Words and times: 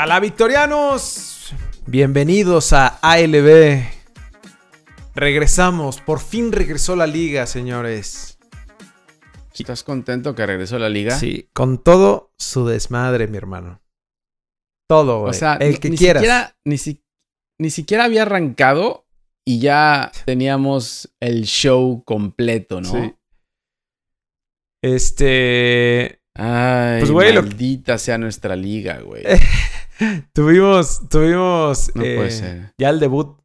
A 0.00 0.06
la 0.06 0.18
Victorianos, 0.18 1.52
bienvenidos 1.86 2.72
a 2.72 2.98
ALB. 3.02 3.82
Regresamos, 5.14 6.00
por 6.00 6.20
fin 6.20 6.52
regresó 6.52 6.96
la 6.96 7.06
liga, 7.06 7.46
señores. 7.46 8.38
¿Estás 9.58 9.84
contento 9.84 10.34
que 10.34 10.46
regresó 10.46 10.78
la 10.78 10.88
liga? 10.88 11.18
Sí, 11.18 11.50
con 11.52 11.82
todo 11.82 12.32
su 12.38 12.66
desmadre, 12.66 13.26
mi 13.26 13.36
hermano. 13.36 13.82
Todo, 14.88 15.20
güey. 15.20 15.30
O 15.32 15.34
sea, 15.34 15.56
el 15.56 15.78
que 15.78 15.90
ni 15.90 15.98
quieras. 15.98 16.22
Siquiera, 16.22 16.56
ni, 16.64 16.78
si- 16.78 17.04
ni 17.58 17.68
siquiera 17.68 18.04
había 18.04 18.22
arrancado 18.22 19.06
y 19.44 19.60
ya 19.60 20.12
teníamos 20.24 21.12
el 21.20 21.44
show 21.44 22.02
completo, 22.04 22.80
¿no? 22.80 22.90
Sí. 22.90 23.14
Este. 24.82 26.22
Ay, 26.34 27.00
Pues, 27.00 27.10
güey, 27.10 27.34
lo- 27.34 27.42
maldita 27.42 27.98
sea 27.98 28.16
nuestra 28.16 28.56
liga, 28.56 29.00
güey. 29.00 29.24
Tuvimos, 30.32 31.08
tuvimos 31.08 31.90
No 31.94 32.02
eh, 32.04 32.16
puede 32.16 32.30
ser. 32.30 32.74
ya 32.78 32.90
el 32.90 33.00
debut 33.00 33.38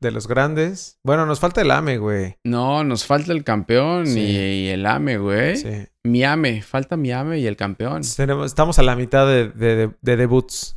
de 0.00 0.10
los 0.10 0.28
grandes. 0.28 0.98
Bueno, 1.04 1.24
nos 1.26 1.40
falta 1.40 1.62
el 1.62 1.70
AME, 1.70 1.98
güey. 1.98 2.36
No, 2.44 2.84
nos 2.84 3.06
falta 3.06 3.32
el 3.32 3.42
campeón 3.44 4.06
Sí. 4.06 4.20
y, 4.20 4.36
y 4.64 4.68
el 4.68 4.84
AME, 4.86 5.16
güey. 5.18 5.56
Sí. 5.56 5.86
Mi 6.04 6.22
AME, 6.24 6.60
falta 6.62 6.96
mi 6.98 7.10
AME 7.12 7.38
y 7.38 7.46
el 7.46 7.56
campeón. 7.56 8.02
Tenemos- 8.16 8.46
estamos 8.46 8.78
a 8.78 8.82
la 8.82 8.96
mitad 8.96 9.26
de, 9.26 9.48
de- 9.48 9.76
de- 9.76 9.94
de 10.02 10.16
debuts. 10.16 10.76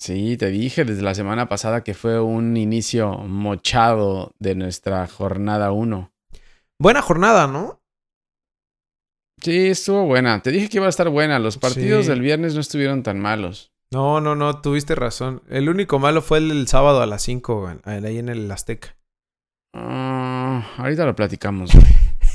Sí, 0.00 0.36
te 0.36 0.48
dije 0.48 0.84
desde 0.84 1.02
la 1.02 1.14
semana 1.14 1.48
pasada 1.48 1.84
que 1.84 1.94
fue 1.94 2.18
un 2.20 2.56
inicio 2.56 3.18
mochado 3.18 4.34
de 4.38 4.54
nuestra 4.54 5.06
jornada 5.06 5.70
1. 5.72 6.10
Buena 6.80 7.02
jornada, 7.02 7.46
¿no? 7.46 7.81
Sí, 9.42 9.66
estuvo 9.68 10.04
buena. 10.06 10.40
Te 10.42 10.50
dije 10.52 10.68
que 10.68 10.76
iba 10.78 10.86
a 10.86 10.90
estar 10.90 11.08
buena. 11.08 11.38
Los 11.38 11.58
partidos 11.58 12.04
Sí. 12.04 12.10
del 12.10 12.20
viernes 12.20 12.54
no 12.54 12.60
estuvieron 12.60 13.02
tan 13.02 13.18
malos. 13.20 13.72
No, 13.90 14.20
no, 14.20 14.34
no, 14.34 14.60
tuviste 14.62 14.94
razón. 14.94 15.42
El 15.50 15.68
único 15.68 15.98
malo 15.98 16.22
fue 16.22 16.38
el 16.38 16.66
sábado 16.68 17.02
a 17.02 17.06
las 17.06 17.22
5, 17.22 17.80
ahí 17.84 18.18
en 18.18 18.28
el 18.28 18.50
Azteca. 18.50 18.96
Ah, 19.74 20.66
ahorita 20.76 21.04
lo 21.06 21.14
platicamos, 21.16 21.70
güey. 21.74 21.86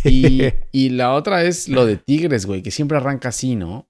Y, 0.04 0.54
y 0.72 0.90
la 0.90 1.14
otra 1.14 1.44
es 1.44 1.68
lo 1.70 1.86
de 1.86 1.98
Tigres, 1.98 2.46
güey, 2.46 2.62
que 2.62 2.72
siempre 2.72 2.98
arranca 2.98 3.30
así, 3.30 3.56
¿no? 3.56 3.88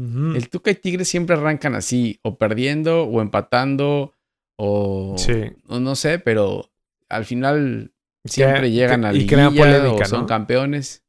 El 0.00 0.48
Tuca 0.48 0.70
y 0.70 0.76
Tigres 0.76 1.08
siempre 1.08 1.34
arrancan 1.34 1.74
así, 1.74 2.20
o 2.22 2.38
perdiendo, 2.38 3.02
o 3.02 3.20
empatando, 3.20 4.14
o, 4.56 5.16
Sí. 5.18 5.32
o 5.66 5.80
no 5.80 5.96
sé, 5.96 6.20
pero 6.20 6.70
al 7.08 7.24
final 7.24 7.92
siempre 8.24 8.60
Que- 8.62 8.70
llegan 8.70 9.00
que- 9.00 9.06
a 9.08 9.12
y 9.12 9.26
crean 9.26 9.56
polémica, 9.56 10.04
o 10.04 10.06
son 10.06 10.20
¿no? 10.20 10.26
campeones. 10.26 11.02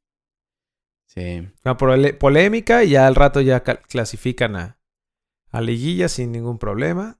Sí. 1.09 1.47
Una 1.65 1.75
polémica 1.75 2.83
y 2.83 2.91
ya 2.91 3.07
al 3.07 3.15
rato 3.15 3.41
ya 3.41 3.63
clasifican 3.63 4.55
a, 4.55 4.77
a 5.51 5.61
liguilla 5.61 6.07
sin 6.07 6.31
ningún 6.31 6.59
problema. 6.59 7.19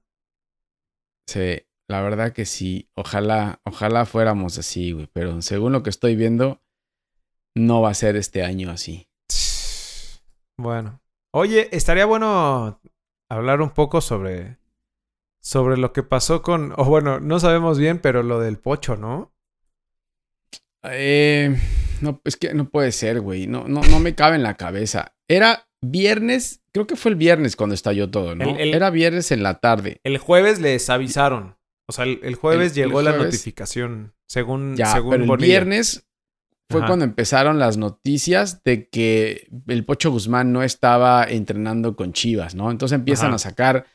Sí, 1.26 1.62
la 1.88 2.00
verdad 2.00 2.32
que 2.32 2.46
sí. 2.46 2.88
Ojalá, 2.94 3.60
ojalá 3.64 4.06
fuéramos 4.06 4.58
así, 4.58 4.92
güey. 4.92 5.08
Pero 5.12 5.42
según 5.42 5.72
lo 5.72 5.82
que 5.82 5.90
estoy 5.90 6.14
viendo, 6.14 6.62
no 7.56 7.82
va 7.82 7.90
a 7.90 7.94
ser 7.94 8.16
este 8.16 8.42
año 8.44 8.70
así. 8.70 9.08
Bueno. 10.56 11.00
Oye, 11.32 11.74
estaría 11.74 12.04
bueno 12.04 12.78
hablar 13.30 13.62
un 13.62 13.70
poco 13.70 14.02
sobre 14.02 14.58
sobre 15.40 15.78
lo 15.78 15.94
que 15.94 16.02
pasó 16.02 16.42
con 16.42 16.74
o 16.76 16.84
bueno, 16.84 17.18
no 17.18 17.40
sabemos 17.40 17.78
bien, 17.78 17.98
pero 17.98 18.22
lo 18.22 18.40
del 18.40 18.58
pocho, 18.58 18.96
¿no? 18.96 19.32
Eh, 20.82 21.58
no, 22.02 22.20
es 22.24 22.36
que 22.36 22.54
no 22.54 22.68
puede 22.68 22.92
ser, 22.92 23.20
güey. 23.20 23.46
No, 23.46 23.66
no, 23.68 23.80
no 23.82 24.00
me 24.00 24.14
cabe 24.14 24.36
en 24.36 24.42
la 24.42 24.56
cabeza. 24.56 25.14
Era 25.28 25.66
viernes, 25.82 26.60
creo 26.72 26.86
que 26.86 26.96
fue 26.96 27.10
el 27.12 27.16
viernes 27.16 27.56
cuando 27.56 27.74
estalló 27.74 28.10
todo, 28.10 28.34
¿no? 28.34 28.44
El- 28.50 28.60
el- 28.60 28.74
Era 28.74 28.90
viernes 28.90 29.30
en 29.32 29.42
la 29.42 29.60
tarde. 29.60 30.00
El 30.04 30.18
jueves 30.18 30.60
les 30.60 30.88
avisaron. 30.90 31.56
O 31.86 31.92
sea, 31.92 32.04
el, 32.04 32.20
el 32.22 32.34
jueves 32.36 32.74
llegó 32.74 33.02
la 33.02 33.16
notificación, 33.16 34.14
según, 34.26 34.76
Ya, 34.76 34.92
según 34.92 35.10
pero 35.10 35.22
el 35.24 35.28
Bonilla. 35.28 35.46
viernes 35.48 36.06
fue 36.68 36.80
Ajá. 36.80 36.86
cuando 36.86 37.04
empezaron 37.04 37.58
las 37.58 37.76
noticias 37.78 38.62
de 38.62 38.88
que 38.88 39.48
el 39.66 39.84
Pocho 39.84 40.12
Guzmán 40.12 40.52
no 40.52 40.62
estaba 40.62 41.24
entrenando 41.24 41.96
con 41.96 42.12
Chivas, 42.12 42.54
¿no? 42.54 42.70
Entonces 42.70 42.94
empiezan 42.96 43.28
Ajá. 43.28 43.36
a 43.36 43.38
sacar 43.40 43.86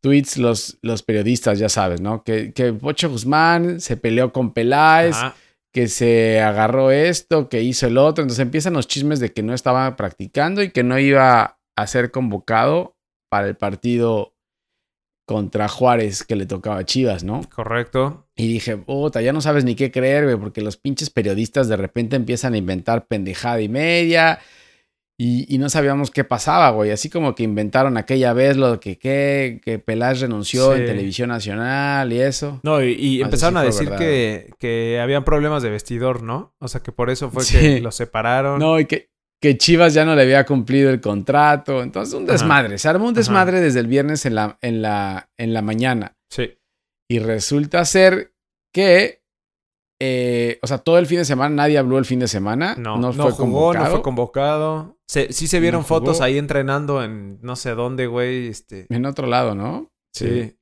tweets 0.00 0.36
los, 0.36 0.78
los 0.82 1.02
periodistas, 1.02 1.58
ya 1.58 1.68
sabes, 1.68 2.00
¿no? 2.00 2.22
Que, 2.22 2.52
que 2.52 2.72
Pocho 2.72 3.10
Guzmán 3.10 3.80
se 3.80 3.96
peleó 3.96 4.32
con 4.32 4.52
Peláez, 4.52 5.16
Ajá. 5.16 5.34
Que 5.72 5.88
se 5.88 6.40
agarró 6.40 6.90
esto, 6.90 7.48
que 7.48 7.62
hizo 7.62 7.86
el 7.86 7.98
otro. 7.98 8.22
Entonces 8.22 8.42
empiezan 8.42 8.72
los 8.72 8.88
chismes 8.88 9.20
de 9.20 9.32
que 9.32 9.42
no 9.42 9.54
estaba 9.54 9.96
practicando 9.96 10.62
y 10.62 10.70
que 10.70 10.82
no 10.82 10.98
iba 10.98 11.58
a 11.76 11.86
ser 11.86 12.10
convocado 12.10 12.96
para 13.30 13.48
el 13.48 13.56
partido 13.56 14.34
contra 15.26 15.68
Juárez 15.68 16.24
que 16.24 16.34
le 16.34 16.44
tocaba 16.44 16.78
a 16.78 16.84
Chivas, 16.84 17.22
¿no? 17.22 17.42
Correcto. 17.54 18.26
Y 18.34 18.48
dije, 18.48 18.76
puta, 18.76 19.22
ya 19.22 19.32
no 19.32 19.40
sabes 19.40 19.64
ni 19.64 19.76
qué 19.76 19.92
creer, 19.92 20.24
güey, 20.24 20.36
porque 20.36 20.60
los 20.60 20.76
pinches 20.76 21.08
periodistas 21.08 21.68
de 21.68 21.76
repente 21.76 22.16
empiezan 22.16 22.54
a 22.54 22.56
inventar 22.56 23.06
pendejada 23.06 23.60
y 23.60 23.68
media. 23.68 24.40
Y, 25.22 25.54
y 25.54 25.58
no 25.58 25.68
sabíamos 25.68 26.10
qué 26.10 26.24
pasaba, 26.24 26.70
güey. 26.70 26.92
Así 26.92 27.10
como 27.10 27.34
que 27.34 27.42
inventaron 27.42 27.98
aquella 27.98 28.32
vez 28.32 28.56
lo 28.56 28.80
que, 28.80 28.96
que, 28.98 29.60
que 29.62 29.78
Peláez 29.78 30.20
renunció 30.20 30.72
Sí. 30.74 30.80
en 30.80 30.86
televisión 30.86 31.28
nacional 31.28 32.10
y 32.10 32.20
eso. 32.22 32.58
No, 32.62 32.82
y, 32.82 32.92
y 32.92 33.16
Así 33.16 33.22
empezaron 33.24 33.58
a 33.58 33.62
decir 33.62 33.90
que, 33.98 34.54
que 34.58 34.98
habían 34.98 35.24
problemas 35.24 35.62
de 35.62 35.68
vestidor, 35.68 36.22
¿no? 36.22 36.54
O 36.58 36.68
sea, 36.68 36.80
que 36.82 36.90
por 36.90 37.10
eso 37.10 37.30
fue 37.30 37.44
Sí. 37.44 37.58
que 37.58 37.80
los 37.82 37.94
separaron. 37.96 38.58
No, 38.60 38.80
y 38.80 38.86
que, 38.86 39.10
que 39.42 39.58
Chivas 39.58 39.92
ya 39.92 40.06
no 40.06 40.14
le 40.16 40.22
había 40.22 40.46
cumplido 40.46 40.88
el 40.88 41.02
contrato. 41.02 41.82
Entonces, 41.82 42.14
un 42.14 42.24
Ajá. 42.24 42.32
desmadre. 42.32 42.78
Se 42.78 42.88
armó 42.88 43.04
un 43.04 43.10
Ajá. 43.10 43.18
desmadre 43.20 43.60
desde 43.60 43.80
el 43.80 43.88
viernes 43.88 44.24
en 44.24 44.34
la, 44.36 44.56
en 44.62 44.80
la, 44.80 45.28
en 45.36 45.52
la 45.52 45.60
mañana. 45.60 46.16
Sí. 46.30 46.56
Y 47.10 47.18
resulta 47.18 47.84
ser 47.84 48.32
que, 48.72 49.19
eh, 50.00 50.58
o 50.62 50.66
sea, 50.66 50.78
todo 50.78 50.98
el 50.98 51.06
fin 51.06 51.18
de 51.18 51.24
semana, 51.24 51.54
nadie 51.54 51.76
habló 51.78 51.98
el 51.98 52.04
fin 52.06 52.18
de 52.20 52.28
semana. 52.28 52.74
No, 52.76 52.96
No, 52.96 53.12
no, 53.12 53.22
fue 53.24 53.32
jugó, 53.32 53.36
convocado. 53.36 53.84
no 53.84 53.90
fue 53.90 54.02
convocado. 54.02 54.98
Se- 55.06 55.32
sí 55.32 55.46
se 55.46 55.60
vieron 55.60 55.82
No 55.82 55.86
fotos 55.86 56.20
ahí 56.20 56.38
entrenando 56.38 57.02
en 57.04 57.38
no 57.42 57.54
sé 57.56 57.70
dónde, 57.74 58.06
güey. 58.06 58.48
Este, 58.48 58.86
En 58.88 59.04
otro 59.06 59.26
lado, 59.26 59.54
¿no? 59.54 59.90
sí. 60.14 60.56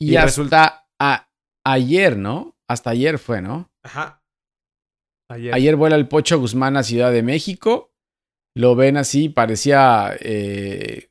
Y, 0.00 0.12
Y 0.12 0.16
hasta 0.16 0.26
resulta- 0.26 0.88
a- 1.00 1.28
ayer, 1.64 2.16
¿no? 2.16 2.56
Hasta 2.68 2.90
ayer 2.90 3.18
fue, 3.18 3.40
¿no? 3.42 3.70
Ajá. 3.82 4.22
Ayer. 5.30 5.54
Ayer 5.54 5.76
vuela 5.76 5.96
el 5.96 6.06
Pocho 6.08 6.38
Guzmán 6.38 6.76
a 6.76 6.82
Ciudad 6.82 7.10
de 7.12 7.22
México. 7.22 7.92
Lo 8.54 8.76
ven 8.76 8.96
así, 8.96 9.28
parecía 9.28 10.16
eh, 10.20 11.08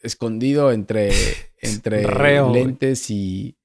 escondido 0.00 0.70
entre, 0.72 1.10
entre 1.58 2.06
Reo, 2.06 2.52
lentes 2.52 3.10
y 3.10 3.56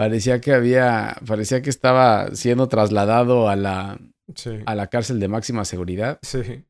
parecía 0.00 0.40
que 0.40 0.54
había, 0.54 1.18
parecía 1.26 1.60
que 1.60 1.68
estaba 1.68 2.34
siendo 2.34 2.68
trasladado 2.68 3.50
a 3.50 3.54
la, 3.56 3.98
Sí. 4.34 4.52
a 4.64 4.74
la 4.74 4.86
cárcel 4.86 5.20
de 5.20 5.28
máxima 5.28 5.66
seguridad 5.66 6.18
Sí. 6.22 6.64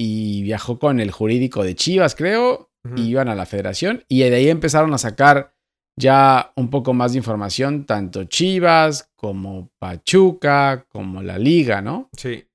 y 0.00 0.42
viajó 0.42 0.78
con 0.78 0.98
el 0.98 1.10
jurídico 1.10 1.64
de 1.64 1.74
Chivas, 1.74 2.14
creo, 2.14 2.70
y 2.96 3.02
iban 3.10 3.28
a 3.28 3.34
la 3.34 3.44
federación 3.44 4.04
y 4.08 4.20
de 4.20 4.34
ahí 4.34 4.48
empezaron 4.48 4.94
a 4.94 4.98
sacar 4.98 5.52
ya 6.00 6.52
un 6.56 6.70
poco 6.70 6.94
más 6.94 7.12
de 7.12 7.18
información, 7.18 7.84
tanto 7.84 8.24
Chivas 8.24 9.10
como 9.16 9.70
Pachuca, 9.78 10.86
como 10.88 11.22
la 11.22 11.36
liga, 11.38 11.82
¿no? 11.82 12.08
Sí. 12.16 12.48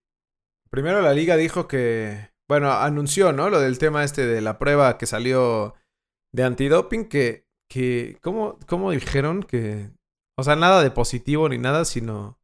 Primero 0.72 1.02
la 1.04 1.14
liga 1.14 1.38
dijo 1.38 1.68
que, 1.68 2.32
bueno, 2.50 2.72
anunció, 2.72 3.34
¿no? 3.34 3.52
Lo 3.52 3.60
del 3.60 3.78
tema 3.78 4.04
este 4.04 4.26
de 4.26 4.42
la 4.42 4.58
prueba 4.58 4.98
que 4.98 5.06
salió 5.06 5.76
de 6.34 6.44
antidoping, 6.44 7.06
que, 7.06 7.46
que, 7.70 8.18
¿cómo, 8.22 8.58
cómo 8.66 8.90
dijeron 8.92 9.44
que, 9.44 9.92
o 10.38 10.44
sea, 10.44 10.56
nada 10.56 10.82
de 10.84 10.92
positivo 10.92 11.50
ni 11.50 11.58
nada, 11.58 11.86
sino 11.86 12.38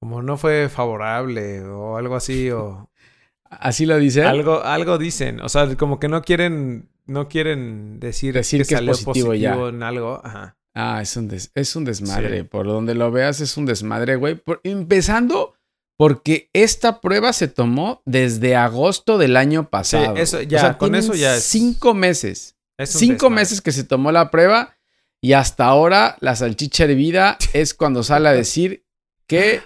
como 0.00 0.22
no 0.22 0.36
fue 0.36 0.68
favorable 0.68 1.62
o 1.64 1.96
algo 1.96 2.16
así, 2.16 2.50
o 2.50 2.88
Así 3.50 3.84
lo 3.86 3.96
dice. 3.98 4.24
algo, 4.24 4.62
algo 4.62 4.98
dicen, 4.98 5.40
o 5.40 5.48
sea, 5.48 5.74
como 5.76 6.00
que 6.00 6.08
no 6.08 6.22
quieren, 6.22 6.88
no 7.06 7.28
quieren 7.28 8.00
decir, 8.00 8.32
Decir 8.34 8.60
que 8.60 8.74
es 8.74 8.78
salió 8.78 8.92
positivo 8.92 9.34
ya. 9.34 9.54
en 9.54 9.82
algo, 9.82 10.20
ajá. 10.24 10.56
Ah, 10.74 11.02
es 11.02 11.16
un, 11.18 11.28
des- 11.28 11.50
es 11.54 11.76
un 11.76 11.84
desmadre. 11.84 12.38
Sí. 12.40 12.44
Por 12.44 12.66
donde 12.66 12.94
lo 12.94 13.10
veas 13.10 13.40
es 13.42 13.58
un 13.58 13.66
desmadre, 13.66 14.16
güey. 14.16 14.36
Por- 14.36 14.60
empezando 14.64 15.54
porque 15.98 16.48
esta 16.54 17.02
prueba 17.02 17.34
se 17.34 17.46
tomó 17.46 18.00
desde 18.06 18.56
agosto 18.56 19.18
del 19.18 19.36
año 19.36 19.68
pasado. 19.68 20.16
eso 20.16 20.40
ya, 20.40 20.78
con 20.78 20.90
tienen 20.92 21.00
eso 21.10 21.14
ya 21.14 21.36
es- 21.36 21.44
Cinco 21.44 21.92
meses. 21.92 22.56
Es 22.78 22.88
Cinco 22.90 23.24
desmadre. 23.26 23.34
meses 23.34 23.60
que 23.60 23.70
se 23.72 23.84
tomó 23.84 24.10
la 24.12 24.30
prueba 24.30 24.74
y 25.22 25.32
hasta 25.34 25.64
ahora 25.66 26.16
la 26.20 26.34
salchicha 26.36 26.84
hervida 26.84 27.38
es 27.52 27.74
cuando 27.74 28.02
sale 28.02 28.28
a 28.28 28.32
decir 28.32 28.84
que 29.26 29.60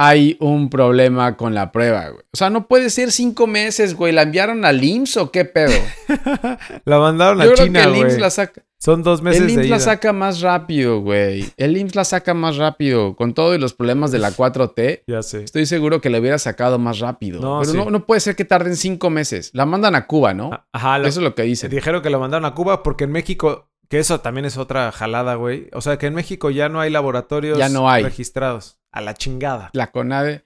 hay 0.00 0.36
un 0.38 0.70
problema 0.70 1.36
con 1.36 1.54
la 1.54 1.72
prueba, 1.72 2.08
güey. 2.10 2.22
O 2.32 2.36
sea, 2.36 2.50
no 2.50 2.68
puede 2.68 2.88
ser 2.88 3.10
cinco 3.10 3.48
meses, 3.48 3.94
güey. 3.94 4.12
¿La 4.12 4.22
enviaron 4.22 4.64
al 4.64 4.82
IMSS 4.84 5.16
o 5.16 5.32
qué 5.32 5.44
pedo? 5.44 5.72
La 6.84 6.98
mandaron 7.00 7.38
Yo 7.38 7.50
a 7.50 7.54
creo 7.54 7.66
China, 7.66 7.80
que 7.80 7.84
el 7.88 7.94
güey. 7.96 8.02
IMSS 8.02 8.20
la 8.20 8.30
saca. 8.30 8.62
Son 8.80 9.02
dos 9.02 9.22
meses 9.22 9.40
El 9.40 9.46
de 9.48 9.52
IMSS 9.54 9.70
la 9.70 9.76
ida. 9.76 9.80
saca 9.80 10.12
más 10.12 10.40
rápido, 10.40 11.00
güey. 11.00 11.52
El 11.56 11.76
IMSS 11.76 11.96
la 11.96 12.04
saca 12.04 12.32
más 12.32 12.56
rápido. 12.58 13.16
Con 13.16 13.34
todo 13.34 13.56
y 13.56 13.58
los 13.58 13.74
problemas 13.74 14.12
de 14.12 14.20
la 14.20 14.30
4T, 14.36 15.02
Ya 15.08 15.20
sé. 15.22 15.42
estoy 15.42 15.66
seguro 15.66 16.00
que 16.00 16.10
la 16.10 16.20
hubiera 16.20 16.38
sacado 16.38 16.78
más 16.78 17.00
rápido. 17.00 17.40
No, 17.40 17.58
Pero 17.60 17.72
sí. 17.72 17.76
no, 17.76 17.90
no 17.90 18.06
puede 18.06 18.20
ser 18.20 18.36
que 18.36 18.44
tarden 18.44 18.76
cinco 18.76 19.10
meses. 19.10 19.50
La 19.52 19.66
mandan 19.66 19.96
a 19.96 20.06
Cuba, 20.06 20.32
¿no? 20.32 20.50
Ajá, 20.72 20.98
lo- 21.00 21.08
Eso 21.08 21.18
es 21.18 21.24
lo 21.24 21.34
que 21.34 21.42
dicen. 21.42 21.70
dijeron 21.72 22.02
que 22.02 22.10
lo 22.10 22.20
mandaron 22.20 22.44
a 22.44 22.54
Cuba 22.54 22.84
porque 22.84 23.02
en 23.04 23.10
México, 23.10 23.67
que 23.88 23.98
eso 23.98 24.20
también 24.20 24.44
es 24.44 24.56
otra 24.58 24.92
jalada, 24.92 25.34
güey. 25.34 25.68
O 25.72 25.80
sea, 25.80 25.96
que 25.98 26.06
en 26.06 26.14
México 26.14 26.50
ya 26.50 26.68
no 26.68 26.80
hay 26.80 26.90
laboratorios 26.90 27.58
Ya 27.58 27.68
no 27.68 27.88
hay. 27.90 28.02
registrados. 28.02 28.78
A 28.92 29.00
la 29.00 29.14
chingada. 29.14 29.70
La 29.72 29.90
CONADE, 29.90 30.44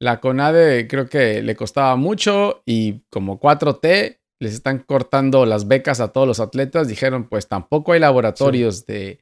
la 0.00 0.20
CONADE 0.20 0.88
creo 0.88 1.08
que 1.08 1.42
le 1.42 1.56
costaba 1.56 1.94
mucho 1.96 2.62
y 2.66 3.00
como 3.10 3.38
4T 3.40 4.18
les 4.40 4.54
están 4.54 4.78
cortando 4.80 5.46
las 5.46 5.68
becas 5.68 6.00
a 6.00 6.08
todos 6.08 6.26
los 6.26 6.40
atletas. 6.40 6.88
Dijeron, 6.88 7.28
pues 7.28 7.48
tampoco 7.48 7.92
hay 7.92 8.00
laboratorios 8.00 8.86
de 8.86 9.20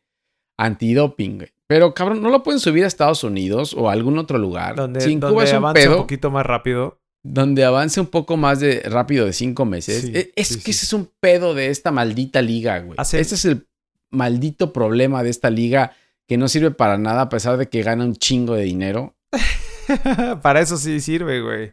antidoping. 0.58 1.37
güey. 1.38 1.52
Pero 1.67 1.94
cabrón, 1.94 2.22
¿no 2.22 2.31
lo 2.31 2.43
pueden 2.43 2.61
subir 2.61 2.84
a 2.84 2.87
Estados 2.87 3.22
Unidos 3.25 3.75
o 3.75 3.88
a 3.88 3.93
algún 3.93 4.19
otro 4.19 4.38
lugar? 4.38 4.75
Donde, 4.76 5.00
si 5.00 5.12
en 5.12 5.20
donde 5.20 5.34
Cuba 5.34 5.44
es 5.44 5.50
un 5.50 5.56
avance 5.56 5.82
pedo, 5.82 5.96
un 5.96 6.02
poquito 6.02 6.31
más 6.31 6.44
rápido. 6.46 7.00
Donde 7.22 7.64
avance 7.64 8.00
un 8.00 8.06
poco 8.06 8.37
más 8.37 8.61
de 8.61 8.81
rápido 8.87 9.26
de 9.26 9.32
cinco 9.32 9.64
meses. 9.64 10.02
Sí, 10.02 10.12
E- 10.14 10.32
es 10.37 10.49
sí, 10.49 10.55
que 10.56 10.61
sí. 10.62 10.70
ese 10.72 10.87
es 10.87 10.93
un 10.93 11.11
pedo 11.20 11.55
de 11.55 11.69
esta 11.69 11.90
maldita 11.93 12.40
liga, 12.43 12.78
güey. 12.81 12.94
Hace- 12.99 13.20
Ese 13.20 13.34
es 13.34 13.44
el 13.44 13.67
maldito 14.11 14.72
problema 14.72 15.22
de 15.22 15.31
esta 15.31 15.50
liga 15.50 15.93
que 16.26 16.37
no 16.38 16.49
sirve 16.49 16.70
para 16.70 16.96
nada 16.99 17.22
a 17.22 17.28
pesar 17.28 17.56
de 17.56 17.69
que 17.69 17.82
gana 17.82 18.05
un 18.05 18.14
chingo 18.17 18.55
de 18.55 18.62
dinero. 18.62 19.17
Para 20.43 20.61
eso 20.61 20.76
sí 20.76 21.00
sirve, 21.00 21.40
güey. 21.43 21.72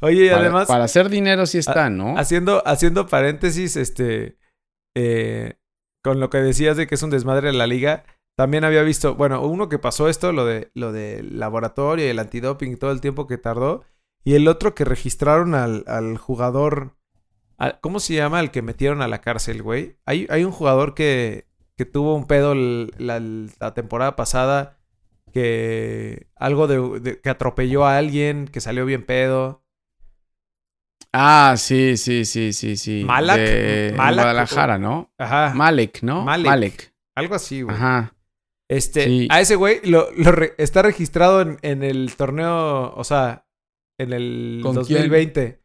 Oye, 0.00 0.26
y 0.26 0.28
Para, 0.30 0.40
además, 0.40 0.66
para 0.66 0.84
hacer 0.84 1.10
dinero 1.10 1.44
sí 1.44 1.58
está, 1.58 1.90
¿no? 1.90 2.16
haciendo, 2.18 2.66
haciendo 2.66 3.06
paréntesis, 3.06 3.76
este, 3.76 4.38
eh, 4.96 5.54
con 6.02 6.20
lo 6.20 6.30
que 6.30 6.38
decías 6.38 6.78
de 6.78 6.86
que 6.86 6.94
es 6.94 7.02
un 7.02 7.10
desmadre 7.10 7.50
en 7.50 7.58
la 7.58 7.66
liga, 7.66 8.04
también 8.34 8.64
había 8.64 8.82
visto, 8.82 9.14
bueno, 9.14 9.42
uno 9.46 9.68
que 9.68 9.78
pasó 9.78 10.08
esto, 10.08 10.32
lo 10.32 10.46
de 10.46 10.70
lo 10.74 10.92
del 10.92 11.38
laboratorio 11.38 12.06
y 12.06 12.08
el 12.08 12.18
antidoping 12.18 12.72
y 12.72 12.76
todo 12.76 12.92
el 12.92 13.02
tiempo 13.02 13.26
que 13.26 13.36
tardó, 13.36 13.84
y 14.28 14.34
el 14.34 14.48
otro 14.48 14.74
que 14.74 14.84
registraron 14.84 15.54
al, 15.54 15.84
al 15.86 16.18
jugador, 16.18 16.96
al- 17.56 17.78
¿cómo 17.80 18.00
se 18.00 18.14
llama? 18.14 18.40
El 18.40 18.50
que 18.50 18.62
metieron 18.62 19.00
a 19.02 19.08
la 19.08 19.20
cárcel, 19.20 19.62
güey. 19.62 19.96
Hay, 20.04 20.26
hay 20.30 20.44
un 20.44 20.52
jugador 20.52 20.94
que, 20.94 21.46
que 21.76 21.84
tuvo 21.84 22.14
un 22.14 22.26
pedo 22.26 22.54
la, 22.54 23.20
la 23.20 23.74
temporada 23.74 24.16
pasada, 24.16 24.78
que 25.32 26.26
algo 26.36 26.66
de, 26.66 27.00
de- 27.00 27.20
que 27.20 27.30
atropelló 27.30 27.86
a 27.86 27.96
alguien, 27.96 28.46
que 28.48 28.60
salió 28.60 28.84
bien 28.84 29.04
pedo. 29.06 29.62
Ah, 31.12 31.54
sí, 31.56 31.96
sí, 31.96 32.24
sí, 32.24 32.52
sí, 32.52 32.76
sí. 32.76 33.04
Malak- 33.06 33.36
De 33.38 33.94
Malak- 33.96 34.14
Guadalajara, 34.14 34.78
¿no? 34.78 35.10
Ajá. 35.18 35.52
Malek, 35.54 36.02
¿no? 36.02 36.22
Malek. 36.24 36.46
Malek. 36.46 36.94
Algo 37.14 37.34
así, 37.34 37.62
güey. 37.62 37.74
Ajá. 37.74 38.14
Este, 38.68 39.04
Sí. 39.04 39.28
a 39.30 39.40
ese 39.40 39.54
güey 39.56 39.80
lo, 39.84 40.08
lo 40.16 40.32
re- 40.32 40.54
está 40.58 40.82
registrado 40.82 41.40
en, 41.40 41.58
en 41.62 41.82
el 41.82 42.14
torneo, 42.16 42.92
o 42.94 43.02
sea, 43.04 43.46
en 43.98 44.12
el 44.12 44.60
¿Con 44.62 44.74
2020. 44.74 45.60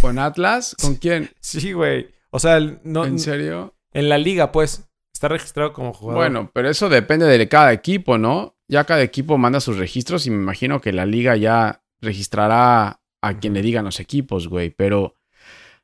¿Con 0.00 0.18
Atlas? 0.18 0.76
¿Con 0.80 0.96
quién? 0.96 1.30
Sí, 1.40 1.72
güey. 1.72 2.08
O 2.30 2.38
sea, 2.38 2.56
el- 2.56 2.80
no, 2.84 3.04
¿En 3.04 3.18
serio? 3.18 3.74
en 3.92 4.08
la 4.08 4.18
liga, 4.18 4.52
pues, 4.52 4.88
está 5.12 5.28
registrado 5.28 5.72
como 5.72 5.92
jugador. 5.92 6.22
Bueno, 6.22 6.50
pero 6.54 6.68
eso 6.70 6.88
depende 6.88 7.26
de 7.26 7.48
cada 7.48 7.72
equipo, 7.72 8.18
¿no? 8.18 8.56
Ya 8.68 8.84
cada 8.84 9.02
equipo 9.02 9.36
manda 9.36 9.60
sus 9.60 9.76
registros 9.78 10.26
y 10.26 10.30
me 10.30 10.36
imagino 10.36 10.80
que 10.80 10.92
la 10.92 11.06
liga 11.06 11.36
ya 11.36 11.82
registrará 12.00 13.00
a 13.22 13.38
quien 13.38 13.52
le 13.54 13.62
digan 13.62 13.84
los 13.84 14.00
equipos, 14.00 14.48
güey. 14.48 14.70
Pero. 14.70 15.16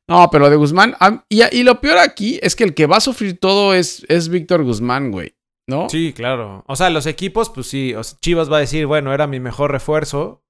No, 0.08 0.28
pero 0.30 0.48
de 0.48 0.56
Guzmán. 0.56 0.94
Y, 1.28 1.42
y 1.50 1.64
lo 1.64 1.80
peor 1.80 1.98
aquí 1.98 2.38
es 2.40 2.54
que 2.54 2.62
el 2.62 2.74
que 2.74 2.86
va 2.86 2.98
a 2.98 3.00
sufrir 3.00 3.40
todo 3.40 3.74
es, 3.74 4.06
es 4.08 4.28
Víctor 4.28 4.62
Guzmán, 4.62 5.10
güey. 5.10 5.34
¿No? 5.68 5.88
Sí, 5.90 6.12
claro. 6.14 6.62
O 6.68 6.76
sea, 6.76 6.90
los 6.90 7.06
equipos, 7.06 7.50
pues 7.50 7.66
sí. 7.66 7.92
o 7.92 8.04
sea, 8.04 8.16
Chivas 8.20 8.50
va 8.50 8.58
a 8.58 8.60
decir, 8.60 8.86
bueno, 8.86 9.12
era 9.12 9.26
mi 9.26 9.40
mejor 9.40 9.72
refuerzo, 9.72 10.44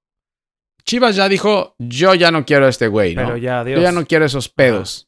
Chivas 0.87 1.15
ya 1.15 1.27
dijo: 1.29 1.75
Yo 1.77 2.15
ya 2.15 2.31
no 2.31 2.45
quiero 2.45 2.65
a 2.65 2.69
este 2.69 2.87
güey, 2.87 3.13
¿no? 3.15 3.23
pero 3.25 3.37
ya, 3.37 3.63
Dios. 3.63 3.77
Yo 3.77 3.83
ya 3.83 3.91
no 3.91 4.05
quiero 4.07 4.25
esos 4.25 4.49
pedos. 4.49 5.07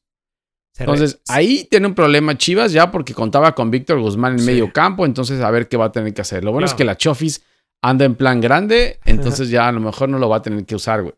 Re- 0.77 0.83
Entonces, 0.85 1.19
ahí 1.27 1.67
tiene 1.69 1.87
un 1.87 1.95
problema 1.95 2.37
Chivas 2.37 2.71
ya 2.71 2.91
porque 2.91 3.13
contaba 3.13 3.53
con 3.55 3.71
Víctor 3.71 3.99
Guzmán 3.99 4.33
en 4.33 4.39
Sí. 4.39 4.45
medio 4.45 4.71
campo, 4.71 5.05
entonces 5.05 5.41
a 5.41 5.49
ver 5.51 5.67
qué 5.67 5.75
va 5.77 5.85
a 5.85 5.91
tener 5.91 6.13
que 6.13 6.21
hacer. 6.21 6.43
Lo 6.43 6.51
bueno 6.51 6.67
es 6.67 6.73
que 6.73 6.83
la 6.85 6.95
Chofis 6.97 7.43
anda 7.81 8.05
en 8.05 8.15
plan 8.15 8.39
grande, 8.41 8.99
entonces 9.05 9.49
ya 9.49 9.67
a 9.67 9.71
lo 9.71 9.79
mejor 9.79 10.09
no 10.09 10.19
lo 10.19 10.29
va 10.29 10.37
a 10.37 10.41
tener 10.41 10.65
que 10.65 10.75
usar, 10.75 11.01
güey. 11.01 11.15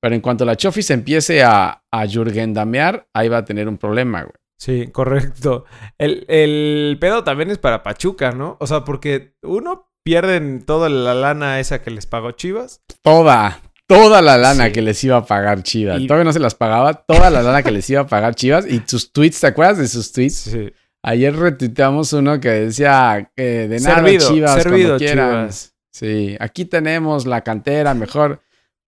Pero 0.00 0.14
en 0.14 0.20
cuanto 0.20 0.44
la 0.44 0.56
Chofis 0.56 0.90
empiece 0.90 1.42
a, 1.42 1.82
a 1.90 2.06
Jürgen 2.06 2.52
damear, 2.54 3.06
ahí 3.14 3.28
va 3.28 3.38
a 3.38 3.44
tener 3.44 3.68
un 3.68 3.78
problema, 3.78 4.22
güey. 4.22 4.34
Sí, 4.58 4.88
correcto. 4.92 5.64
El, 5.98 6.24
el 6.28 6.96
pedo 7.00 7.22
también 7.24 7.50
es 7.50 7.58
para 7.58 7.82
Pachuca, 7.82 8.32
¿no? 8.32 8.56
O 8.60 8.66
sea, 8.66 8.84
porque 8.84 9.34
uno 9.42 9.90
pierden 10.04 10.64
toda 10.64 10.88
la 10.88 11.14
lana 11.14 11.60
esa 11.60 11.82
que 11.82 11.90
les 11.90 12.06
pagó 12.06 12.32
Chivas. 12.32 12.80
Toda, 13.02 13.60
toda 13.94 14.22
la 14.22 14.36
lana 14.38 14.66
Sí. 14.66 14.72
que 14.72 14.82
les 14.82 15.02
iba 15.04 15.16
a 15.16 15.24
pagar 15.26 15.62
Chivas. 15.62 16.00
Y- 16.00 16.06
Todavía 16.06 16.24
no 16.24 16.32
se 16.32 16.40
las 16.40 16.54
pagaba, 16.54 16.94
toda 16.94 17.30
la 17.30 17.42
lana 17.42 17.62
que 17.62 17.70
les 17.70 17.88
iba 17.90 18.02
a 18.02 18.06
pagar 18.06 18.34
Chivas. 18.34 18.66
Y 18.66 18.82
sus 18.86 19.12
tweets, 19.12 19.40
¿te 19.40 19.46
acuerdas 19.48 19.78
de 19.78 19.88
sus 19.88 20.12
tweets? 20.12 20.34
Sí. 20.36 20.72
Ayer 21.04 21.34
retuiteamos 21.34 22.12
uno 22.12 22.38
que 22.40 22.48
decía 22.48 23.30
eh, 23.36 23.66
de 23.68 23.80
nada 23.80 23.96
Servido, 23.96 24.28
Chivas 24.28 24.62
servido. 24.62 24.98
Chivas. 24.98 25.74
Sí, 25.92 26.36
aquí 26.40 26.64
tenemos 26.64 27.26
la 27.26 27.42
cantera 27.42 27.92
mejor. 27.94 28.40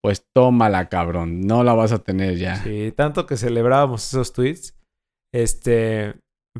Pues 0.03 0.27
tómala, 0.35 0.89
cabrón. 0.91 1.41
No 1.47 1.65
la 1.65 1.73
vas 1.73 1.93
a 1.93 1.99
tener 1.99 2.37
ya. 2.37 2.63
Sí, 2.63 2.93
tanto 2.97 3.27
que 3.27 3.37
celebrábamos 3.37 4.07
esos 4.07 4.33
tweets. 4.33 4.75
Este, 5.33 6.15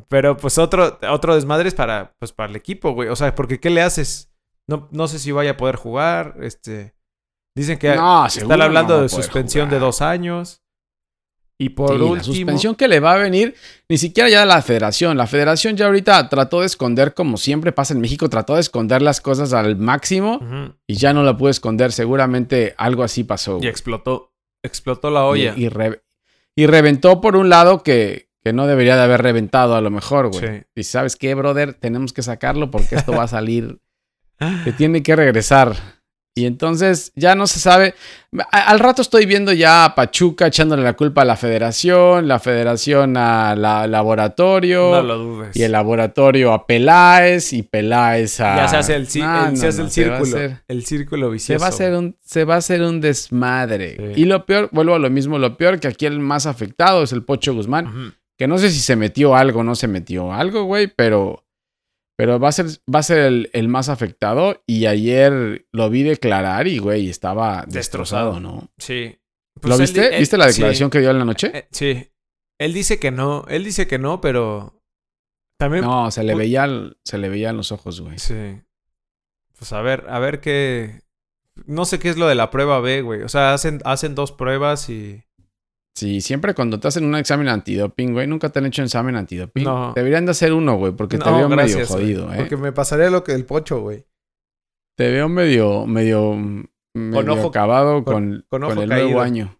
pero 0.09 0.37
pues 0.37 0.59
otro, 0.59 0.99
otro 1.11 1.35
desmadre 1.35 1.69
es 1.69 1.75
para, 1.75 2.15
pues 2.19 2.33
para 2.33 2.51
el 2.51 2.57
equipo, 2.57 2.93
güey. 2.93 3.09
O 3.09 3.17
sea, 3.17 3.35
porque 3.35 3.61
¿qué 3.61 3.71
le 3.71 3.83
haces? 3.83 4.33
No, 4.67 4.89
no 4.93 5.09
sé 5.09 5.19
si 5.19 5.31
vaya 5.31 5.53
a 5.53 5.57
poder 5.57 5.77
jugar. 5.77 6.37
Este, 6.43 6.95
dicen 7.55 7.79
que 7.79 7.95
No, 7.95 8.27
están 8.27 8.61
hablando 8.63 8.97
no 8.97 9.03
de 9.03 9.09
suspensión 9.09 9.71
de 9.71 9.79
dos 9.79 10.01
años. 10.03 10.61
Y 11.57 11.69
por 11.69 11.91
Sí, 11.91 11.95
último, 12.03 12.17
la 12.17 12.23
suspensión 12.25 12.75
que 12.75 12.89
le 12.89 12.99
va 12.99 13.13
a 13.13 13.17
venir, 13.17 13.55
ni 13.89 13.97
siquiera 13.97 14.29
ya 14.29 14.41
de 14.41 14.47
la 14.47 14.61
federación. 14.61 15.17
La 15.17 15.29
federación 15.29 15.77
ya 15.77 15.87
ahorita 15.87 16.29
trató 16.29 16.61
de 16.61 16.67
esconder, 16.67 17.15
como 17.15 17.37
siempre 17.37 17.71
pasa 17.71 17.95
en 17.95 18.01
México, 18.01 18.29
trató 18.29 18.55
de 18.57 18.61
esconder 18.61 19.03
las 19.03 19.21
cosas 19.21 19.53
al 19.53 19.77
máximo 19.77 20.41
y 20.89 20.95
ya 20.97 21.13
no 21.13 21.23
la 21.23 21.37
pudo 21.37 21.51
esconder. 21.51 21.93
Seguramente 21.93 22.75
algo 22.77 23.05
así 23.05 23.23
pasó. 23.23 23.61
y 23.63 23.69
explotó, 23.69 24.33
explotó 24.65 25.11
la 25.11 25.25
olla. 25.27 25.55
Y, 25.57 25.65
y 25.67 25.69
re- 25.69 26.03
y 26.57 26.67
reventó 26.67 27.21
por 27.21 27.37
un 27.37 27.49
lado 27.49 27.85
que, 27.85 28.29
que 28.43 28.53
no 28.53 28.67
debería 28.67 28.97
de 28.97 29.03
haber 29.03 29.23
reventado 29.23 29.77
a 29.77 29.81
lo 29.81 29.91
mejor, 29.91 30.31
güey. 30.33 30.41
Sí. 30.59 30.63
Y 30.75 30.83
sabes 30.83 31.15
qué, 31.15 31.35
brother, 31.37 31.75
tenemos 31.75 32.13
que 32.13 32.23
sacarlo 32.23 32.73
porque 32.73 32.97
esto 32.97 33.13
va 33.13 33.23
a 33.25 33.29
salir, 33.29 33.79
que 34.65 34.73
tiene 34.73 35.05
que 35.05 35.15
regresar. 35.15 35.77
Y 36.37 36.47
entonces 36.47 37.13
ya 37.15 37.37
no 37.37 37.47
se 37.47 37.61
sabe. 37.61 37.95
A- 38.51 38.71
al 38.71 38.81
rato 38.81 39.03
estoy 39.03 39.25
viendo 39.25 39.53
ya 39.53 39.85
a 39.85 39.95
Pachuca 39.95 40.49
echándole 40.49 40.83
la 40.83 40.95
culpa 40.95 41.23
a 41.23 41.25
la 41.25 41.37
federación, 41.37 42.27
la 42.27 42.41
federación 42.41 43.17
al 43.17 43.63
laboratorio. 43.91 44.91
No 44.91 45.03
lo 45.03 45.19
dudes. 45.19 45.57
Y 45.57 45.63
el 45.63 45.73
laboratorio 45.73 46.53
a 46.53 46.67
Peláez 46.67 47.53
y 47.53 47.63
Peláez 47.63 48.41
a... 48.41 48.57
ya 48.57 48.69
se 48.69 48.77
hace 48.79 48.95
el, 48.97 49.09
No, 49.21 49.47
el- 49.47 49.53
no, 49.55 49.57
se 49.61 49.67
hace 49.69 49.79
no, 49.79 49.85
el 49.85 49.91
se 49.91 50.09
va 50.09 50.17
a 50.17 50.19
círculo. 50.21 50.37
hacer- 50.37 50.63
El 50.69 50.85
círculo 50.85 51.27
se 51.29 51.33
vicioso. 51.33 51.61
va, 51.61 51.67
a 51.67 51.69
hacer 51.69 51.95
un, 51.95 52.17
se 52.21 52.45
va 52.45 52.55
a 52.55 52.59
hacer 52.59 52.83
un 52.83 53.01
desmadre. 53.01 53.97
Sí. 54.15 54.23
Y 54.23 54.25
lo 54.25 54.45
peor, 54.47 54.69
vuelvo 54.73 54.95
a 54.95 54.99
lo 54.99 55.11
mismo, 55.11 55.39
lo 55.39 55.57
peor 55.57 55.79
que 55.81 55.89
aquí 55.89 56.07
el 56.07 56.19
más 56.21 56.47
afectado 56.47 57.03
es 57.05 57.13
el 57.13 57.23
Pocho 57.23 57.55
Guzmán. 57.55 58.15
Que 58.37 58.49
no 58.49 58.59
sé 58.59 58.71
si 58.71 58.81
se 58.81 58.97
metió 58.97 59.37
algo 59.37 59.63
no 59.63 59.77
se 59.77 59.87
metió 59.87 60.33
algo, 60.33 60.65
güey, 60.65 60.89
pero, 60.89 61.44
pero 62.17 62.39
va 62.39 62.49
a 62.49 62.53
ser, 62.53 62.67
va 62.93 63.01
a 63.01 63.03
ser 63.03 63.19
el, 63.19 63.51
el 63.53 63.69
más 63.69 63.89
afectado. 63.89 64.63
Y 64.67 64.87
ayer 64.87 65.67
lo 65.73 65.91
vi 65.91 66.03
declarar 66.03 66.67
y, 66.69 66.79
güey, 66.79 67.09
estaba 67.09 67.65
destrozado, 67.69 68.35
Destrozado. 68.35 68.41
¿no? 68.41 68.71
Sí. 68.79 69.19
¿Lo 69.57 69.61
Pues 69.63 69.79
viste? 69.81 70.15
él- 70.15 70.21
¿Viste 70.21 70.37
la 70.37 70.49
sí. 70.49 70.55
declaración 70.61 70.91
que 70.91 71.01
dio 71.01 71.11
en 71.11 71.19
la 71.19 71.25
noche? 71.25 71.51
Eh, 71.55 71.69
sí. 71.71 72.11
Él 72.59 72.73
dice 72.73 72.99
que 73.01 73.11
no. 73.11 73.45
Él 73.49 73.65
dice 73.65 73.87
que 73.87 73.99
no, 73.99 74.21
pero. 74.21 74.81
También. 75.59 75.85
No, 75.85 76.11
se 76.11 76.23
le 76.25 76.35
veía, 76.35 76.69
se 77.05 77.19
le 77.19 77.29
veían 77.29 77.57
los 77.57 77.73
ojos, 77.73 78.01
güey. 78.01 78.19
Sí. 78.19 78.61
Pues 79.59 79.73
a 79.73 79.81
ver, 79.83 80.07
a 80.09 80.19
ver 80.19 80.41
qué. 80.41 81.03
No 81.67 81.85
sé 81.85 81.99
qué 82.01 82.09
es 82.11 82.17
lo 82.17 82.27
de 82.27 82.35
la 82.35 82.51
prueba 82.51 82.81
B, 82.81 83.03
güey. 83.03 83.23
O 83.23 83.29
sea, 83.29 83.55
hacen, 83.55 83.81
hacen 83.85 84.15
dos 84.15 84.33
pruebas 84.33 84.89
y. 84.89 85.23
Sí, 85.97 86.21
siempre 86.21 86.55
cuando 86.55 86.81
te 86.81 86.89
hacen 86.89 87.05
un 87.05 87.15
examen 87.15 87.49
antidoping, 87.49 88.13
güey, 88.15 88.27
nunca 88.27 88.49
te 88.51 88.59
han 88.59 88.67
hecho 88.67 88.83
un 88.83 88.87
examen 88.87 89.15
antidoping. 89.17 89.65
No. 89.65 89.93
Deberían 89.95 90.25
de 90.27 90.33
hacer 90.33 90.53
uno, 90.53 90.77
güey, 90.77 90.93
porque 90.93 91.19
te 91.19 91.25
veo 91.25 91.49
medio 91.49 91.51
gracias, 91.51 91.89
güey, 91.89 92.03
jodido, 92.03 92.33
¿eh? 92.35 92.37
Porque 92.39 92.57
me 92.57 92.73
pasaría 92.73 93.11
lo 93.11 93.23
que 93.23 93.33
el 93.33 93.45
pocho, 93.45 93.81
güey. 93.81 94.05
Te 94.99 95.11
veo 95.11 95.29
medio, 95.29 95.87
medio, 95.87 96.35
medio 96.95 97.33
ojo- 97.35 97.49
acabado 97.49 98.03
con- 98.05 98.15
con, 98.15 98.47
con 98.49 98.61
con 98.61 98.63
ojo 98.73 98.83
el 98.83 98.89
caído. 98.89 99.05
nuevo 99.07 99.21
año. 99.21 99.57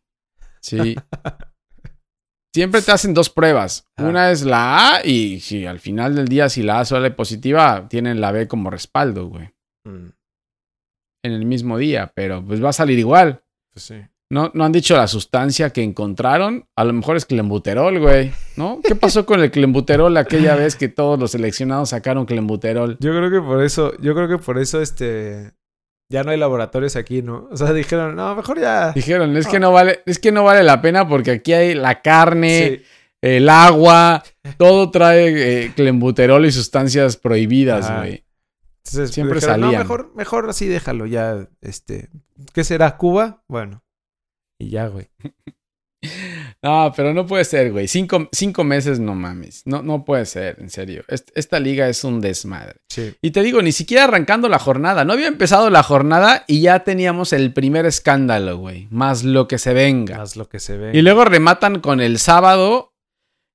Sí. 0.61 0.97
Siempre 2.55 2.83
te 2.83 2.93
hacen 2.93 3.15
dos 3.15 3.31
pruebas. 3.31 3.89
Ah. 3.97 4.05
Una 4.05 4.31
es 4.31 4.45
la 4.45 4.97
A 4.97 5.05
y 5.07 5.41
si 5.41 5.67
al 5.67 5.81
final 5.81 6.15
del 6.15 6.29
día, 6.29 6.49
si 6.49 6.63
la 6.63 6.81
A 6.81 6.85
sale 6.85 7.11
positiva, 7.11 7.89
tienen 7.89 8.21
la 8.21 8.31
B 8.33 8.47
como 8.47 8.71
respaldo, 8.71 9.27
güey. 9.27 9.51
Mm, 9.85 10.09
En 11.25 11.33
el 11.33 11.47
mismo 11.47 11.79
día, 11.79 12.13
pero 12.15 12.45
pues 12.45 12.63
va 12.63 12.69
a 12.71 12.73
salir 12.73 12.99
igual. 12.99 13.43
pues 13.73 13.87
sí. 13.87 13.97
No, 14.35 14.51
no 14.53 14.65
han 14.65 14.73
dicho 14.73 14.97
la 14.97 15.07
sustancia 15.07 15.71
que 15.71 15.85
encontraron. 15.85 16.67
A 16.75 16.83
lo 16.83 16.93
mejor 16.93 17.17
es 17.17 17.25
clembuterol, 17.25 18.01
güey. 18.01 18.33
¿No? 18.57 18.81
¿Qué 18.83 18.97
pasó 18.97 19.25
con 19.25 19.41
el 19.41 19.53
clembuterol 19.53 20.17
aquella 20.17 20.57
vez 20.57 20.75
que 20.75 20.89
todos 20.89 21.21
los 21.21 21.31
seleccionados 21.31 21.91
sacaron 21.91 22.27
clembuterol? 22.27 22.97
Yo 22.99 23.13
creo 23.13 23.31
que 23.31 23.41
por 23.41 23.63
eso, 23.63 23.93
yo 24.01 24.13
creo 24.13 24.27
que 24.27 24.39
por 24.39 24.59
eso 24.59 24.83
este 24.83 25.53
ya 26.11 26.25
no 26.25 26.33
hay 26.33 26.37
laboratorios 26.37 26.97
aquí, 26.97 27.23
¿no? 27.23 27.49
O 27.53 27.57
sea, 27.57 27.73
dijeron, 27.73 28.17
no, 28.17 28.35
mejor 28.35 28.59
ya. 28.59 28.91
Dijeron, 28.91 29.37
es 29.37 29.47
que 29.47 29.61
no 29.61 29.71
vale, 29.71 30.01
es 30.05 30.19
que 30.19 30.33
no 30.33 30.43
vale 30.43 30.65
la 30.65 30.83
pena 30.83 31.07
porque 31.09 31.31
aquí 31.31 31.53
hay 31.53 31.75
la 31.75 32.03
carne, 32.03 32.83
el 33.23 33.49
agua, 33.49 34.25
todo 34.59 34.91
trae 34.91 35.67
eh, 35.67 35.73
clembuterol 35.77 36.45
y 36.45 36.51
sustancias 36.51 37.17
prohibidas, 37.17 37.89
güey. 37.99 38.25
Entonces, 38.79 39.13
siempre 39.15 39.41
salía. 39.41 39.67
No, 39.67 39.79
mejor, 39.79 40.13
mejor 40.17 40.51
así 40.51 40.67
déjalo 40.67 41.07
ya, 41.07 41.47
este, 41.61 42.11
¿qué 42.53 42.65
será? 42.65 42.97
¿Cuba? 42.97 43.45
Bueno. 43.47 43.85
Y 44.59 44.71
ya, 44.71 44.89
güey. 44.89 45.09
No, 46.63 46.93
pero 46.97 47.13
no 47.13 47.27
puede 47.27 47.45
ser, 47.45 47.73
güey. 47.73 47.89
Cinco, 47.89 48.65
meses, 48.65 49.01
no 49.01 49.15
mames. 49.15 49.63
No, 49.67 49.83
no 49.83 50.05
puede 50.05 50.25
ser, 50.27 50.57
en 50.61 50.71
serio. 50.71 51.05
esta 51.09 51.61
liga 51.61 51.89
es 51.89 52.05
un 52.05 52.21
desmadre. 52.21 52.77
Sí. 52.89 53.15
Y 53.21 53.33
te 53.33 53.43
digo, 53.43 53.61
ni 53.61 53.73
siquiera 53.73 54.05
arrancando 54.05 54.49
la 54.49 54.59
jornada. 54.59 55.05
No 55.05 55.13
había 55.13 55.29
empezado 55.29 55.69
la 55.71 55.83
jornada 55.83 56.45
y 56.47 56.61
ya 56.63 56.81
teníamos 56.81 57.33
el 57.33 57.53
primer 57.53 57.87
escándalo, 57.87 58.57
güey. 58.57 58.89
Más 58.91 59.25
lo 59.25 59.47
que 59.47 59.59
se 59.59 59.75
venga. 59.75 60.19
Más 60.19 60.37
lo 60.37 60.49
que 60.49 60.59
se 60.59 60.77
venga. 60.77 60.99
Y 60.99 61.03
luego 61.03 61.25
rematan 61.25 61.81
con 61.81 62.01
el 62.01 62.19
sábado 62.19 62.95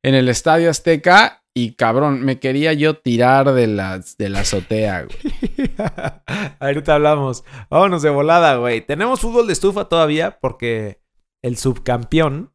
en 0.03 0.15
el 0.15 0.29
Estadio 0.29 0.69
Azteca 0.69 1.38
y 1.55 1.73
cabrón, 1.73 2.21
me 2.21 2.39
quería 2.39 2.73
yo 2.73 2.97
tirar 2.97 3.53
de 3.53 3.67
la, 3.67 4.01
de 4.17 4.29
la 4.29 4.41
azotea, 4.41 5.03
güey. 5.03 5.71
Ahorita 6.59 6.95
hablamos. 6.95 7.43
Vámonos 7.69 8.01
de 8.01 8.09
volada, 8.09 8.55
güey. 8.57 8.85
Tenemos 8.85 9.19
fútbol 9.19 9.47
de 9.47 9.53
estufa 9.53 9.85
todavía 9.85 10.39
porque 10.39 11.01
el 11.43 11.57
subcampeón 11.57 12.53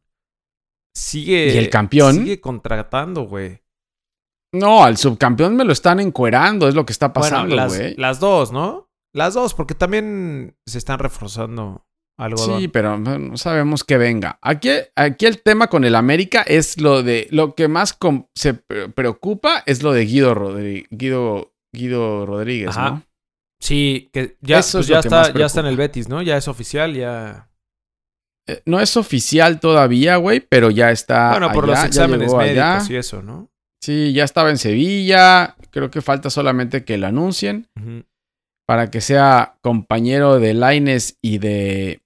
sigue. 0.95 1.53
¿Y 1.53 1.57
el 1.57 1.69
campeón? 1.69 2.15
Sigue 2.15 2.39
contratando, 2.39 3.23
güey. 3.23 3.61
No, 4.53 4.83
al 4.83 4.97
subcampeón 4.97 5.55
me 5.55 5.65
lo 5.65 5.73
están 5.73 5.99
encuerando, 5.99 6.69
es 6.69 6.75
lo 6.75 6.85
que 6.85 6.93
está 6.93 7.11
pasando, 7.11 7.55
güey. 7.67 7.89
las, 7.89 7.97
las 7.97 8.19
dos, 8.21 8.53
¿no? 8.53 8.89
Las 9.13 9.33
dos, 9.33 9.53
porque 9.53 9.75
también 9.75 10.57
se 10.65 10.77
están 10.77 10.99
reforzando 10.99 11.85
Sí, 12.37 12.69
pero 12.69 12.97
no 12.97 13.35
sabemos 13.35 13.83
que 13.83 13.97
venga. 13.97 14.39
Aquí, 14.41 14.69
aquí 14.95 15.25
el 15.25 15.41
tema 15.41 15.67
con 15.67 15.83
el 15.83 15.95
América 15.95 16.43
es 16.43 16.79
lo 16.79 17.03
de. 17.03 17.27
Lo 17.31 17.55
que 17.55 17.67
más 17.67 17.97
se 18.35 18.53
preocupa 18.53 19.63
es 19.65 19.83
lo 19.83 19.91
de 19.91 20.05
Guido, 20.05 20.55
Guido, 20.91 21.53
Guido 21.73 22.25
Rodríguez, 22.25 22.75
¿no? 22.77 23.03
Sí, 23.61 24.09
que 24.13 24.37
ya, 24.41 24.61
pues 24.71 24.87
ya, 24.87 24.99
está, 24.99 25.33
ya 25.33 25.45
está 25.45 25.59
en 25.59 25.65
el 25.65 25.77
Betis, 25.77 26.07
¿no? 26.07 26.21
Ya 26.21 26.37
es 26.37 26.47
oficial, 26.47 26.93
ya. 26.93 27.49
Eh, 28.47 28.61
no 28.65 28.79
es 28.79 28.95
oficial 28.95 29.59
todavía, 29.59 30.17
güey, 30.17 30.39
pero 30.39 30.69
ya 30.69 30.91
está. 30.91 31.31
Bueno, 31.31 31.51
por 31.51 31.67
los 31.67 31.83
exámenes 31.83 32.33
médicos 32.33 32.89
y 32.89 32.95
eso, 32.95 33.21
¿no? 33.23 33.49
Sí, 33.83 34.13
ya 34.13 34.23
estaba 34.23 34.51
en 34.51 34.57
Sevilla. 34.57 35.55
Creo 35.71 35.91
que 35.91 36.01
falta 36.01 36.29
solamente 36.29 36.85
que 36.85 36.97
lo 36.97 37.07
anuncien. 37.07 37.67
Para 38.65 38.89
que 38.89 39.01
sea 39.01 39.57
compañero 39.61 40.39
de 40.39 40.53
Laines 40.53 41.17
y 41.21 41.39
de 41.39 42.01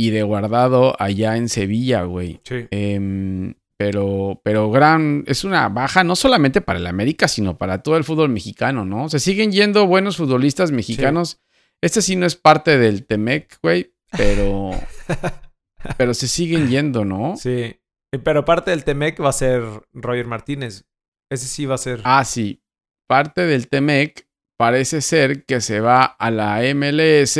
y 0.00 0.08
de 0.08 0.22
guardado 0.22 0.96
allá 0.98 1.36
en 1.36 1.50
Sevilla, 1.50 2.04
güey. 2.04 2.40
Sí. 2.44 2.66
Em, 2.70 3.52
pero, 3.76 4.40
pero 4.42 4.70
gran, 4.70 5.24
es 5.26 5.44
una 5.44 5.68
baja 5.68 6.04
no 6.04 6.16
solamente 6.16 6.62
para 6.62 6.78
el 6.78 6.86
América, 6.86 7.28
sino 7.28 7.58
para 7.58 7.82
todo 7.82 7.98
el 7.98 8.04
fútbol 8.04 8.30
mexicano, 8.30 8.86
¿no? 8.86 9.10
Se 9.10 9.20
siguen 9.20 9.52
yendo 9.52 9.86
buenos 9.86 10.16
futbolistas 10.16 10.72
mexicanos. 10.72 11.42
Este 11.82 12.00
sí 12.00 12.16
no 12.16 12.24
es 12.24 12.34
parte 12.34 12.78
del 12.78 13.04
Temec, 13.04 13.58
güey, 13.62 13.92
pero, 14.16 14.70
pero 15.98 16.14
se 16.14 16.28
siguen 16.28 16.68
yendo, 16.68 17.04
¿no? 17.04 17.36
Sí. 17.36 17.78
Pero 18.24 18.46
parte 18.46 18.70
del 18.70 18.84
Temec 18.84 19.22
va 19.22 19.28
a 19.28 19.34
ser 19.34 19.62
Roger 19.92 20.26
Martínez. 20.26 20.86
Ese 21.30 21.46
sí 21.46 21.66
va 21.66 21.74
a 21.74 21.78
ser. 21.78 22.00
Ah, 22.04 22.24
sí. 22.24 22.62
Parte 23.06 23.42
del 23.42 23.68
Temec 23.68 24.26
parece 24.56 25.02
ser 25.02 25.44
que 25.44 25.60
se 25.60 25.80
va 25.80 26.04
a 26.04 26.30
la 26.30 26.62
MLS 26.74 27.38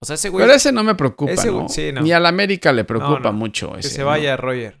o 0.00 0.06
sea, 0.06 0.14
ese 0.14 0.28
güey. 0.28 0.44
Pero 0.44 0.54
ese 0.54 0.72
no 0.72 0.84
me 0.84 0.94
preocupa. 0.94 1.32
¿no? 1.44 1.66
Ni 2.02 2.12
al 2.12 2.26
América 2.26 2.72
le 2.72 2.84
preocupa 2.84 3.32
mucho. 3.32 3.76
Ese, 3.76 3.88
que 3.88 3.94
se 3.94 4.02
vaya 4.02 4.36
Roger. 4.36 4.80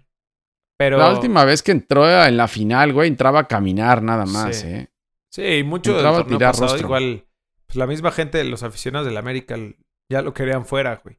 Pero... 0.78 0.98
La 0.98 1.10
última 1.10 1.44
vez 1.44 1.62
que 1.62 1.72
entró 1.72 2.08
en 2.08 2.36
la 2.36 2.46
final, 2.46 2.92
güey, 2.92 3.08
entraba 3.08 3.40
a 3.40 3.48
caminar 3.48 4.02
nada 4.02 4.26
más, 4.26 4.56
sí. 4.56 4.66
¿eh? 4.68 4.88
Sí, 5.30 5.62
mucho 5.64 5.92
entraba 5.92 6.18
del 6.18 6.26
torneo 6.28 6.52
pasado, 6.52 6.78
igual. 6.78 7.26
Pues 7.66 7.76
la 7.76 7.86
misma 7.86 8.12
gente, 8.12 8.42
los 8.44 8.62
aficionados 8.62 9.06
del 9.06 9.16
América, 9.16 9.56
ya 10.10 10.22
lo 10.22 10.32
querían 10.32 10.64
fuera, 10.64 11.00
güey. 11.02 11.18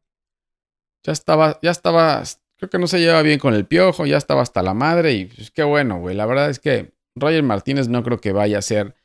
Ya 1.06 1.14
estaba, 1.14 1.60
ya 1.62 1.72
estaba. 1.72 2.24
Creo 2.58 2.70
que 2.70 2.80
no 2.80 2.88
se 2.88 3.00
lleva 3.00 3.22
bien 3.22 3.40
con 3.40 3.54
el 3.54 3.66
piojo, 3.66 4.06
ya 4.06 4.18
estaba 4.18 4.42
hasta 4.42 4.64
la 4.64 4.74
madre 4.74 5.14
y 5.14 5.26
pues 5.26 5.52
qué 5.52 5.64
bueno, 5.64 6.00
güey. 6.00 6.16
La 6.16 6.26
verdad 6.26 6.50
es 6.50 6.60
que 6.60 6.94
Roger 7.16 7.44
Martínez 7.44 7.88
no 7.88 8.04
creo 8.04 8.20
que 8.20 8.32
vaya 8.32 8.58
a 8.58 8.62
ser 8.62 8.96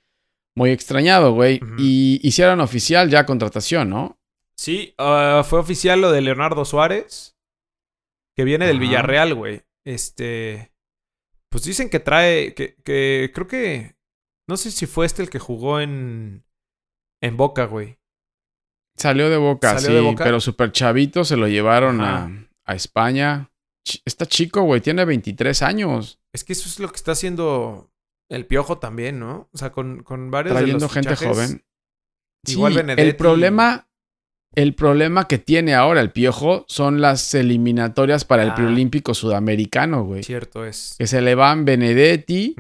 muy 0.57 0.71
extrañado, 0.71 1.33
güey. 1.33 1.61
Y 1.79 2.21
hicieron 2.27 2.61
oficial 2.61 3.11
ya 3.11 3.27
contratación, 3.27 3.91
¿no? 3.91 4.19
Sí, 4.57 4.95
ah, 4.99 5.43
fue 5.45 5.59
oficial 5.59 6.01
lo 6.01 6.13
de 6.13 6.21
Leonardo 6.21 6.65
Suárez, 6.65 7.37
que 8.37 8.45
viene 8.45 8.67
del 8.67 8.79
Villarreal, 8.79 9.35
güey. 9.35 9.63
Este, 9.85 10.73
pues 11.51 11.65
dicen 11.65 11.91
que 11.91 12.01
trae, 12.01 12.55
que, 12.55 12.77
que 12.85 13.31
creo 13.35 13.47
que, 13.47 13.97
no 14.49 14.57
sé 14.57 14.71
si 14.71 14.87
fue 14.87 15.07
este 15.07 15.23
el 15.23 15.31
que 15.31 15.39
jugó 15.39 15.81
en, 15.81 16.45
en 17.23 17.37
Boca, 17.37 17.67
güey. 17.67 17.99
Salió 18.97 19.29
de 19.29 19.37
Boca, 19.37 19.79
sí, 19.79 19.89
pero 20.19 20.41
super 20.41 20.71
chavito 20.71 21.25
se 21.25 21.37
lo 21.37 21.49
llevaron 21.49 22.01
a, 22.01 22.49
a, 22.65 22.75
España. 22.75 23.51
Está 24.05 24.25
chico, 24.25 24.63
güey, 24.63 24.81
tiene 24.81 25.05
23 25.05 25.63
años. 25.63 26.21
Es 26.33 26.45
que 26.45 26.53
eso 26.53 26.69
es 26.69 26.79
lo 26.79 26.89
que 26.89 26.97
está 26.97 27.13
haciendo 27.13 27.91
el 28.31 28.47
Piojo 28.47 28.79
también, 28.79 29.19
¿no? 29.19 29.49
O 29.53 29.59
sea, 29.59 29.73
con, 29.73 30.03
con 30.03 30.31
varios 30.31 30.55
Trayendo 30.55 30.79
de 30.79 30.85
los 30.85 30.93
gente 30.93 31.17
joven. 31.17 31.65
Igual 32.47 32.75
sí, 32.75 32.81
El 32.97 33.17
problema, 33.17 33.89
el 34.57 34.75
problema 34.75 35.27
que 35.27 35.39
tiene 35.39 35.75
ahora 35.75 36.01
el 36.01 36.11
Piojo 36.11 36.65
son 36.69 37.01
las 37.01 37.35
eliminatorias 37.35 38.25
para 38.25 38.43
el 38.43 38.51
ah. 38.51 38.55
preolímpico 38.55 39.15
sudamericano, 39.15 40.05
güey. 40.05 40.23
Cierto 40.23 40.65
es. 40.65 40.95
Que 40.99 41.07
se 41.07 41.21
le 41.21 41.35
van 41.35 41.65
Benedetti 41.65 42.57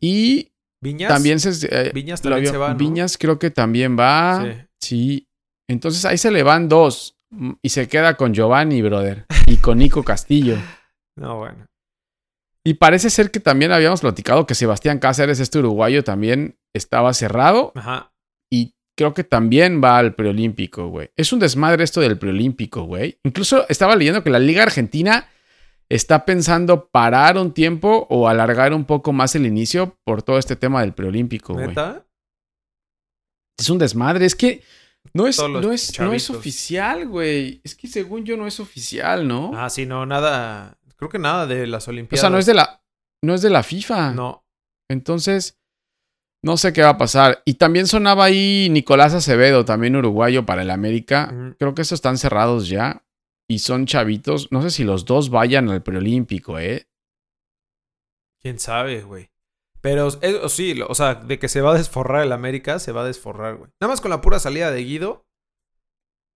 y 0.00 0.52
Viñas. 0.80 1.08
También 1.08 1.40
se, 1.40 1.66
eh, 1.70 1.90
Viñas 1.92 2.22
también 2.22 2.46
se 2.46 2.58
va, 2.58 2.74
Viñas 2.74 3.18
creo 3.18 3.38
que 3.38 3.50
también 3.50 3.98
va. 3.98 4.66
Sí. 4.80 5.28
Entonces 5.68 6.04
ahí 6.04 6.18
se 6.18 6.30
le 6.30 6.42
van 6.42 6.68
dos 6.68 7.16
mm, 7.30 7.52
y 7.62 7.68
se 7.70 7.88
queda 7.88 8.16
con 8.16 8.34
Giovanni, 8.34 8.82
brother, 8.82 9.26
y 9.46 9.56
con 9.56 9.78
Nico 9.78 10.02
Castillo. 10.04 10.56
no, 11.16 11.38
bueno. 11.38 11.66
Y 12.64 12.74
parece 12.74 13.10
ser 13.10 13.30
que 13.30 13.40
también 13.40 13.72
habíamos 13.72 14.00
platicado 14.00 14.44
que 14.46 14.54
Sebastián 14.54 14.98
Cáceres, 14.98 15.38
este 15.38 15.60
uruguayo, 15.60 16.02
también 16.02 16.58
estaba 16.74 17.14
cerrado. 17.14 17.72
Ajá. 17.76 18.12
Creo 18.96 19.12
que 19.12 19.24
también 19.24 19.82
va 19.82 19.98
al 19.98 20.14
preolímpico, 20.14 20.88
güey. 20.88 21.10
Es 21.16 21.32
un 21.32 21.38
desmadre 21.38 21.84
esto 21.84 22.00
del 22.00 22.18
preolímpico, 22.18 22.84
güey. 22.84 23.18
Incluso 23.24 23.68
estaba 23.68 23.94
leyendo 23.94 24.24
que 24.24 24.30
la 24.30 24.38
Liga 24.38 24.62
Argentina 24.62 25.28
está 25.88 26.24
pensando 26.24 26.88
parar 26.88 27.36
un 27.36 27.52
tiempo 27.52 28.06
o 28.08 28.28
alargar 28.28 28.72
un 28.72 28.86
poco 28.86 29.12
más 29.12 29.34
el 29.34 29.46
inicio 29.46 29.98
por 30.04 30.22
todo 30.22 30.38
este 30.38 30.56
tema 30.56 30.80
del 30.80 30.94
preolímpico, 30.94 31.52
güey. 31.52 31.74
Es 33.58 33.70
un 33.70 33.78
desmadre, 33.78 34.24
es 34.24 34.34
que 34.34 34.62
no 35.12 35.26
es, 35.26 35.38
no 35.38 35.72
es, 35.72 35.98
no 36.00 36.12
es 36.12 36.30
oficial, 36.30 37.06
güey. 37.06 37.60
Es 37.64 37.74
que 37.74 37.88
según 37.88 38.24
yo 38.24 38.36
no 38.36 38.46
es 38.46 38.60
oficial, 38.60 39.26
¿no? 39.26 39.52
Ah, 39.54 39.70
sí, 39.70 39.86
no, 39.86 40.06
nada. 40.06 40.78
Creo 40.96 41.10
que 41.10 41.18
nada 41.18 41.46
de 41.46 41.66
las 41.66 41.86
Olimpiadas. 41.88 42.20
O 42.20 42.22
sea, 42.22 42.30
no 42.30 42.38
es 42.38 42.46
de 42.46 42.54
la, 42.54 42.82
no 43.22 43.34
es 43.34 43.42
de 43.42 43.50
la 43.50 43.62
FIFA. 43.62 44.12
No. 44.12 44.46
Entonces, 44.90 45.58
no 46.42 46.56
sé 46.56 46.72
qué 46.72 46.82
va 46.82 46.90
a 46.90 46.98
pasar. 46.98 47.42
Y 47.44 47.54
también 47.54 47.86
sonaba 47.86 48.24
ahí 48.24 48.68
Nicolás 48.70 49.14
Acevedo, 49.14 49.64
también 49.64 49.96
uruguayo 49.96 50.46
para 50.46 50.62
el 50.62 50.70
América. 50.70 51.54
Creo 51.58 51.74
que 51.74 51.82
estos 51.82 51.98
están 51.98 52.18
cerrados 52.18 52.68
ya. 52.68 53.04
Y 53.48 53.60
son 53.60 53.86
chavitos. 53.86 54.50
No 54.50 54.62
sé 54.62 54.70
si 54.70 54.84
los 54.84 55.04
dos 55.04 55.30
vayan 55.30 55.68
al 55.70 55.82
preolímpico, 55.82 56.58
¿eh? 56.58 56.88
Quién 58.40 58.58
sabe, 58.58 59.02
güey. 59.02 59.30
Pero 59.80 60.10
sí, 60.48 60.80
o 60.82 60.94
sea, 60.94 61.14
de 61.14 61.38
que 61.38 61.48
se 61.48 61.60
va 61.60 61.72
a 61.72 61.78
desforrar 61.78 62.24
el 62.24 62.32
América, 62.32 62.78
se 62.78 62.92
va 62.92 63.02
a 63.02 63.06
desforrar, 63.06 63.56
güey. 63.56 63.70
Nada 63.80 63.92
más 63.92 64.00
con 64.00 64.10
la 64.10 64.20
pura 64.20 64.40
salida 64.40 64.70
de 64.70 64.82
Guido. 64.82 65.26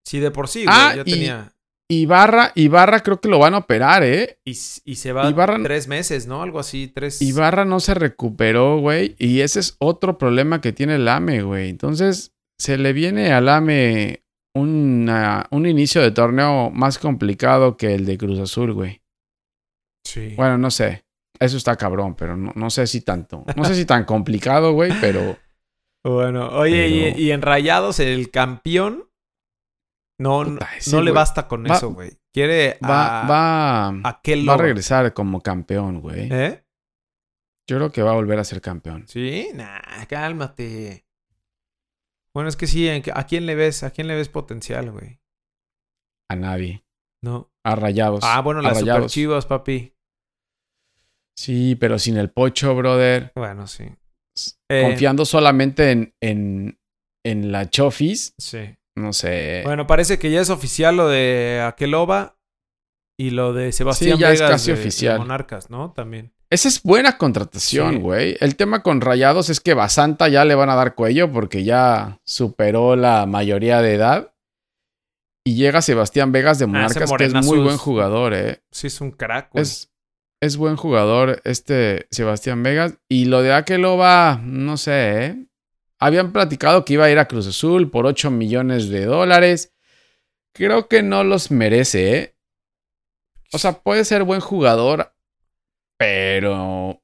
Sí, 0.05 0.19
de 0.19 0.31
por 0.31 0.47
sí, 0.47 0.63
güey, 0.63 0.75
ah, 0.77 0.95
ya 0.95 1.03
tenía. 1.03 1.53
Ibarra, 1.91 2.53
Ibarra 2.55 3.01
creo 3.01 3.19
que 3.19 3.27
lo 3.27 3.37
van 3.37 3.53
a 3.53 3.57
operar, 3.57 4.01
¿eh? 4.03 4.39
Y, 4.45 4.53
se 4.53 5.11
va 5.11 5.33
tres 5.61 5.89
meses, 5.89 6.25
¿no? 6.25 6.41
Algo 6.41 6.59
así, 6.59 6.87
tres. 6.87 7.21
Ibarra 7.21 7.65
no 7.65 7.81
se 7.81 7.93
recuperó, 7.93 8.79
güey. 8.79 9.15
Y 9.19 9.41
ese 9.41 9.59
es 9.59 9.75
otro 9.77 10.17
problema 10.17 10.61
que 10.61 10.71
tiene 10.71 10.95
el 10.95 11.07
AME, 11.09 11.41
güey. 11.43 11.69
Entonces, 11.69 12.31
se 12.57 12.77
le 12.77 12.93
viene 12.93 13.33
al 13.33 13.49
AME 13.49 14.23
una, 14.55 15.47
un 15.51 15.65
inicio 15.65 16.01
de 16.01 16.11
torneo 16.11 16.69
más 16.69 16.97
complicado 16.97 17.75
que 17.75 17.93
el 17.93 18.05
de 18.05 18.17
Cruz 18.17 18.39
Azul, 18.39 18.71
güey. 18.71 19.01
Sí. 20.05 20.33
Bueno, 20.37 20.57
no 20.57 20.71
sé. 20.71 21.03
Eso 21.41 21.57
está 21.57 21.75
cabrón, 21.75 22.15
pero 22.15 22.37
no, 22.37 22.53
no 22.55 22.69
sé 22.69 22.87
si 22.87 23.01
tanto. 23.01 23.43
No 23.57 23.65
sé 23.65 23.75
si 23.75 23.83
tan 23.83 24.05
complicado, 24.05 24.71
güey, 24.71 24.93
pero. 25.01 25.37
Bueno, 26.03 26.49
oye, 26.57 27.13
Y, 27.15 27.25
y 27.25 27.31
en 27.31 27.43
Rayados, 27.43 27.99
el 27.99 28.31
campeón 28.31 29.10
No, 30.21 30.43
no, 30.43 31.01
le 31.01 31.11
basta 31.11 31.47
con 31.47 31.65
eso, 31.65 31.91
güey. 31.93 32.11
Quiere 32.33 32.77
va, 32.83 33.23
a, 33.23 33.27
va, 33.27 33.87
a 34.09 34.21
Kel 34.21 34.47
va 34.47 34.53
a 34.53 34.57
regresar 34.57 35.13
como 35.13 35.41
campeón, 35.41 35.99
güey. 36.01 36.29
¿Eh? 36.31 36.63
Yo 37.69 37.77
creo 37.77 37.91
que 37.91 38.01
va 38.03 38.11
a 38.11 38.15
volver 38.15 38.37
a 38.39 38.43
ser 38.43 38.61
campeón. 38.61 39.05
Sí, 39.07 39.49
nah, 39.53 39.79
cálmate. 40.07 41.05
Bueno, 42.33 42.49
es 42.49 42.55
que 42.55 42.67
sí, 42.67 42.87
¿en 42.87 43.01
qué- 43.01 43.11
¿a 43.13 43.25
quién 43.25 43.45
le 43.45 43.55
ves? 43.55 43.83
¿A 43.83 43.91
quién 43.91 44.07
le 44.07 44.15
ves 44.15 44.29
potencial, 44.29 44.91
güey? 44.91 45.19
A 46.29 46.35
nadie. 46.35 46.83
No. 47.23 47.51
A 47.65 47.75
Rayados. 47.75 48.23
Ah, 48.23 48.41
bueno, 48.41 48.59
a 48.61 48.63
las 48.63 48.79
super 48.79 49.05
chivas, 49.07 49.45
papi. 49.45 49.93
Sí, 51.37 51.75
pero 51.75 51.97
sin 51.99 52.17
el 52.17 52.29
pocho, 52.31 52.75
brother. 52.75 53.31
Bueno, 53.35 53.67
sí. 53.67 53.85
Eh, 54.69 54.83
Confiando 54.83 55.25
solamente 55.25 55.91
en, 55.91 56.13
en, 56.21 56.79
en 57.25 57.51
la 57.51 57.69
Chofis. 57.69 58.33
Sí. 58.37 58.75
No 58.97 59.13
sé. 59.13 59.61
Bueno, 59.65 59.87
parece 59.87 60.19
que 60.19 60.31
ya 60.31 60.41
es 60.41 60.49
oficial 60.49 60.97
lo 60.97 61.07
de 61.07 61.61
Akeloba 61.65 62.37
y 63.19 63.29
lo 63.31 63.53
de 63.53 63.71
Sebastián 63.71 64.17
ya 64.17 64.31
es 64.31 64.39
Vegas 64.39 64.51
casi 64.51 64.71
de- 64.71 64.77
de 64.77 64.81
oficial. 64.81 65.17
Monarcas, 65.19 65.69
¿no? 65.69 65.91
También. 65.91 66.33
Esa 66.49 66.67
es 66.67 66.83
buena 66.83 67.17
contratación, 67.17 67.93
Sí. 67.95 67.99
güey. 68.01 68.37
El 68.41 68.57
tema 68.57 68.83
con 68.83 68.99
Rayados 68.99 69.49
es 69.49 69.61
que 69.61 69.73
Basanta 69.73 70.27
ya 70.27 70.43
le 70.43 70.55
van 70.55 70.69
a 70.69 70.75
dar 70.75 70.95
cuello 70.95 71.31
porque 71.31 71.63
ya 71.63 72.19
superó 72.25 72.97
la 72.97 73.25
mayoría 73.25 73.81
de 73.81 73.93
edad. 73.93 74.33
Y 75.45 75.55
llega 75.55 75.81
Sebastián 75.81 76.31
Vegas 76.33 76.59
de 76.59 76.65
Ah, 76.65 76.67
Monarcas, 76.67 77.11
que 77.17 77.23
es 77.25 77.33
muy 77.33 77.57
es- 77.59 77.63
buen 77.63 77.77
jugador, 77.77 78.33
eh. 78.33 78.61
Sí, 78.71 78.87
es 78.87 78.99
un 79.01 79.11
crack, 79.11 79.51
güey. 79.53 79.61
Es, 79.63 79.89
es 80.41 80.57
buen 80.57 80.75
jugador 80.75 81.41
este 81.45 82.07
Sebastián 82.11 82.61
Vegas. 82.63 82.95
Y 83.09 83.25
lo 83.25 83.41
de 83.41 83.53
Akeloba, 83.53 84.39
no 84.43 84.75
sé, 84.77 85.25
¿eh? 85.25 85.45
Habían 86.01 86.31
platicado 86.31 86.83
que 86.83 86.93
iba 86.93 87.05
a 87.05 87.11
ir 87.11 87.19
a 87.19 87.27
Cruz 87.27 87.45
Azul 87.45 87.91
por 87.91 88.07
8 88.07 88.31
millones 88.31 88.89
de 88.89 89.05
dólares. 89.05 89.71
Creo 90.51 90.87
que 90.87 91.03
no 91.03 91.23
los 91.23 91.51
merece, 91.51 92.17
¿eh? 92.17 92.35
O 93.53 93.59
sea, 93.59 93.83
puede 93.83 94.03
ser 94.03 94.23
buen 94.23 94.41
jugador, 94.41 95.13
pero... 95.97 96.99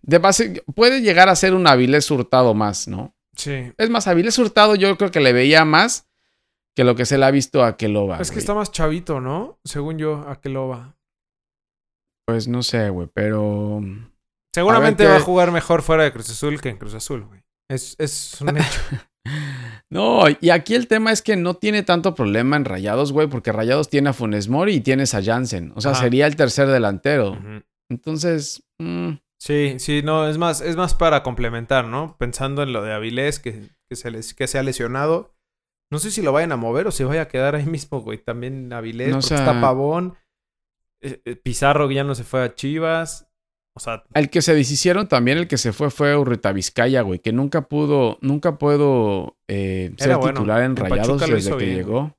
De 0.00 0.18
base, 0.18 0.62
puede 0.74 1.02
llegar 1.02 1.28
a 1.28 1.36
ser 1.36 1.52
un 1.52 1.66
Avilés 1.66 2.10
Hurtado 2.10 2.54
más, 2.54 2.88
¿no? 2.88 3.14
Sí. 3.36 3.70
Es 3.76 3.90
más, 3.90 4.08
Avilés 4.08 4.38
Hurtado 4.38 4.76
yo 4.76 4.96
creo 4.96 5.10
que 5.10 5.20
le 5.20 5.34
veía 5.34 5.66
más 5.66 6.08
que 6.74 6.84
lo 6.84 6.94
que 6.94 7.04
se 7.04 7.18
le 7.18 7.26
ha 7.26 7.30
visto 7.30 7.62
a 7.62 7.68
Akeloba. 7.68 8.18
Es 8.18 8.30
que 8.30 8.36
güey. 8.36 8.40
está 8.40 8.54
más 8.54 8.72
chavito, 8.72 9.20
¿no? 9.20 9.60
Según 9.62 9.98
yo, 9.98 10.24
Akeloba. 10.26 10.96
Pues 12.26 12.48
no 12.48 12.62
sé, 12.62 12.88
güey, 12.88 13.08
pero... 13.12 13.82
Seguramente 14.54 15.06
va 15.06 15.16
a 15.16 15.20
jugar 15.20 15.52
mejor 15.52 15.82
fuera 15.82 16.04
de 16.04 16.12
Cruz 16.12 16.30
Azul 16.30 16.62
que 16.62 16.70
en 16.70 16.78
Cruz 16.78 16.94
Azul, 16.94 17.24
güey. 17.24 17.42
Es, 17.68 17.96
es 17.98 18.40
un 18.40 18.56
hecho. 18.58 18.80
No, 19.90 20.24
y 20.40 20.50
aquí 20.50 20.74
el 20.74 20.86
tema 20.86 21.12
es 21.12 21.22
que 21.22 21.36
no 21.36 21.54
tiene 21.54 21.82
tanto 21.82 22.14
problema 22.14 22.56
en 22.56 22.64
Rayados, 22.66 23.12
güey, 23.12 23.26
porque 23.26 23.52
Rayados 23.52 23.88
tiene 23.88 24.10
a 24.10 24.12
Funes 24.12 24.48
Mori 24.48 24.74
y 24.74 24.80
tienes 24.80 25.14
a 25.14 25.22
Jansen. 25.22 25.72
O 25.76 25.80
sea, 25.80 25.92
Ajá. 25.92 26.02
sería 26.02 26.26
el 26.26 26.36
tercer 26.36 26.68
delantero. 26.68 27.38
Entonces, 27.90 28.62
mm, 28.78 29.12
Sí, 29.40 29.76
sí, 29.78 30.02
no, 30.02 30.28
es 30.28 30.36
más, 30.36 30.60
es 30.60 30.76
más 30.76 30.94
para 30.94 31.22
complementar, 31.22 31.86
¿no? 31.86 32.16
Pensando 32.18 32.62
en 32.62 32.72
lo 32.72 32.82
de 32.82 32.92
Avilés, 32.92 33.38
que, 33.38 33.68
que, 33.88 33.96
se, 33.96 34.10
les, 34.10 34.34
que 34.34 34.46
se 34.46 34.58
ha 34.58 34.62
lesionado. 34.62 35.34
No 35.92 35.98
sé 36.00 36.10
si 36.10 36.22
lo 36.22 36.32
vayan 36.32 36.52
a 36.52 36.56
mover 36.56 36.86
o 36.86 36.90
se 36.90 37.04
vaya 37.04 37.22
a 37.22 37.28
quedar 37.28 37.54
ahí 37.54 37.64
mismo, 37.66 38.00
güey. 38.00 38.18
También 38.18 38.72
Avilés, 38.72 39.08
No, 39.08 39.14
porque 39.16 39.28
sea- 39.28 39.38
está 39.38 39.60
Pavón. 39.60 40.16
eh, 41.02 41.22
eh, 41.24 41.36
Pizarro 41.36 41.86
que 41.88 41.94
ya 41.94 42.04
no 42.04 42.14
se 42.14 42.24
fue 42.24 42.42
a 42.42 42.54
Chivas. 42.54 43.27
O 43.78 43.80
sea, 43.80 44.02
el 44.12 44.28
que 44.28 44.42
se 44.42 44.54
deshicieron 44.54 45.06
también, 45.06 45.38
el 45.38 45.46
que 45.46 45.56
se 45.56 45.72
fue 45.72 45.90
fue 45.90 46.16
Urrita 46.16 46.50
Vizcaya, 46.50 47.02
güey, 47.02 47.20
que 47.20 47.32
nunca 47.32 47.62
pudo, 47.62 48.18
nunca 48.20 48.58
pudo 48.58 49.36
eh, 49.46 49.92
ser 49.98 50.16
bueno. 50.16 50.34
titular 50.34 50.62
en 50.62 50.74
Rayados 50.74 51.20
desde 51.20 51.56
que 51.56 51.64
bien, 51.64 51.76
llegó. 51.76 52.16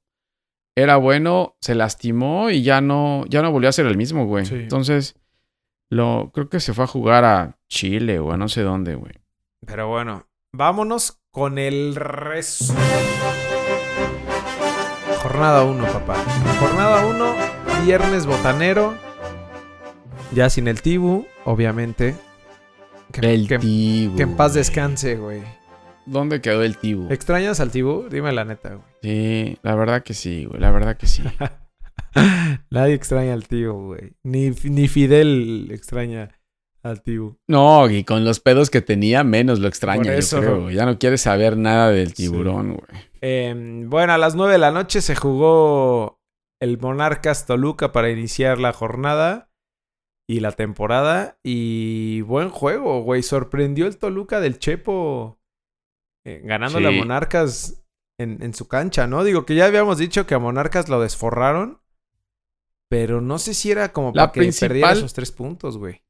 Era 0.76 0.96
bueno, 0.96 1.58
se 1.60 1.76
lastimó 1.76 2.50
y 2.50 2.64
ya 2.64 2.80
no, 2.80 3.26
ya 3.28 3.42
no 3.42 3.52
volvió 3.52 3.68
a 3.68 3.74
ser 3.74 3.88
el 3.88 3.98
mismo, 3.98 4.26
güey. 4.26 4.46
Sí. 4.46 4.56
Entonces, 4.56 5.16
lo, 5.90 6.32
creo 6.34 6.48
que 6.48 6.62
se 6.62 6.74
fue 6.74 6.86
a 6.86 6.88
jugar 6.88 7.26
a 7.26 7.58
Chile 7.68 8.20
o 8.20 8.32
a 8.32 8.38
no 8.38 8.48
sé 8.48 8.62
dónde, 8.62 8.96
güey. 8.96 9.14
pero 9.66 9.90
bueno. 9.90 10.26
Vámonos 10.54 11.20
con 11.30 11.60
el 11.60 11.94
resumen. 11.96 12.82
Jornada 15.22 15.64
1, 15.64 15.84
papá. 15.92 16.16
Jornada 16.60 17.06
1, 17.06 17.36
viernes 17.86 18.26
botanero. 18.26 18.96
Ya 20.32 20.50
sin 20.50 20.68
el 20.68 20.82
Tibu, 20.82 21.26
obviamente. 21.50 22.16
Que, 23.12 23.34
El 23.34 23.48
que- 23.48 23.58
Tibu, 23.58 24.16
que 24.16 24.24
en 24.24 24.36
paz 24.36 24.52
güey. 24.52 24.60
descanse, 24.60 25.16
güey. 25.16 25.42
¿Dónde 26.06 26.42
quedó 26.42 26.64
el 26.64 26.78
Tibu? 26.78 27.12
¿Extrañas 27.12 27.60
al 27.60 27.72
Tibu? 27.72 28.08
Dime 28.10 28.32
la 28.32 28.46
neta, 28.46 28.70
güey. 28.76 28.84
Sí, 29.02 29.58
la 29.64 29.76
verdad 29.76 30.04
que 30.04 30.14
sí, 30.14 30.46
güey. 30.46 30.60
La 30.60 30.72
verdad 30.72 30.96
que 30.98 31.08
sí. 31.08 31.24
Nadie 32.70 32.94
extraña 32.94 33.34
al 33.34 33.48
Tibu, 33.48 33.88
güey. 33.88 34.14
Ni, 34.24 34.50
ni 34.64 34.88
Fidel 34.88 35.70
extraña 35.72 36.30
al 36.84 37.02
Tibu. 37.02 37.38
No, 37.48 37.90
y 37.90 38.04
con 38.04 38.24
los 38.26 38.40
pedos 38.40 38.70
que 38.70 38.82
tenía, 38.82 39.24
menos 39.24 39.60
lo 39.60 39.68
extraña, 39.68 40.04
Por 40.04 40.12
yo 40.14 40.18
eso. 40.18 40.40
creo. 40.40 40.62
güey. 40.64 40.76
Ya 40.76 40.86
no 40.86 40.98
quiere 40.98 41.18
saber 41.18 41.58
nada 41.58 41.90
del 41.92 42.10
Sí. 42.10 42.24
tiburón, 42.24 42.76
güey. 42.76 43.02
Eh, 43.22 43.84
bueno, 43.88 44.14
a 44.14 44.18
las 44.18 44.36
9 44.36 44.54
de 44.54 44.60
la 44.60 44.72
noche 44.72 45.02
se 45.02 45.16
jugó 45.16 46.22
el 46.62 46.78
Monarcas 46.80 47.46
Toluca 47.46 47.92
para 47.92 48.10
iniciar 48.10 48.60
la 48.60 48.72
jornada 48.74 49.49
y 50.30 50.42
la 50.42 50.52
temporada. 50.52 51.40
Y 51.44 52.22
buen 52.22 52.50
juego, 52.50 53.02
güey. 53.02 53.24
Sorprendió 53.24 53.88
el 53.88 53.98
Toluca 53.98 54.40
del 54.40 54.60
Chepo 54.60 55.40
eh, 56.24 56.42
ganándole 56.44 56.88
a 56.88 56.92
Sí. 56.92 56.98
Monarcas 57.00 57.84
en, 58.20 58.44
en 58.44 58.54
su 58.54 58.68
cancha, 58.68 59.08
¿no? 59.08 59.24
Digo 59.24 59.46
que 59.46 59.56
ya 59.56 59.66
habíamos 59.66 59.98
dicho 59.98 60.28
que 60.28 60.36
a 60.36 60.40
Monarcas 60.40 60.88
lo 60.88 61.02
desforraron. 61.02 61.82
Pero 62.92 63.22
no 63.22 63.40
sé 63.40 63.54
si 63.54 63.72
era 63.72 63.92
como 63.92 64.12
La 64.14 64.28
para 64.28 64.32
que 64.34 64.40
perdiera 64.42 64.68
principal- 64.90 64.98
esos 64.98 65.14
tres 65.14 65.32
puntos, 65.32 65.78
güey. 65.78 66.04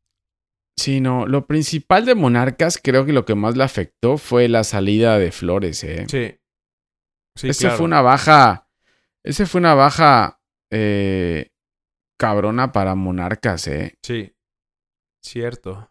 Sí, 0.77 1.01
no. 1.01 1.25
Lo 1.25 1.45
principal 1.45 2.05
de 2.05 2.15
Monarcas, 2.15 2.79
creo 2.81 3.05
que 3.05 3.11
lo 3.13 3.25
que 3.25 3.35
más 3.35 3.55
le 3.57 3.63
afectó 3.65 4.17
fue 4.17 4.47
la 4.47 4.63
salida 4.63 5.17
de 5.19 5.31
Flores, 5.31 5.83
eh. 5.83 6.05
Sí. 6.09 6.35
Sí, 7.37 7.49
Ese 7.49 7.63
claro. 7.65 7.77
fue 7.77 7.85
una 7.85 8.01
baja. 8.01 8.69
Ese 9.23 9.45
fue 9.45 9.59
una 9.59 9.75
baja 9.75 10.41
eh, 10.71 11.51
cabrona 12.19 12.71
para 12.71 12.93
Monarcas, 12.95 13.65
eh. 13.67 13.95
Sí, 14.03 14.33
cierto. 15.23 15.89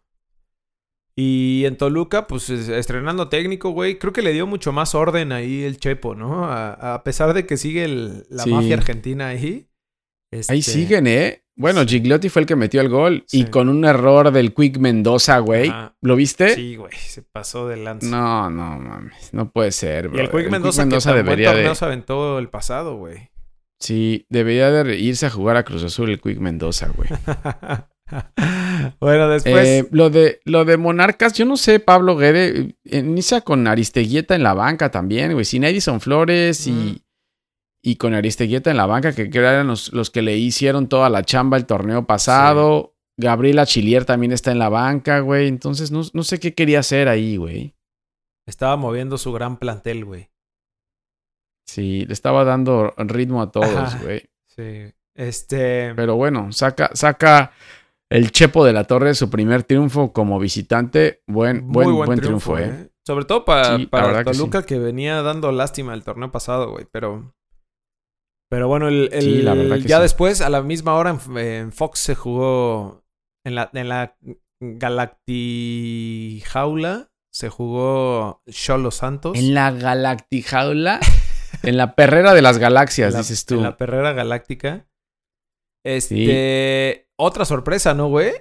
Y 1.16 1.64
en 1.66 1.76
Toluca, 1.76 2.28
pues 2.28 2.48
es- 2.50 2.68
estrenando 2.68 3.28
técnico, 3.28 3.70
güey, 3.70 3.98
creo 3.98 4.12
que 4.12 4.22
le 4.22 4.32
dio 4.32 4.46
mucho 4.46 4.72
más 4.72 4.94
orden 4.94 5.32
ahí 5.32 5.64
el 5.64 5.78
Chepo, 5.78 6.14
¿no? 6.14 6.44
A, 6.44 6.94
a 6.94 7.02
pesar 7.02 7.34
de 7.34 7.44
que 7.44 7.56
sigue 7.56 7.84
el- 7.84 8.24
la 8.30 8.44
Sí. 8.44 8.50
mafia 8.50 8.76
argentina 8.76 9.26
ahí. 9.28 9.66
Ahí 10.30 10.58
este, 10.60 10.72
siguen, 10.72 11.06
eh. 11.08 11.42
Bueno, 11.56 11.80
sí. 11.82 11.88
Gigliotti 11.88 12.28
fue 12.28 12.42
el 12.42 12.46
que 12.46 12.54
metió 12.54 12.80
el 12.80 12.88
gol. 12.88 13.24
Sí. 13.26 13.40
Y 13.40 13.44
con 13.46 13.68
un 13.68 13.84
error 13.84 14.30
del 14.30 14.54
Quick 14.54 14.78
Mendoza, 14.78 15.38
güey. 15.40 15.72
¿Lo 16.02 16.14
viste? 16.14 16.50
Sí, 16.54 16.76
güey, 16.76 16.92
se 16.94 17.22
pasó 17.22 17.66
de 17.66 17.78
lanza. 17.78 18.06
No, 18.06 18.48
no 18.50 18.78
mames. 18.78 19.32
No 19.34 19.50
puede 19.50 19.72
ser, 19.72 20.04
y 20.04 20.08
bro. 20.08 20.20
el 20.20 20.30
Quick 20.30 20.50
Mendoza, 20.50 20.88
que 20.88 20.98
tan 20.98 21.16
debería 21.16 21.48
buen 21.48 21.56
torneo 21.56 21.70
de. 21.70 21.74
se 21.74 21.84
aventó 21.84 22.38
el 22.38 22.48
pasado, 22.48 22.96
güey. 22.96 23.30
Sí, 23.80 24.26
debería 24.28 24.70
de 24.70 24.96
irse 24.98 25.26
a 25.26 25.30
jugar 25.30 25.56
a 25.56 25.64
Cruz 25.64 25.84
Azul 25.84 26.10
el 26.10 26.20
Quick 26.20 26.38
Mendoza, 26.38 26.88
güey. 26.88 27.08
bueno, 29.00 29.28
después... 29.28 29.66
Eh, 29.66 29.88
lo, 29.92 30.10
de, 30.10 30.40
lo 30.44 30.64
de 30.64 30.76
Monarcas, 30.76 31.32
yo 31.34 31.44
no 31.44 31.56
sé, 31.56 31.78
Pablo 31.80 32.16
Guede, 32.16 32.76
eh, 32.84 32.98
inicia 32.98 33.40
con 33.42 33.66
Aristeguieta 33.66 34.34
en 34.34 34.42
la 34.42 34.54
banca 34.54 34.90
también, 34.90 35.32
güey. 35.32 35.44
Sin 35.44 35.64
Edison 35.64 36.00
Flores 36.00 36.66
y, 36.66 36.72
Mm. 36.72 36.96
y 37.82 37.96
con 37.96 38.14
Aristeguieta 38.14 38.70
en 38.70 38.76
la 38.78 38.86
banca, 38.86 39.14
que 39.14 39.30
eran 39.32 39.68
los, 39.68 39.92
los 39.92 40.10
que 40.10 40.22
le 40.22 40.36
hicieron 40.36 40.88
toda 40.88 41.08
la 41.08 41.22
chamba 41.22 41.56
el 41.56 41.66
torneo 41.66 42.06
pasado. 42.06 42.94
Gabriela 43.16 43.66
Chilier 43.66 44.04
también 44.04 44.32
está 44.32 44.52
en 44.52 44.58
la 44.58 44.68
banca, 44.68 45.20
güey. 45.20 45.48
Entonces, 45.48 45.90
no, 45.90 46.02
no 46.12 46.22
sé 46.22 46.38
qué 46.40 46.54
quería 46.54 46.80
hacer 46.80 47.08
ahí, 47.08 47.36
güey. 47.36 47.74
Estaba 48.46 48.76
moviendo 48.76 49.18
su 49.18 49.32
gran 49.32 49.58
plantel, 49.58 50.04
güey. 50.04 50.30
Sí, 51.68 52.06
le 52.06 52.14
estaba 52.14 52.44
dando 52.44 52.94
ritmo 52.96 53.42
a 53.42 53.52
todos, 53.52 54.00
güey. 54.02 54.22
Sí. 54.46 54.90
Este... 55.14 55.92
Pero 55.94 56.16
bueno, 56.16 56.50
saca, 56.50 56.90
saca 56.94 57.52
el 58.08 58.32
Chepo 58.32 58.64
de 58.64 58.72
la 58.72 58.84
Torre 58.84 59.14
su 59.14 59.28
primer 59.28 59.64
triunfo 59.64 60.12
como 60.12 60.38
visitante. 60.38 61.22
Buen, 61.26 61.66
Muy 61.66 61.84
buen, 61.92 62.06
buen, 62.06 62.20
triunfo, 62.20 62.56
eh. 62.58 62.90
Sobre 63.06 63.26
todo 63.26 63.44
para, 63.44 63.76
Sí, 63.76 63.82
la 63.82 63.90
para 63.90 64.06
verdad 64.06 64.24
que 64.24 64.32
Toluca 64.38 64.64
que, 64.64 64.78
venía 64.78 65.20
dando 65.22 65.52
lástima 65.52 65.92
el 65.92 66.04
torneo 66.04 66.32
pasado, 66.32 66.70
güey. 66.70 66.86
Pero. 66.90 67.34
Pero 68.50 68.66
bueno, 68.68 68.88
el, 68.88 69.10
el- 69.12 69.22
Sí, 69.22 69.42
la 69.42 69.52
verdad 69.52 69.76
que 69.76 69.82
ya 69.82 70.00
después, 70.00 70.40
a 70.40 70.48
la 70.48 70.62
misma 70.62 70.94
hora, 70.94 71.10
en, 71.10 71.36
en 71.38 71.70
Fox 71.72 71.98
se 71.98 72.14
jugó. 72.14 73.04
En 73.44 73.54
la, 73.54 73.68
en 73.74 73.88
la 73.90 74.16
Galactijaula 75.68 77.10
se 77.30 77.48
jugó 77.48 78.42
Cholo 78.50 78.90
Santos. 78.90 79.38
En 79.38 79.54
la 79.54 79.70
galactijaula, 79.70 80.98
en 81.62 81.76
la 81.76 81.94
perrera 81.94 82.34
de 82.34 82.42
las 82.42 82.58
galaxias, 82.58 83.12
la- 83.12 83.20
dices 83.20 83.44
tú. 83.46 83.54
En 83.56 83.62
la 83.62 83.76
perrera 83.76 84.12
galáctica. 84.12 84.86
Este. 85.84 87.08
Otra 87.16 87.44
sorpresa, 87.44 87.94
¿no, 87.94 88.08
güey? 88.08 88.32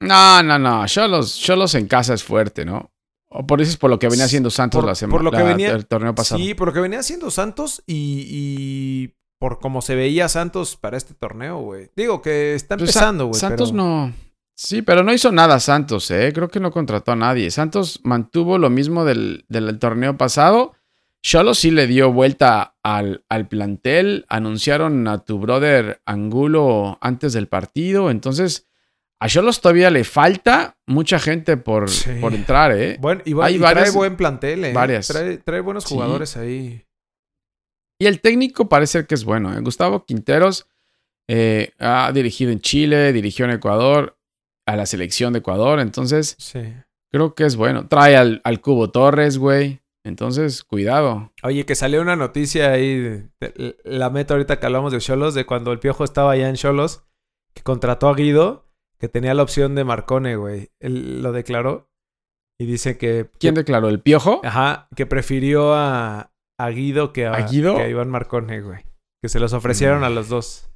No, 0.00 0.42
no, 0.42 0.58
no. 0.58 0.86
Cholos, 0.86 1.38
Cholos 1.38 1.74
en 1.74 1.86
casa 1.86 2.14
es 2.14 2.24
fuerte, 2.24 2.64
¿no? 2.64 2.92
O 3.28 3.46
por 3.46 3.60
eso 3.60 3.70
es 3.70 3.76
por 3.76 3.88
lo 3.88 3.98
que 3.98 4.08
venía 4.08 4.24
haciendo 4.24 4.50
Santos 4.50 4.80
Por- 4.80 4.88
la 4.88 4.94
semana 4.94 5.12
por 5.16 5.24
lo 5.24 5.30
que 5.30 5.42
venía- 5.42 5.70
el 5.72 5.86
torneo 5.86 6.14
pasado. 6.14 6.40
Sí, 6.42 6.54
por 6.54 6.68
lo 6.68 6.74
que 6.74 6.80
venía 6.80 6.98
haciendo 6.98 7.30
Santos 7.30 7.82
y, 7.86 8.26
y 8.28 9.14
por 9.38 9.58
cómo 9.60 9.80
se 9.80 9.94
veía 9.94 10.28
Santos 10.28 10.76
para 10.76 10.96
este 10.96 11.14
torneo, 11.14 11.58
güey. 11.60 11.90
Digo 11.96 12.20
que 12.20 12.54
está 12.54 12.76
Pues, 12.76 12.90
Sa- 12.90 12.98
empezando, 13.00 13.26
güey. 13.26 13.40
Santos 13.40 13.70
pero- 13.72 13.82
no. 13.84 14.12
Sí, 14.54 14.82
pero 14.82 15.02
no 15.02 15.12
hizo 15.14 15.32
nada 15.32 15.58
Santos, 15.60 16.10
¿eh? 16.10 16.30
Creo 16.34 16.48
que 16.48 16.60
no 16.60 16.70
contrató 16.72 17.12
a 17.12 17.16
nadie. 17.16 17.50
Santos 17.50 18.00
mantuvo 18.04 18.58
lo 18.58 18.68
mismo 18.70 19.04
del, 19.04 19.44
del 19.48 19.78
torneo 19.78 20.16
pasado. 20.18 20.72
Cholo 21.22 21.54
sí 21.54 21.70
le 21.70 21.86
dio 21.86 22.12
vuelta 22.12 22.76
al, 22.82 23.24
al 23.28 23.46
plantel. 23.48 24.26
Anunciaron 24.28 25.06
a 25.06 25.24
tu 25.24 25.38
brother 25.38 26.02
Angulo 26.04 26.98
antes 27.00 27.32
del 27.32 27.46
partido. 27.48 28.10
Entonces, 28.10 28.66
a 29.20 29.28
Cholos 29.28 29.60
todavía 29.60 29.90
le 29.90 30.02
falta 30.02 30.76
mucha 30.86 31.20
gente 31.20 31.56
por, 31.56 31.88
Sí. 31.90 32.10
por 32.20 32.34
entrar, 32.34 32.72
¿eh? 32.76 32.96
Bueno, 33.00 33.22
y, 33.24 33.34
Hay 33.40 33.54
y 33.54 33.58
varias- 33.58 33.84
trae 33.84 33.96
buen 33.96 34.16
plantel, 34.16 34.64
¿eh? 34.64 34.72
varias. 34.72 35.06
Trae, 35.06 35.38
trae 35.38 35.60
buenos 35.60 35.84
Sí. 35.84 35.94
jugadores 35.94 36.36
ahí. 36.36 36.84
Y 38.00 38.06
el 38.06 38.20
técnico 38.20 38.68
parece 38.68 39.06
que 39.06 39.14
es 39.14 39.24
bueno. 39.24 39.56
¿eh? 39.56 39.60
Gustavo 39.60 40.04
Quinteros 40.04 40.66
eh, 41.28 41.70
ha 41.78 42.10
dirigido 42.12 42.50
en 42.50 42.60
Chile, 42.60 43.12
dirigió 43.12 43.44
en 43.44 43.52
Ecuador, 43.52 44.18
a 44.66 44.74
la 44.74 44.86
selección 44.86 45.32
de 45.32 45.38
Ecuador. 45.38 45.78
Entonces, 45.78 46.34
Sí. 46.40 46.60
creo 47.12 47.36
que 47.36 47.44
es 47.46 47.54
bueno. 47.54 47.86
Trae 47.86 48.16
al, 48.16 48.40
al 48.42 48.60
Cubo 48.60 48.90
Torres, 48.90 49.38
güey. 49.38 49.81
Entonces, 50.04 50.64
cuidado. 50.64 51.32
Oye, 51.42 51.64
que 51.64 51.74
salió 51.74 52.02
una 52.02 52.16
noticia 52.16 52.72
ahí, 52.72 52.98
de- 52.98 53.28
de- 53.40 53.76
la 53.84 54.10
meta 54.10 54.34
ahorita 54.34 54.58
que 54.58 54.66
hablamos 54.66 54.92
de 54.92 54.98
Cholos, 54.98 55.34
de 55.34 55.46
cuando 55.46 55.70
el 55.72 55.78
Piojo 55.78 56.02
estaba 56.04 56.32
allá 56.32 56.48
en 56.48 56.56
Cholos, 56.56 57.04
que 57.54 57.62
contrató 57.62 58.08
a 58.08 58.14
Guido, 58.14 58.68
que 58.98 59.08
tenía 59.08 59.34
la 59.34 59.42
opción 59.44 59.74
de 59.74 59.84
Marcone, 59.84 60.36
güey. 60.36 60.70
Él 60.80 61.22
lo 61.22 61.32
declaró 61.32 61.88
y 62.58 62.66
dice 62.66 62.98
que... 62.98 63.30
¿Quién 63.38 63.54
declaró? 63.54 63.88
¿El 63.88 64.00
Piojo? 64.00 64.40
Ajá, 64.44 64.88
que 64.96 65.06
prefirió 65.06 65.74
a, 65.74 66.32
a 66.58 66.68
Guido 66.70 67.12
que 67.12 67.26
a, 67.26 67.34
¿A 67.34 67.42
Guido? 67.48 67.76
que 67.76 67.82
a 67.82 67.88
Iván 67.88 68.10
Marcone, 68.10 68.60
güey. 68.60 68.80
Que 69.22 69.28
se 69.28 69.38
los 69.38 69.52
ofrecieron 69.52 70.00
Mm. 70.00 70.04
a 70.04 70.10
los 70.10 70.28
dos. 70.28 70.68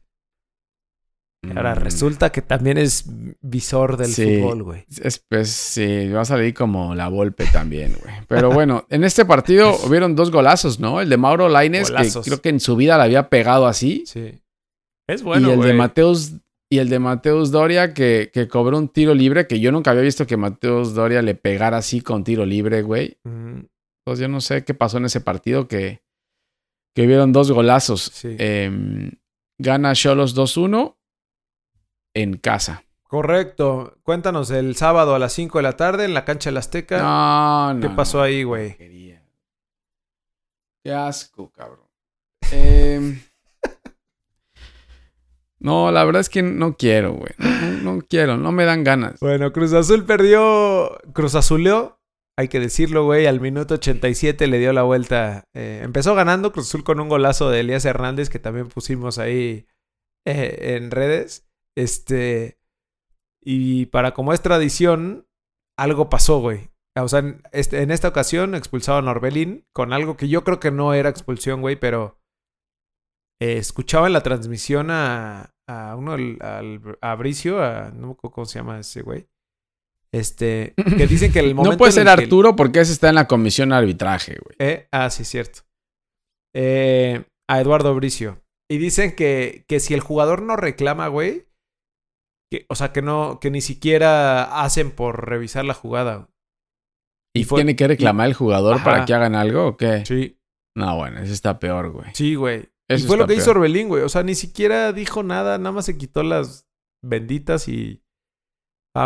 Ahora 1.55 1.75
resulta 1.75 2.31
que 2.31 2.43
también 2.43 2.79
es 2.79 3.05
visor 3.41 3.97
del 3.97 4.09
Sí. 4.09 4.41
fútbol, 4.41 4.63
güey. 4.63 4.85
Es, 5.03 5.19
pues 5.29 5.51
sí, 5.51 6.09
va 6.09 6.23
a 6.23 6.25
salir 6.25 6.55
como 6.55 6.95
la 6.95 7.09
Volpe 7.09 7.45
también, 7.53 7.97
güey. 8.03 8.15
Pero 8.29 8.51
bueno, 8.51 8.87
en 8.91 9.05
este 9.05 9.25
partido 9.25 9.77
hubieron 9.87 10.17
dos 10.17 10.31
golazos, 10.31 10.81
¿no? 10.81 11.01
El 11.01 11.09
de 11.09 11.17
Mauro 11.17 11.49
Laines, 11.49 11.91
que 11.91 12.11
creo 12.25 12.41
que 12.41 12.49
en 12.49 12.61
su 12.61 12.75
vida 12.77 12.97
le 12.99 13.05
había 13.05 13.29
pegado 13.29 13.67
así. 13.67 14.05
Sí. 14.07 14.41
Es 15.09 15.23
bueno, 15.23 15.49
y 15.49 15.51
el 15.53 15.57
güey. 15.59 15.69
de 15.69 15.75
Mateus 15.75 16.33
y 16.69 16.79
el 16.79 16.89
de 16.89 16.99
Mateus 16.99 17.53
Doria 17.53 17.95
que, 17.95 18.31
que 18.35 18.49
cobró 18.49 18.77
un 18.77 18.89
tiro 18.89 19.15
libre, 19.15 19.47
que 19.47 19.61
yo 19.61 19.71
nunca 19.71 19.93
había 19.93 20.03
visto 20.03 20.27
que 20.27 20.37
Mateus 20.37 20.95
Doria 20.95 21.23
le 21.23 21.37
pegara 21.37 21.77
así 21.77 22.01
con 22.01 22.25
tiro 22.25 22.45
libre, 22.45 22.83
güey. 22.83 23.17
Mm, 23.25 23.61
Pues 24.05 24.19
yo 24.19 24.27
no 24.29 24.41
sé 24.41 24.65
qué 24.65 24.75
pasó 24.75 24.99
en 24.99 25.05
ese 25.05 25.21
partido 25.21 25.69
que, 25.69 26.01
que 26.95 27.07
hubieron 27.07 27.33
dos 27.33 27.53
golazos. 27.53 28.11
sí. 28.13 28.35
Em, 28.39 29.13
gana 29.59 29.95
Cholos 29.95 30.35
2-1 30.37 30.97
en 32.17 32.39
casa. 32.39 32.83
Correcto. 33.05 33.99
Cuéntanos 34.03 34.51
el 34.51 34.75
sábado 34.75 35.15
a 35.15 35.19
las 35.19 35.33
5 35.35 35.59
de 35.59 35.63
la 35.63 35.77
tarde 35.77 36.07
en 36.07 36.15
la 36.15 36.25
cancha 36.25 36.51
del 36.51 36.57
Azteca. 36.57 37.01
No, 37.01 37.75
no. 37.75 37.81
¿Qué 37.81 37.95
pasó 37.95 38.19
no, 38.19 38.25
ahí, 38.25 38.43
güey? 38.43 38.77
Qué 40.83 40.93
asco, 40.93 41.53
cabrón. 41.53 41.87
Em, 42.51 43.21
no, 45.59 45.93
la 45.93 46.05
verdad 46.05 46.21
es 46.21 46.31
que 46.31 46.43
no 46.43 46.77
quiero, 46.77 47.13
güey. 47.13 47.33
No, 47.83 48.01
quiero, 48.09 48.37
no 48.37 48.51
me 48.51 48.65
dan 48.65 48.83
ganas. 48.83 49.21
Bueno, 49.21 49.53
Cruz 49.53 49.73
Azul 49.73 50.05
perdió. 50.05 50.99
Cruz 51.13 51.35
Azuleó. 51.35 52.01
Hay 52.39 52.49
que 52.49 52.61
decirlo, 52.61 53.05
güey. 53.05 53.27
Al 53.27 53.41
minuto 53.41 53.75
87 53.75 54.47
le 54.47 54.59
dio 54.59 54.73
la 54.73 54.83
vuelta. 54.83 55.45
Eh, 55.55 55.81
empezó 55.83 56.15
ganando 56.15 56.53
Cruz 56.53 56.69
Azul 56.69 56.83
con 56.83 56.99
un 57.01 57.09
golazo 57.09 57.51
de 57.51 57.61
Elías 57.61 57.85
Hernández 57.85 58.31
que 58.31 58.39
también 58.39 58.69
pusimos 58.69 59.19
ahí 59.19 59.67
eh, 60.25 60.77
en 60.77 60.91
redes. 60.91 61.46
Este. 61.77 62.59
Y 63.43 63.87
para 63.87 64.13
como 64.15 64.33
es 64.33 64.41
tradición, 64.43 65.27
algo 65.79 66.09
pasó, 66.11 66.41
güey. 66.41 66.71
O 66.99 67.09
sea, 67.09 67.19
en, 67.21 67.43
este- 67.53 67.83
en 67.83 67.91
esta 67.91 68.09
ocasión 68.09 68.55
expulsaron 68.55 69.07
a 69.07 69.11
Orbelín 69.13 69.67
con 69.73 69.93
algo 69.93 70.17
que 70.17 70.29
yo 70.29 70.43
creo 70.45 70.59
que 70.59 70.71
no 70.71 70.95
era 70.95 71.11
expulsión, 71.11 71.61
güey, 71.61 71.77
pero 71.77 72.19
eh, 73.41 73.59
escuchaba 73.59 74.07
en 74.07 74.15
la 74.15 74.23
transmisión 74.23 74.91
a, 74.91 75.55
a 75.69 75.95
uno, 75.97 76.13
al, 76.15 76.39
al- 76.41 76.99
a 77.03 77.15
Bricio, 77.17 77.63
a, 77.63 77.91
no 77.91 78.07
me 78.09 78.13
acuerdo 78.15 78.35
cómo 78.35 78.45
se 78.47 78.59
llama 78.59 78.81
ese 78.81 79.03
güey. 79.03 79.29
Este, 80.13 80.73
que 80.97 81.07
dicen 81.07 81.33
que 81.33 81.41
el 81.41 81.55
momento. 81.55 81.73
No 81.73 81.79
puede 81.79 81.93
ser 81.93 82.03
el 82.03 82.09
Arturo 82.09 82.57
porque 82.57 82.81
ese 82.81 82.93
está 82.93 83.11
en 83.11 83.17
la 83.17 83.29
comisión 83.29 83.69
de 83.69 83.75
arbitraje, 83.77 84.39
güey. 84.43 84.57
eh, 84.59 84.89
ah, 84.91 85.11
sí, 85.11 85.25
cierto. 85.25 85.61
Eh, 86.55 87.25
a 87.49 87.61
Eduardo 87.61 87.95
Bricio. 87.95 88.43
Y 88.71 88.79
dicen 88.79 89.15
que, 89.15 89.65
que 89.69 89.79
si 89.79 89.93
el 89.95 90.01
jugador 90.01 90.41
no 90.43 90.57
reclama, 90.57 91.09
güey, 91.09 91.46
que, 92.51 92.67
o 92.69 92.75
sea, 92.75 92.93
que 92.93 93.03
no, 93.03 93.39
que 93.41 93.51
ni 93.51 93.61
siquiera 93.61 94.63
hacen 94.63 94.91
por 94.91 95.29
revisar 95.29 95.65
la 95.65 95.75
jugada. 95.75 96.29
¿Y, 97.35 97.41
y 97.41 97.45
fue- 97.45 97.59
tiene 97.59 97.77
que 97.77 97.87
reclamar 97.89 98.29
el 98.29 98.35
jugador 98.35 98.77
Ajá. 98.77 98.85
para 98.85 99.05
que 99.05 99.15
hagan 99.15 99.35
algo 99.35 99.67
o 99.67 99.77
qué? 99.77 100.05
Sí, 100.07 100.39
No, 100.77 100.97
bueno, 100.97 101.21
ese 101.21 101.33
está 101.33 101.59
peor, 101.59 101.91
güey. 101.91 102.07
sí, 102.15 102.35
güey. 102.35 102.71
Y 102.89 102.95
Eso 102.95 103.09
fue 103.09 103.17
lo 103.17 103.27
que 103.27 103.35
hizo. 103.35 103.51
Orbelín, 103.51 103.89
güey. 103.89 104.05
O 104.05 104.09
sea, 104.09 104.23
ni 104.23 104.35
siquiera 104.37 104.93
dijo 104.93 105.23
nada, 105.25 105.59
nada 105.59 105.73
más 105.73 105.87
se 105.87 105.99
quitó 105.99 106.23
las 106.23 106.67
benditas 107.03 107.67
y. 107.69 108.03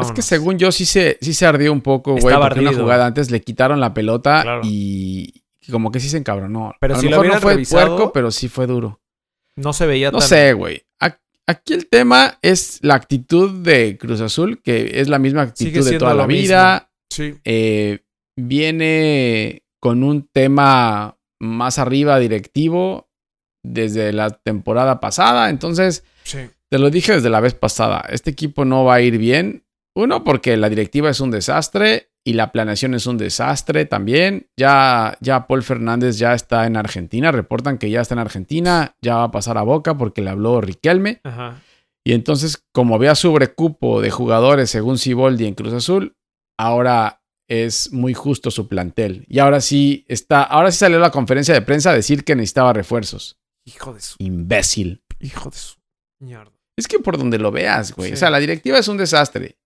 Es 0.02 0.12
que 0.12 0.22
según 0.22 0.56
yo 0.58 0.70
sí 0.70 0.84
se, 0.84 1.18
sí 1.20 1.32
se 1.34 1.46
ardió 1.46 1.72
un 1.72 1.80
poco, 1.80 2.12
güey, 2.16 2.36
porque 2.36 2.60
una 2.60 2.72
jugada 2.74 3.06
antes 3.06 3.30
le 3.32 3.40
quitaron 3.40 3.80
la 3.80 3.92
pelota 3.94 4.42
Claro. 4.42 4.60
y 4.64 5.42
como 5.70 5.90
que 5.90 5.98
sí 5.98 6.08
se 6.08 6.18
encabronó. 6.18 6.72
Pero 6.80 6.94
a 6.94 6.98
si 6.98 7.08
lo 7.08 7.16
lo 7.16 7.22
mejor 7.22 7.34
no 7.36 7.40
fue 7.40 7.54
revisado- 7.54 7.96
puerco, 7.96 8.12
pero 8.12 8.30
sí 8.30 8.48
fue 8.48 8.66
duro. 8.68 9.00
No 9.56 9.72
se 9.72 9.86
veía 9.86 10.12
No 10.12 10.18
tan. 10.18 10.28
sé, 10.28 10.52
güey. 10.52 10.82
Aquí 11.50 11.72
el 11.74 11.88
tema 11.88 12.38
es 12.42 12.78
la 12.82 12.94
actitud 12.94 13.62
de 13.64 13.98
Cruz 13.98 14.20
Azul, 14.20 14.62
que 14.62 15.00
es 15.00 15.08
la 15.08 15.18
misma 15.18 15.42
actitud 15.42 15.84
de 15.84 15.98
toda 15.98 16.14
la 16.14 16.26
vida. 16.26 16.92
Sí. 17.10 17.34
Eh, 17.44 18.04
viene 18.38 19.64
con 19.80 20.04
un 20.04 20.28
tema 20.32 21.18
más 21.40 21.78
arriba 21.78 22.18
directivo 22.20 23.10
desde 23.64 24.12
la 24.12 24.30
temporada 24.30 25.00
pasada. 25.00 25.50
Entonces, 25.50 26.04
Sí. 26.22 26.38
te 26.70 26.78
lo 26.78 26.90
dije 26.90 27.14
desde 27.14 27.30
la 27.30 27.40
vez 27.40 27.54
pasada, 27.54 28.04
este 28.10 28.30
equipo 28.30 28.64
no 28.64 28.84
va 28.84 28.94
a 28.94 29.00
ir 29.00 29.18
bien. 29.18 29.64
Uno, 29.96 30.22
porque 30.22 30.56
la 30.56 30.68
directiva 30.68 31.10
es 31.10 31.18
un 31.20 31.32
desastre 31.32 32.09
y 32.24 32.34
la 32.34 32.52
planeación 32.52 32.94
es 32.94 33.06
un 33.06 33.18
desastre 33.18 33.86
también. 33.86 34.48
Ya, 34.56 35.16
ya 35.20 35.46
Paul 35.46 35.62
Fernández 35.62 36.18
ya 36.18 36.34
está 36.34 36.66
en 36.66 36.76
Argentina, 36.76 37.32
reportan 37.32 37.78
que 37.78 37.90
ya 37.90 38.00
está 38.00 38.14
en 38.14 38.20
Argentina, 38.20 38.94
ya 39.00 39.16
va 39.16 39.24
a 39.24 39.30
pasar 39.30 39.58
a 39.58 39.62
Boca 39.62 39.96
porque 39.96 40.22
le 40.22 40.30
habló 40.30 40.60
Riquelme. 40.60 41.20
Ajá. 41.24 41.60
Y 42.04 42.12
entonces, 42.12 42.64
como 42.72 42.94
había 42.94 43.14
sobrecupo 43.14 44.00
de 44.00 44.10
jugadores 44.10 44.70
según 44.70 44.98
Siboldi 44.98 45.46
en 45.46 45.54
Cruz 45.54 45.72
Azul, 45.72 46.16
ahora 46.58 47.22
es 47.48 47.92
muy 47.92 48.14
justo 48.14 48.50
su 48.50 48.68
plantel. 48.68 49.26
Y 49.28 49.38
ahora 49.38 49.60
sí 49.60 50.04
está, 50.08 50.42
ahora 50.42 50.70
sí 50.70 50.78
salió 50.78 50.98
a 50.98 51.00
la 51.00 51.10
conferencia 51.10 51.52
de 51.52 51.62
prensa 51.62 51.90
a 51.90 51.94
decir 51.94 52.24
que 52.24 52.36
necesitaba 52.36 52.72
refuerzos. 52.72 53.38
Hijo 53.66 53.92
de 53.92 54.00
su. 54.00 54.14
Imbécil. 54.18 55.02
Hijo 55.18 55.50
de 55.50 55.56
su. 55.56 55.76
Mierda. 56.20 56.52
Es 56.76 56.88
que 56.88 56.98
por 56.98 57.18
donde 57.18 57.38
lo 57.38 57.50
veas, 57.50 57.92
güey. 57.94 58.10
Sí. 58.10 58.14
O 58.14 58.16
sea, 58.16 58.30
la 58.30 58.38
directiva 58.38 58.78
es 58.78 58.88
un 58.88 58.96
desastre. 58.96 59.58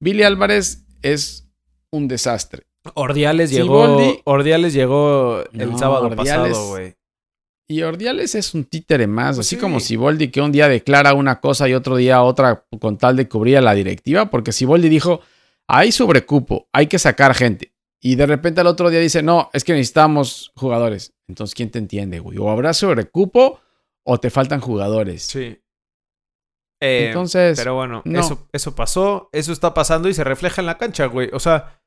Billy 0.00 0.22
Álvarez 0.22 0.86
es 1.02 1.43
un 1.94 2.08
desastre. 2.08 2.66
Ordiales 2.94 3.50
llegó. 3.50 3.86
Siboldi- 3.86 4.20
Ordiales 4.24 4.74
llegó 4.74 5.42
el 5.52 5.70
No, 5.72 5.78
sábado 5.78 6.08
Ordiales- 6.10 6.16
pasado, 6.52 6.68
güey. 6.68 6.94
Y 7.66 7.80
Ordiales 7.82 8.34
es 8.34 8.52
un 8.52 8.64
títere 8.64 9.06
más, 9.06 9.36
Pues 9.36 9.46
así 9.46 9.56
sí. 9.56 9.60
como 9.60 9.80
Siboldi 9.80 10.28
que 10.30 10.42
un 10.42 10.52
día 10.52 10.68
declara 10.68 11.14
una 11.14 11.40
cosa 11.40 11.66
y 11.66 11.72
otro 11.72 11.96
día 11.96 12.22
otra 12.22 12.66
con 12.78 12.98
tal 12.98 13.16
de 13.16 13.26
cubrir 13.26 13.56
a 13.56 13.62
la 13.62 13.72
directiva, 13.74 14.28
porque 14.28 14.52
Siboldi 14.52 14.90
dijo, 14.90 15.20
hay 15.66 15.90
sobrecupo, 15.90 16.68
hay 16.74 16.88
que 16.88 16.98
sacar 16.98 17.34
gente. 17.34 17.72
Y 18.02 18.16
de 18.16 18.26
repente 18.26 18.60
al 18.60 18.66
otro 18.66 18.90
día 18.90 19.00
dice, 19.00 19.22
no, 19.22 19.48
es 19.54 19.64
que 19.64 19.72
necesitamos 19.72 20.52
jugadores. 20.54 21.14
Entonces, 21.26 21.54
¿quién 21.54 21.70
te 21.70 21.78
entiende, 21.78 22.18
güey? 22.18 22.36
O 22.36 22.50
habrá 22.50 22.74
sobrecupo 22.74 23.60
o 24.04 24.20
te 24.20 24.28
faltan 24.28 24.60
jugadores. 24.60 25.22
Sí. 25.22 25.58
Eh, 26.82 27.06
Entonces, 27.06 27.56
pero 27.58 27.74
bueno, 27.76 28.02
no. 28.04 28.20
eso, 28.20 28.46
eso 28.52 28.74
pasó, 28.74 29.30
eso 29.32 29.52
está 29.52 29.72
pasando 29.72 30.10
y 30.10 30.14
se 30.14 30.22
refleja 30.24 30.60
en 30.60 30.66
la 30.66 30.76
cancha, 30.76 31.06
güey. 31.06 31.30
O 31.32 31.40
sea, 31.40 31.80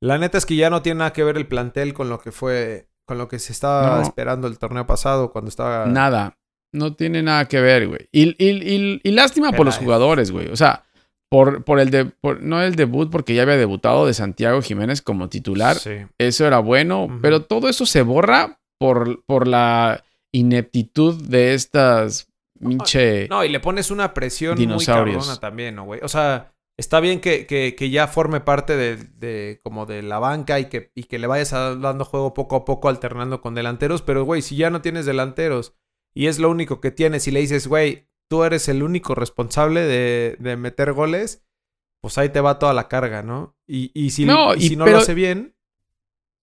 la 0.00 0.18
neta 0.18 0.38
es 0.38 0.46
que 0.46 0.56
ya 0.56 0.70
no 0.70 0.82
tiene 0.82 0.98
nada 0.98 1.12
que 1.12 1.24
ver 1.24 1.36
el 1.36 1.46
plantel 1.46 1.94
con 1.94 2.08
lo 2.08 2.18
que 2.20 2.32
fue, 2.32 2.88
con 3.06 3.18
lo 3.18 3.28
que 3.28 3.38
se 3.38 3.52
estaba 3.52 3.96
No. 3.96 4.02
esperando 4.02 4.46
el 4.48 4.58
torneo 4.58 4.86
pasado 4.86 5.30
cuando 5.32 5.48
estaba. 5.48 5.86
Nada. 5.86 6.36
No 6.72 6.94
tiene 6.94 7.22
nada 7.22 7.46
que 7.46 7.60
ver, 7.60 7.86
güey. 7.88 8.08
Y, 8.12 8.30
y- 8.44 8.74
y- 8.74 9.00
y 9.02 9.10
lástima 9.12 9.52
por 9.52 9.64
los 9.64 9.76
Peláez. 9.76 9.84
jugadores, 9.84 10.30
güey. 10.32 10.48
O 10.48 10.56
sea, 10.56 10.84
por, 11.30 11.64
por 11.64 11.78
el 11.80 11.90
de, 11.90 12.04
por- 12.06 12.42
no 12.42 12.60
el 12.62 12.74
debut, 12.74 13.10
porque 13.10 13.34
ya 13.34 13.42
había 13.42 13.56
debutado 13.56 14.06
de 14.06 14.14
Santiago 14.14 14.60
Jiménez 14.60 15.00
como 15.00 15.28
titular. 15.28 15.76
Sí. 15.76 15.92
Eso 16.18 16.46
era 16.46 16.58
bueno, 16.58 17.18
pero 17.22 17.42
todo 17.42 17.68
eso 17.68 17.86
se 17.86 18.02
borra 18.02 18.58
por, 18.78 19.24
por 19.24 19.46
la 19.46 20.02
ineptitud 20.32 21.22
de 21.22 21.54
estas 21.54 22.26
pinche... 22.58 23.28
No, 23.28 23.44
y 23.44 23.48
le 23.48 23.60
pones 23.60 23.90
una 23.90 24.12
presión 24.14 24.58
muy 24.68 24.84
cabrona 24.84 25.36
también, 25.38 25.74
¿no, 25.76 25.84
güey? 25.84 26.00
O 26.02 26.08
sea, 26.08 26.52
está 26.76 27.00
bien 27.00 27.20
que, 27.20 27.46
que, 27.46 27.74
que 27.76 27.90
ya 27.90 28.08
forme 28.08 28.40
parte 28.40 28.76
de, 28.76 28.96
de, 28.96 29.60
como 29.62 29.86
de 29.86 30.02
la 30.02 30.18
banca 30.18 30.58
y 30.60 30.66
que, 30.66 30.90
y 30.94 31.04
que 31.04 31.18
le 31.18 31.26
vayas 31.26 31.50
dando 31.50 32.04
juego 32.04 32.34
poco 32.34 32.56
a 32.56 32.64
poco 32.64 32.88
alternando 32.88 33.40
con 33.40 33.54
delanteros, 33.54 34.02
pero 34.02 34.24
güey, 34.24 34.42
si 34.42 34.56
ya 34.56 34.70
no 34.70 34.82
tienes 34.82 35.06
delanteros 35.06 35.74
y 36.14 36.26
es 36.26 36.38
lo 36.38 36.50
único 36.50 36.80
que 36.80 36.90
tienes 36.90 37.26
y 37.28 37.30
le 37.30 37.40
dices, 37.40 37.66
güey, 37.66 38.08
tú 38.28 38.44
eres 38.44 38.68
el 38.68 38.82
único 38.82 39.14
responsable 39.14 39.82
de, 39.82 40.36
de 40.38 40.56
meter 40.56 40.92
goles, 40.92 41.44
pues 42.02 42.18
ahí 42.18 42.28
te 42.28 42.40
va 42.40 42.58
toda 42.58 42.74
la 42.74 42.88
carga, 42.88 43.22
¿no? 43.22 43.56
Y, 43.66 43.90
y 43.94 44.10
si 44.10 44.24
no, 44.24 44.54
y 44.54 44.68
si 44.68 44.76
no 44.76 44.86
lo 44.86 44.98
hace 44.98 45.14
bien, 45.14 45.56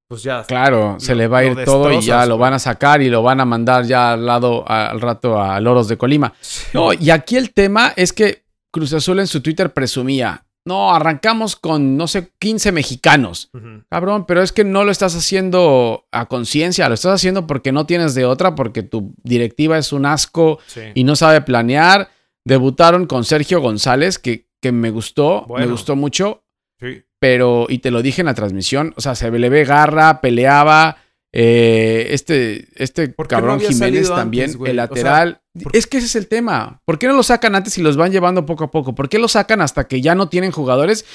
pues 0.07 0.23
ya. 0.23 0.43
Claro, 0.43 0.99
se 0.99 1.15
le 1.15 1.27
va 1.27 1.39
a 1.39 1.45
ir 1.45 1.63
todo 1.63 1.91
y 1.91 2.01
ya 2.01 2.25
lo 2.25 2.37
van 2.37 2.53
a 2.53 2.59
sacar 2.59 3.01
y 3.01 3.09
lo 3.09 3.23
van 3.23 3.39
a 3.39 3.45
mandar 3.45 3.85
ya 3.85 4.13
al 4.13 4.25
lado, 4.25 4.67
al 4.67 4.99
rato 4.99 5.41
a 5.41 5.59
Loros 5.59 5.87
de 5.87 5.97
Colima. 5.97 6.33
No, 6.73 6.93
y 6.93 7.11
aquí 7.11 7.37
el 7.37 7.53
tema 7.53 7.93
es 7.95 8.11
que 8.11 8.43
Cruz 8.71 8.93
Azul 8.93 9.19
en 9.19 9.27
su 9.27 9.41
Twitter 9.41 9.73
presumía, 9.73 10.45
no, 10.63 10.93
arrancamos 10.93 11.55
con, 11.55 11.97
no 11.97 12.07
sé, 12.07 12.31
15 12.37 12.71
mexicanos. 12.71 13.49
Cabrón, 13.89 14.25
pero 14.27 14.43
es 14.43 14.51
que 14.51 14.63
no 14.63 14.83
lo 14.83 14.91
estás 14.91 15.15
haciendo 15.15 16.05
a 16.11 16.27
conciencia, 16.27 16.87
lo 16.87 16.93
estás 16.93 17.15
haciendo 17.15 17.47
porque 17.47 17.71
no 17.71 17.85
tienes 17.87 18.13
de 18.13 18.25
otra, 18.25 18.53
porque 18.53 18.83
tu 18.83 19.15
directiva 19.23 19.77
es 19.77 19.91
un 19.91 20.05
asco 20.05 20.59
y 20.93 21.03
no 21.03 21.15
sabe 21.15 21.41
planear. 21.41 22.09
Debutaron 22.45 23.07
con 23.07 23.23
Sergio 23.23 23.59
González, 23.59 24.19
que, 24.19 24.47
que 24.61 24.71
me 24.71 24.91
gustó, 24.91 25.47
me 25.49 25.65
gustó 25.65 25.95
mucho. 25.95 26.43
Sí. 26.79 27.03
Pero, 27.19 27.65
y 27.69 27.79
te 27.79 27.91
lo 27.91 28.01
dije 28.01 28.21
en 28.21 28.27
la 28.27 28.33
transmisión, 28.33 28.93
o 28.97 29.01
sea, 29.01 29.15
se 29.15 29.29
le 29.31 29.49
ve 29.49 29.63
garra, 29.63 30.21
peleaba. 30.21 30.97
Eh, 31.33 32.07
este 32.11 32.67
este 32.75 33.15
cabrón 33.15 33.61
Jiménez 33.61 34.09
también, 34.09 34.53
el 34.65 34.75
lateral. 34.75 35.41
Es 35.71 35.87
que 35.87 35.97
ese 35.97 36.07
es 36.07 36.15
el 36.15 36.27
tema. 36.27 36.81
¿Por 36.85 36.99
qué 36.99 37.07
no 37.07 37.13
lo 37.13 37.23
sacan 37.23 37.55
antes 37.55 37.77
y 37.77 37.81
los 37.81 37.97
van 37.97 38.11
llevando 38.11 38.45
poco 38.45 38.65
a 38.65 38.71
poco? 38.71 38.95
¿Por 38.95 39.09
qué 39.09 39.19
lo 39.19 39.27
sacan 39.27 39.61
hasta 39.61 39.87
que 39.87 40.01
ya 40.01 40.15
no 40.15 40.29
tienen 40.29 40.51
jugadores 40.51 41.05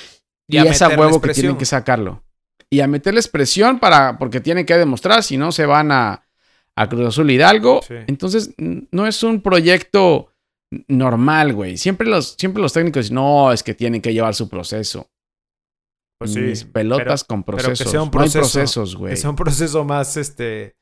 y, 0.49 0.59
a 0.59 0.65
huevo 0.97 1.21
que 1.21 1.35
tienen 1.35 1.57
que 1.57 1.67
sacarlo? 1.67 2.23
Y 2.71 2.81
a 2.81 2.87
meterles 2.87 3.29
presión 3.29 3.79
para, 3.79 4.19
porque 4.19 4.41
tienen 4.41 4.67
que 4.67 4.77
demostrar, 4.77 5.23
si 5.23 5.37
no 5.37 5.53
se 5.53 5.67
van 5.67 5.93
a, 5.93 6.27
a 6.75 6.89
Cruz 6.89 7.09
Azul 7.09 7.31
Hidalgo. 7.31 7.81
Entonces, 8.07 8.55
no 8.59 9.07
es 9.07 9.23
un 9.23 9.41
proyecto 9.41 10.33
normal, 10.89 11.53
güey. 11.53 11.77
Siempre 11.77 12.07
los, 12.07 12.37
siempre 12.39 12.63
los 12.63 12.73
técnicos 12.73 13.11
no, 13.11 13.53
es 13.53 13.63
que 13.63 13.75
tienen 13.75 14.03
que 14.03 14.13
llevar 14.13 14.35
su 14.35 14.49
proceso. 14.49 15.09
Pues 16.19 16.33
sí, 16.33 16.41
Mis 16.41 16.65
pelotas 16.65 17.25
con 17.25 17.43
procesos. 17.45 17.79
que 17.79 17.91
sea 17.91 18.03
un 18.03 18.11
proceso, 18.11 18.39
no 18.39 18.45
hay 18.45 18.51
procesos, 18.51 18.97
güey. 18.97 19.13
Que 19.13 19.17
sea 19.17 19.31
un 19.31 19.37
proceso 19.37 19.85
más, 19.85 20.17
este, 20.17 20.77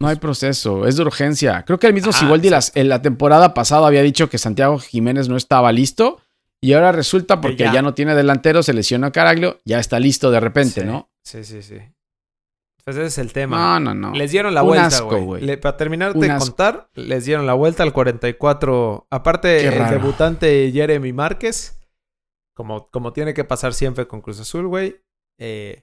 no 0.00 0.08
hay 0.08 0.16
proceso, 0.16 0.86
es 0.86 0.96
de 0.96 1.02
urgencia. 1.02 1.62
Creo 1.66 1.78
que 1.78 1.86
el 1.86 1.92
mismo 1.92 2.10
Siboldi 2.12 2.48
en 2.74 2.88
la 2.88 3.02
temporada 3.02 3.52
pasada 3.52 3.86
había 3.86 4.02
dicho 4.02 4.30
que 4.30 4.38
Santiago 4.38 4.78
Jiménez 4.78 5.28
no 5.28 5.36
estaba 5.36 5.72
listo 5.72 6.20
y 6.62 6.72
ahora 6.72 6.90
resulta 6.90 7.42
porque 7.42 7.64
ya. 7.64 7.82
no 7.82 7.92
tiene 7.92 8.14
delantero, 8.14 8.62
se 8.62 8.72
lesionó 8.72 9.08
a 9.08 9.12
Caraglio, 9.12 9.58
ya 9.66 9.78
está 9.78 10.00
listo 10.00 10.30
de 10.30 10.40
repente, 10.40 10.84
¿no? 10.84 11.10
Sí, 11.22 11.44
sí, 11.44 11.62
sí. 11.62 11.76
Pues 12.82 12.96
ese 12.96 13.06
es 13.06 13.18
el 13.18 13.34
tema. 13.34 13.78
No, 13.78 13.94
no, 13.94 13.94
no. 13.94 14.16
Les 14.16 14.30
dieron 14.30 14.54
la 14.54 14.62
vuelta, 14.62 15.00
güey. 15.02 15.60
Para 15.60 15.76
terminar 15.76 16.14
de 16.14 16.38
contar, 16.38 16.88
les 16.94 17.26
dieron 17.26 17.46
la 17.46 17.52
vuelta 17.52 17.82
al 17.82 17.92
44. 17.92 19.06
Aparte, 19.10 19.66
el 19.66 19.90
debutante 19.90 20.70
Jeremy 20.72 21.12
Márquez, 21.12 21.78
como, 22.60 22.90
como 22.90 23.14
tiene 23.14 23.32
que 23.32 23.44
pasar 23.44 23.72
siempre 23.72 24.06
con 24.06 24.20
Cruz 24.20 24.38
Azul, 24.38 24.66
güey. 24.66 25.00
Eh, 25.40 25.82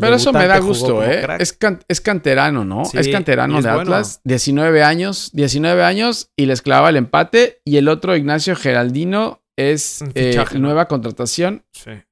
pero 0.00 0.16
eso 0.16 0.32
me 0.32 0.46
da 0.46 0.58
gusto, 0.58 1.04
¿eh? 1.04 1.26
Es, 1.38 1.58
es, 1.88 2.00
canterano, 2.00 2.64
¿no? 2.64 2.84
es 2.90 3.08
canterano 3.08 3.60
de 3.60 3.68
Atlas. 3.68 4.22
19 4.24 4.82
años, 4.82 5.30
19 5.34 5.84
años 5.84 6.30
y 6.38 6.46
les 6.46 6.62
clava 6.62 6.88
el 6.88 6.96
empate. 6.96 7.60
Y 7.66 7.76
el 7.76 7.88
otro, 7.88 8.16
Ignacio 8.16 8.56
Geraldino, 8.56 9.42
es 9.58 10.02
eh, 10.14 10.42
nueva 10.54 10.88
contratación, 10.88 11.66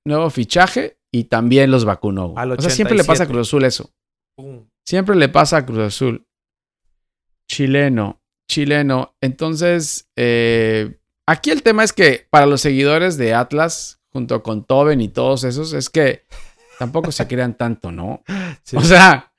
nuevo 0.04 0.28
fichaje 0.28 0.98
y 1.10 1.24
también 1.24 1.70
los 1.70 1.86
vacunó. 1.86 2.34
O 2.34 2.60
sea, 2.60 2.68
siempre 2.68 2.94
le 2.94 3.04
pasa 3.04 3.24
a 3.24 3.26
Cruz 3.26 3.48
Azul 3.48 3.64
eso. 3.64 3.90
Siempre 4.86 5.16
le 5.16 5.30
pasa 5.30 5.56
a 5.56 5.64
Cruz 5.64 5.78
Azul. 5.78 6.26
Chileno, 7.50 8.20
chileno. 8.50 9.16
Entonces, 9.22 10.10
eh, 10.14 10.98
aquí 11.26 11.50
el 11.50 11.62
tema 11.62 11.84
es 11.84 11.92
que 11.92 12.26
para 12.30 12.46
los 12.46 12.60
seguidores 12.60 13.16
de 13.16 13.34
Atlas, 13.34 14.00
junto 14.10 14.42
con 14.42 14.64
Toben 14.64 15.00
y 15.00 15.08
todos 15.08 15.44
esos, 15.44 15.72
es 15.72 15.90
que 15.90 16.24
tampoco 16.78 17.12
se 17.12 17.26
crean 17.26 17.56
tanto, 17.56 17.92
¿no? 17.92 18.22
O 18.74 18.82
sea, 18.82 19.32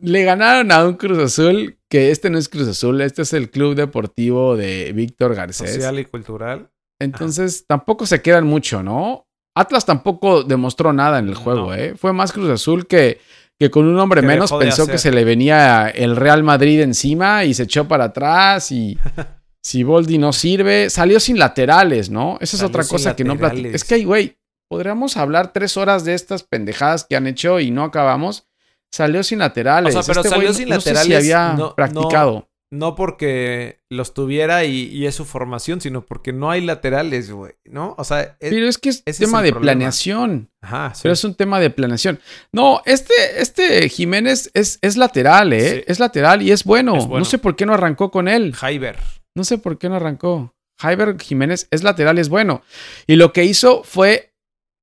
le 0.00 0.24
ganaron 0.24 0.70
a 0.70 0.84
un 0.84 0.94
Cruz 0.94 1.18
Azul 1.18 1.78
que 1.88 2.10
este 2.10 2.30
no 2.30 2.38
es 2.38 2.48
Cruz 2.48 2.68
Azul, 2.68 3.00
este 3.00 3.22
es 3.22 3.32
el 3.32 3.50
club 3.50 3.74
deportivo 3.74 4.56
de 4.56 4.92
Víctor 4.92 5.34
Garcés. 5.34 5.74
Social 5.74 5.98
y 5.98 6.04
cultural. 6.04 6.70
Entonces, 7.00 7.66
tampoco 7.66 8.06
se 8.06 8.22
quedan 8.22 8.46
mucho, 8.46 8.82
¿no? 8.82 9.26
Atlas 9.54 9.84
tampoco 9.84 10.44
demostró 10.44 10.92
nada 10.92 11.18
en 11.18 11.28
el 11.28 11.34
juego, 11.34 11.74
¿eh? 11.74 11.94
Fue 11.96 12.12
más 12.12 12.32
Cruz 12.32 12.48
Azul 12.48 12.86
que, 12.86 13.20
que 13.58 13.70
con 13.70 13.86
un 13.86 13.98
hombre 13.98 14.22
menos 14.22 14.52
pensó 14.52 14.86
que 14.86 14.98
se 14.98 15.10
le 15.10 15.24
venía 15.24 15.88
el 15.88 16.16
Real 16.16 16.42
Madrid 16.42 16.80
encima 16.80 17.44
y 17.44 17.52
se 17.52 17.64
echó 17.64 17.86
para 17.86 18.04
atrás 18.04 18.72
y 18.72 18.98
si 19.62 19.84
Boldi 19.84 20.18
no 20.18 20.32
sirve, 20.32 20.90
salió 20.90 21.20
sin 21.20 21.38
laterales, 21.38 22.10
¿no? 22.10 22.36
Esa 22.40 22.56
es 22.56 22.62
otra 22.62 22.84
cosa 22.84 23.14
que 23.14 23.24
no 23.24 23.38
platicamos. 23.38 23.74
Es 23.74 23.84
que, 23.84 24.04
güey, 24.04 24.38
podríamos 24.68 25.16
hablar 25.16 25.52
tres 25.52 25.76
horas 25.76 26.04
de 26.04 26.14
estas 26.14 26.42
pendejadas 26.42 27.04
que 27.04 27.16
han 27.16 27.26
hecho 27.26 27.60
y 27.60 27.70
no 27.70 27.84
acabamos. 27.84 28.48
Salió 28.90 29.22
sin 29.22 29.38
laterales. 29.38 29.94
O 29.94 30.02
sea, 30.02 30.12
pero 30.12 30.20
este 30.20 30.34
salió 30.34 30.52
sin 30.52 30.68
laterales. 30.68 31.08
No 31.08 31.16
había 31.16 31.74
practicado. 31.76 32.48
No, 32.72 32.94
porque 32.94 33.82
los 33.90 34.14
tuviera 34.14 34.64
y, 34.64 35.06
es 35.06 35.14
su 35.14 35.26
formación, 35.26 35.82
sino 35.82 36.06
porque 36.06 36.32
no 36.32 36.50
hay 36.50 36.62
laterales, 36.62 37.30
güey, 37.30 37.52
¿no? 37.66 37.94
O 37.98 38.04
sea, 38.04 38.34
pero 38.40 38.66
es 38.66 38.78
que 38.78 38.88
es 38.88 39.04
tema 39.18 39.42
de 39.42 39.52
planeación. 39.52 40.50
Ajá, 40.62 40.94
sí. 40.94 41.00
Pero 41.02 41.12
es 41.12 41.22
un 41.22 41.34
tema 41.34 41.60
de 41.60 41.68
planeación. 41.68 42.18
No, 42.50 42.80
este, 42.86 43.12
este 43.36 43.90
Jiménez 43.90 44.50
es, 44.54 44.78
es 44.80 44.96
lateral, 44.96 45.52
¿eh? 45.52 45.84
Es 45.86 46.00
lateral 46.00 46.40
y 46.40 46.50
es 46.50 46.64
bueno. 46.64 46.94
No 47.06 47.24
sé 47.26 47.36
por 47.36 47.56
qué 47.56 47.66
no 47.66 47.74
arrancó 47.74 48.10
con 48.10 48.26
él. 48.26 48.54
Jaiber. 48.54 48.96
No 49.34 49.44
sé 49.44 49.58
por 49.58 49.78
qué 49.78 49.88
no 49.88 49.96
arrancó. 49.96 50.54
Jaiber 50.78 51.18
Jiménez 51.20 51.68
es 51.70 51.82
lateral 51.82 52.18
y 52.18 52.20
es 52.20 52.28
bueno. 52.28 52.62
Y 53.06 53.16
lo 53.16 53.32
que 53.32 53.44
hizo 53.44 53.82
fue 53.84 54.34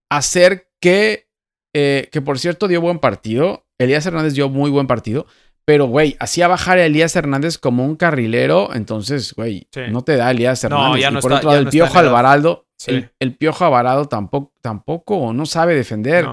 hacer 0.09 0.69
que, 0.79 1.27
eh, 1.75 2.09
que 2.11 2.21
por 2.21 2.39
cierto 2.39 2.67
dio 2.67 2.81
buen 2.81 2.99
partido. 2.99 3.65
Elías 3.77 4.05
Hernández 4.05 4.33
dio 4.33 4.49
muy 4.49 4.69
buen 4.69 4.87
partido. 4.87 5.27
Pero, 5.65 5.85
güey, 5.85 6.17
hacía 6.19 6.47
bajar 6.47 6.79
a 6.79 6.85
Elías 6.85 7.15
Hernández 7.15 7.59
como 7.59 7.85
un 7.85 7.95
carrilero. 7.95 8.73
Entonces, 8.73 9.33
güey, 9.35 9.67
no 9.91 10.01
te 10.03 10.15
da 10.15 10.31
Elías 10.31 10.63
Hernández. 10.63 10.89
No, 10.89 10.97
ya 10.97 11.11
no 11.11 11.19
y 11.19 11.21
por 11.21 11.33
otro 11.33 11.49
lado, 11.51 11.61
el 11.61 11.69
Piojo 11.69 11.99
Alvarado, 11.99 12.65
el, 12.87 13.35
Piojo 13.35 13.65
Alvarado 13.65 14.05
tampoco, 14.05 14.51
tampoco 14.61 15.31
no 15.31 15.45
sabe 15.45 15.75
defender. 15.75 16.27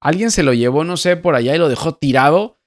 Alguien 0.00 0.30
se 0.30 0.42
lo 0.42 0.52
llevó, 0.52 0.82
no 0.82 0.96
sé, 0.96 1.16
por 1.16 1.36
allá 1.36 1.54
y 1.54 1.58
lo 1.58 1.68
dejó 1.68 1.94
tirado. 1.94 2.58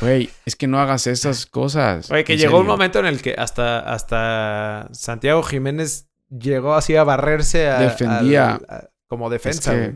Güey, 0.00 0.30
es 0.44 0.56
que 0.56 0.66
no 0.66 0.80
hagas 0.80 1.06
esas 1.06 1.46
cosas. 1.46 2.08
Güey, 2.08 2.24
que 2.24 2.36
llegó 2.36 2.60
un 2.60 2.66
momento 2.66 2.98
en 2.98 3.06
el 3.06 3.22
que 3.22 3.34
hasta, 3.36 3.80
hasta 3.80 4.88
Santiago 4.92 5.42
Jiménez 5.42 6.08
llegó 6.28 6.74
así 6.74 6.96
a 6.96 7.04
barrerse 7.04 7.68
a, 7.68 7.78
Defendía. 7.78 8.60
como 9.08 9.30
defensa, 9.30 9.92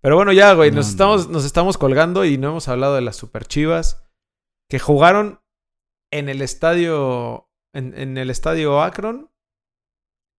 Pero 0.00 0.16
bueno, 0.16 0.32
ya, 0.32 0.52
güey, 0.54 0.70
nos, 0.70 0.88
estamos, 0.88 1.28
nos 1.28 1.44
estamos 1.44 1.78
colgando 1.78 2.24
y 2.24 2.38
no 2.38 2.48
hemos 2.48 2.68
hablado 2.68 2.94
de 2.94 3.00
las 3.00 3.16
super 3.16 3.46
chivas 3.46 4.04
que 4.68 4.78
jugaron 4.78 5.40
en 6.12 6.28
el 6.28 6.42
estadio, 6.42 7.50
en, 7.72 8.16
el 8.16 8.30
estadio 8.30 8.82
Akron, 8.82 9.30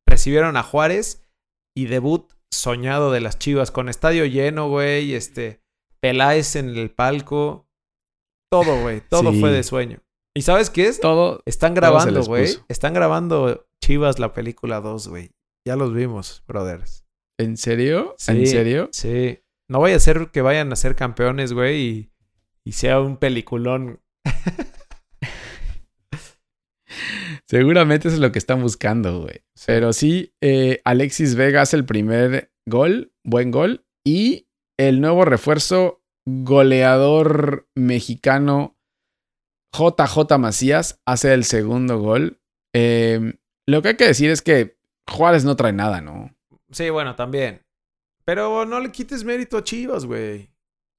recibieron 0.07 0.57
a 0.57 0.63
Juárez 0.63 1.27
y 1.75 1.85
debut 1.85 2.31
soñado 2.51 3.11
de 3.11 3.21
las 3.21 3.37
chivas 3.37 3.71
con 3.71 3.89
estadio 3.89 4.25
lleno, 4.25 4.69
güey, 4.69 5.13
este, 5.13 5.61
Peláez 5.99 6.55
en 6.55 6.69
el 6.69 6.91
palco, 6.91 7.68
todo, 8.49 8.81
güey, 8.81 9.01
todo 9.01 9.31
fue 9.33 9.51
de 9.51 9.63
sueño. 9.63 9.99
¿Y 10.35 10.41
sabes 10.41 10.69
qué 10.69 10.87
es? 10.87 10.99
Todo. 10.99 11.41
Están 11.45 11.73
grabando, 11.73 12.23
güey. 12.23 12.47
Están 12.67 12.93
grabando 12.93 13.67
Chivas 13.83 14.19
la 14.19 14.33
película 14.33 14.81
2, 14.81 15.07
güey. 15.07 15.31
Ya 15.67 15.75
los 15.75 15.93
vimos, 15.93 16.43
brothers. 16.47 17.05
¿En 17.39 17.57
serio? 17.57 18.15
¿En 18.27 18.47
serio? 18.47 18.89
Sí. 18.91 19.39
No 19.69 19.79
vaya 19.79 19.95
a 19.95 19.99
ser 19.99 20.29
que 20.31 20.41
vayan 20.41 20.71
a 20.71 20.75
ser 20.75 20.95
campeones, 20.95 21.53
güey, 21.53 22.11
y, 22.65 22.71
sea 22.71 22.99
un 22.99 23.17
peliculón. 23.17 24.01
Seguramente 27.47 28.07
eso 28.07 28.15
es 28.15 28.21
lo 28.21 28.31
que 28.31 28.39
están 28.39 28.61
buscando, 28.61 29.21
güey. 29.21 29.43
Pero 29.65 29.93
sí, 29.93 30.33
eh, 30.41 30.81
Alexis 30.85 31.35
Vega 31.35 31.61
hace 31.61 31.77
el 31.77 31.85
primer 31.85 32.51
gol, 32.67 33.13
buen 33.23 33.51
gol, 33.51 33.85
y 34.05 34.47
el 34.77 35.01
nuevo 35.01 35.25
refuerzo 35.25 35.98
goleador 36.25 37.67
mexicano 37.75 38.75
JJ 39.73 40.37
Macías 40.39 40.99
hace 41.05 41.33
el 41.33 41.43
segundo 41.43 41.99
gol. 41.99 42.41
Em, 42.73 43.37
lo 43.67 43.81
que 43.81 43.89
hay 43.89 43.97
que 43.97 44.07
decir 44.07 44.29
es 44.31 44.41
que 44.41 44.77
Juárez 45.09 45.45
no 45.45 45.55
trae 45.55 45.73
nada, 45.73 46.01
¿no? 46.01 46.35
Sí, 46.71 46.89
bueno, 46.89 47.15
también. 47.15 47.61
Pero 48.25 48.65
no 48.65 48.79
le 48.79 48.91
quites 48.91 49.23
mérito 49.23 49.57
a 49.57 49.63
Chivas, 49.63 50.05
güey. 50.05 50.51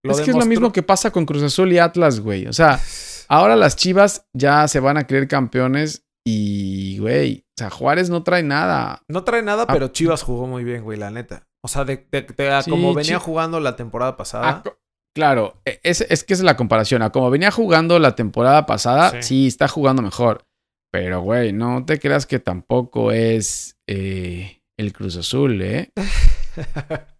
es 0.02 0.20
que 0.20 0.30
es 0.30 0.37
lo 0.37 0.46
mismo 0.46 0.72
que 0.72 0.83
pasa 0.83 1.11
con 1.11 1.26
Cruz 1.26 1.42
Azul 1.42 1.72
y 1.72 1.78
Atlas, 1.78 2.20
güey. 2.20 2.46
O 2.46 2.52
sea, 2.52 2.80
ahora 3.28 3.54
las 3.56 3.76
Chivas 3.76 4.26
ya 4.33 4.66
se 4.68 4.80
van 4.80 4.96
a 4.96 5.06
creer 5.06 5.28
campeones 5.28 6.04
Y, 6.24 6.98
güey, 6.98 7.44
o 7.48 7.52
sea, 7.56 7.70
Juárez 7.70 8.11
no 8.11 8.22
trae 8.22 8.42
nada. 8.42 9.02
No 9.09 9.24
trae 9.24 9.42
nada, 9.42 9.62
Ah. 9.66 9.72
pero 9.72 9.88
Chivas 9.88 10.22
jugó 10.22 10.46
muy 10.46 10.64
bien, 10.64 10.85
güey, 10.85 10.98
la 10.98 11.11
neta. 11.11 11.48
O 11.64 11.68
sea, 11.68 11.85
de, 11.85 12.06
de- 12.12 12.22
de- 12.22 12.50
a 12.50 12.62
Sí, 12.62 12.70
como 12.70 12.92
venía 12.94 13.18
jugando 13.18 13.59
la 13.59 13.74
temporada 13.74 14.16
pasada. 14.18 14.62
Ah, 14.64 14.72
claro, 15.14 15.60
e- 15.64 15.80
es, 15.82 16.00
es 16.02 16.24
que 16.24 16.34
es 16.34 16.40
la 16.42 16.56
comparación. 16.56 17.02
A 17.02 17.10
como 17.10 17.30
venía 17.30 17.50
jugando 17.50 17.98
la 17.98 18.14
temporada 18.14 18.66
pasada, 18.66 19.10
Sí. 19.10 19.22
sí, 19.22 19.46
está 19.46 19.68
jugando 19.68 20.02
mejor. 20.02 20.44
Pero, 20.92 21.20
güey, 21.22 21.52
no 21.52 21.84
te 21.84 21.98
creas 22.00 22.26
que 22.26 22.38
tampoco 22.40 23.12
es 23.12 23.76
eh, 23.88 24.60
el 24.76 24.92
Cruz 24.92 25.16
Azul, 25.16 25.62
¿eh? 25.62 25.90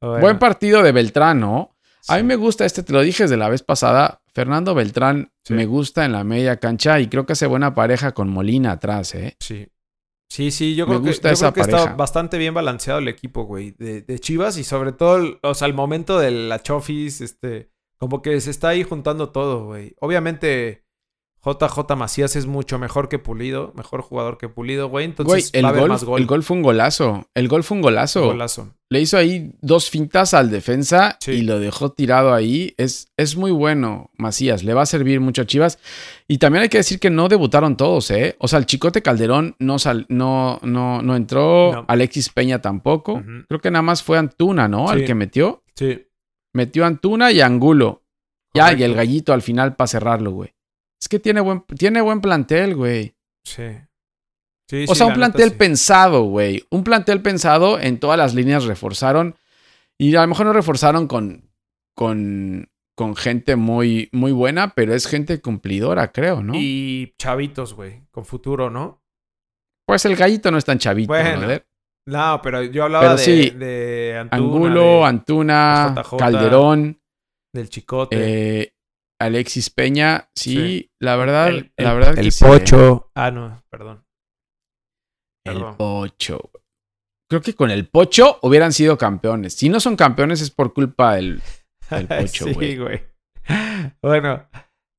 Bueno, 0.00 0.20
Buen 0.20 0.38
partido 0.38 0.82
de 0.82 0.92
Beltrán, 0.92 1.40
¿no? 1.40 1.74
A 2.08 2.16
mí 2.16 2.22
me 2.22 2.36
gusta 2.36 2.64
este, 2.64 2.82
te 2.82 2.92
lo 2.92 3.00
dije 3.02 3.24
desde 3.24 3.36
la 3.36 3.48
vez 3.48 3.62
pasada. 3.62 4.20
Fernando 4.34 4.74
Beltrán 4.74 5.30
Sí. 5.44 5.54
me 5.54 5.66
gusta 5.66 6.04
en 6.04 6.12
la 6.12 6.22
media 6.24 6.58
cancha 6.58 7.00
y 7.00 7.08
creo 7.08 7.24
que 7.26 7.32
hace 7.32 7.46
buena 7.46 7.74
pareja 7.74 8.12
con 8.12 8.28
Molina 8.28 8.72
atrás, 8.72 9.14
¿eh? 9.14 9.36
Sí. 9.40 9.68
Sí, 10.28 10.50
sí, 10.50 10.74
yo 10.74 10.86
Me 10.86 10.90
creo 10.90 11.02
que, 11.02 11.12
yo 11.12 11.30
esa 11.30 11.52
creo 11.52 11.64
que 11.64 11.70
está 11.72 11.94
bastante 11.94 12.36
bien 12.36 12.52
balanceado 12.52 12.98
el 13.00 13.08
equipo, 13.08 13.44
güey, 13.44 13.70
de, 13.72 14.02
de 14.02 14.18
Chivas 14.18 14.58
y 14.58 14.64
sobre 14.64 14.92
todo, 14.92 15.38
o 15.42 15.54
sea, 15.54 15.66
el 15.66 15.74
momento 15.74 16.18
de 16.18 16.30
la 16.30 16.62
Chofis, 16.62 17.22
este, 17.22 17.70
como 17.96 18.20
que 18.20 18.40
se 18.40 18.50
está 18.50 18.68
ahí 18.68 18.82
juntando 18.82 19.30
todo, 19.30 19.64
güey. 19.64 19.94
Obviamente, 20.00 20.84
JJ 21.44 21.94
Macías 21.96 22.34
es 22.36 22.46
mucho 22.46 22.78
mejor 22.78 23.08
que 23.08 23.18
Pulido, 23.18 23.72
mejor 23.76 24.02
jugador 24.02 24.38
que 24.38 24.48
Pulido, 24.48 24.88
güey, 24.88 25.06
Güey, 25.06 25.10
entonces 25.10 25.50
el 25.54 25.64
va 25.64 25.68
a 25.68 25.70
haber 25.70 25.82
gol, 25.82 25.88
más 25.90 26.04
gol. 26.04 26.20
el 26.20 26.26
gol 26.26 26.42
fue 26.42 26.56
un 26.56 26.62
golazo. 26.62 27.26
El 27.34 27.46
gol 27.48 27.62
fue 27.62 27.76
un 27.76 27.82
golazo. 27.82 28.24
Golazo. 28.26 28.74
Le 28.90 29.00
hizo 29.00 29.16
ahí 29.16 29.52
dos 29.60 29.88
fintas 29.90 30.34
al 30.34 30.50
defensa 30.50 31.16
Sí. 31.20 31.32
y 31.32 31.42
lo 31.42 31.60
dejó 31.60 31.90
tirado 31.92 32.34
ahí. 32.34 32.74
Es, 32.78 33.12
es 33.16 33.36
muy 33.36 33.50
bueno, 33.52 34.10
Macías. 34.16 34.64
Le 34.64 34.74
va 34.74 34.82
a 34.82 34.86
servir 34.86 35.20
mucho 35.20 35.42
a 35.42 35.46
Chivas. 35.46 35.78
Y 36.26 36.38
también 36.38 36.62
hay 36.62 36.68
que 36.68 36.78
decir 36.78 36.98
que 36.98 37.10
no 37.10 37.28
debutaron 37.28 37.76
todos, 37.76 38.10
¿eh? 38.10 38.34
O 38.40 38.48
sea, 38.48 38.58
el 38.58 38.66
Chicote 38.66 39.02
Calderón 39.02 39.54
no, 39.58 39.78
sal- 39.78 40.06
no, 40.08 40.58
no, 40.62 41.02
no 41.02 41.16
entró. 41.16 41.72
No. 41.72 41.84
Alexis 41.86 42.30
Peña 42.30 42.60
tampoco. 42.60 43.22
Creo 43.46 43.60
que 43.60 43.70
nada 43.70 43.82
más 43.82 44.02
fue 44.02 44.18
Antuna, 44.18 44.66
¿no? 44.68 44.88
Sí. 44.88 44.94
El 45.00 45.04
que 45.04 45.14
metió. 45.14 45.62
Sí. 45.76 46.06
Metió 46.54 46.84
Antuna 46.86 47.30
y 47.30 47.40
Angulo. 47.42 48.02
Ya, 48.54 48.72
y 48.72 48.82
el 48.82 48.94
gallito 48.94 49.32
al 49.32 49.42
final 49.42 49.76
para 49.76 49.86
cerrarlo, 49.86 50.32
güey. 50.32 50.54
Es 51.00 51.08
que 51.08 51.18
tiene 51.18 51.40
buen, 51.40 51.62
tiene 51.76 52.00
buen 52.00 52.20
plantel, 52.20 52.74
güey. 52.74 53.14
Sí. 53.44 53.64
Sí, 54.68 54.84
O 54.88 54.92
sí, 54.92 54.98
sea, 54.98 55.06
un 55.06 55.12
neta, 55.12 55.18
plantel 55.32 55.52
pensado, 55.56 56.22
güey. 56.24 56.64
Un 56.70 56.84
plantel 56.84 57.22
pensado 57.22 57.78
en 57.80 57.98
todas 57.98 58.18
las 58.18 58.34
líneas 58.34 58.64
reforzaron. 58.64 59.36
Y 59.96 60.14
a 60.14 60.20
lo 60.22 60.28
mejor 60.28 60.46
no 60.46 60.52
reforzaron 60.52 61.06
con, 61.08 61.50
con, 61.94 62.68
con 62.94 63.16
gente 63.16 63.56
muy, 63.56 64.08
muy 64.12 64.32
buena, 64.32 64.74
pero 64.74 64.94
es 64.94 65.06
gente 65.06 65.40
cumplidora, 65.40 66.12
creo, 66.12 66.42
¿no? 66.42 66.52
Y 66.54 67.14
chavitos, 67.18 67.74
güey, 67.74 68.02
con 68.10 68.24
futuro, 68.24 68.68
¿no? 68.70 69.02
Pues 69.86 70.04
el 70.04 70.16
gallito 70.16 70.50
no 70.50 70.58
es 70.58 70.64
tan 70.66 70.78
chavito, 70.78 71.08
Bueno. 71.08 71.60
No, 72.06 72.40
pero 72.42 72.62
yo 72.62 72.84
hablaba 72.84 73.04
Pero 73.04 73.16
de, 73.16 73.22
sí, 73.22 73.50
de 73.50 74.16
Antuna, 74.18 74.36
Angulo, 74.42 74.82
de- 74.82 75.04
Antuna, 75.04 75.94
JJ. 75.96 76.16
Calderón, 76.16 77.00
del 77.52 77.68
Chicote. 77.68 78.16
eh, 78.62 78.74
Alexis 79.20 79.70
Peña. 79.70 80.28
Sí, 80.34 80.54
Sí. 80.54 80.92
la 81.00 81.16
verdad, 81.16 81.48
el, 81.48 81.72
la 81.76 81.90
el- 81.92 81.98
verdad 81.98 82.14
que 82.14 82.20
el 82.20 82.32
sí, 82.32 82.44
¿eh? 82.44 82.48
Pocho. 82.48 83.10
Ah, 83.14 83.30
no, 83.30 83.62
perdón. 83.70 84.04
El 85.44 85.54
Perdón. 85.54 85.76
Pocho. 85.76 86.50
Creo 87.30 87.42
que 87.42 87.54
con 87.54 87.70
el 87.70 87.88
Pocho 87.88 88.38
hubieran 88.42 88.72
sido 88.72 88.96
campeones. 88.98 89.54
Si 89.54 89.68
no 89.68 89.80
son 89.80 89.96
campeones 89.96 90.40
es 90.40 90.50
por 90.50 90.72
culpa 90.72 91.14
del, 91.16 91.42
del 91.90 92.06
Pocho, 92.08 92.46
sí, 92.46 92.52
güey. 92.54 92.76
güey. 92.76 93.02
Bueno, 94.02 94.46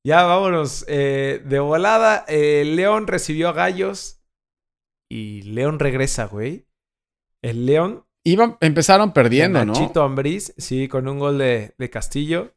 ya 0.04 0.24
vámonos. 0.24 0.84
eh, 0.88 1.40
de 1.44 1.58
volada, 1.60 2.24
eh, 2.28 2.64
León 2.66 3.06
recibió 3.06 3.48
a 3.50 3.52
Gallos 3.52 4.22
y 5.10 5.42
León 5.42 5.78
regresa, 5.78 6.26
güey. 6.26 6.66
El 7.42 7.66
León 7.66 8.04
Iban, 8.24 8.58
empezaron 8.60 9.12
perdiendo, 9.12 9.64
¿no? 9.64 9.72
Nachito 9.72 10.02
Ambriz, 10.02 10.52
sí, 10.58 10.88
con 10.88 11.08
un 11.08 11.18
gol 11.18 11.38
de, 11.38 11.74
de 11.78 11.90
Castillo. 11.90 12.54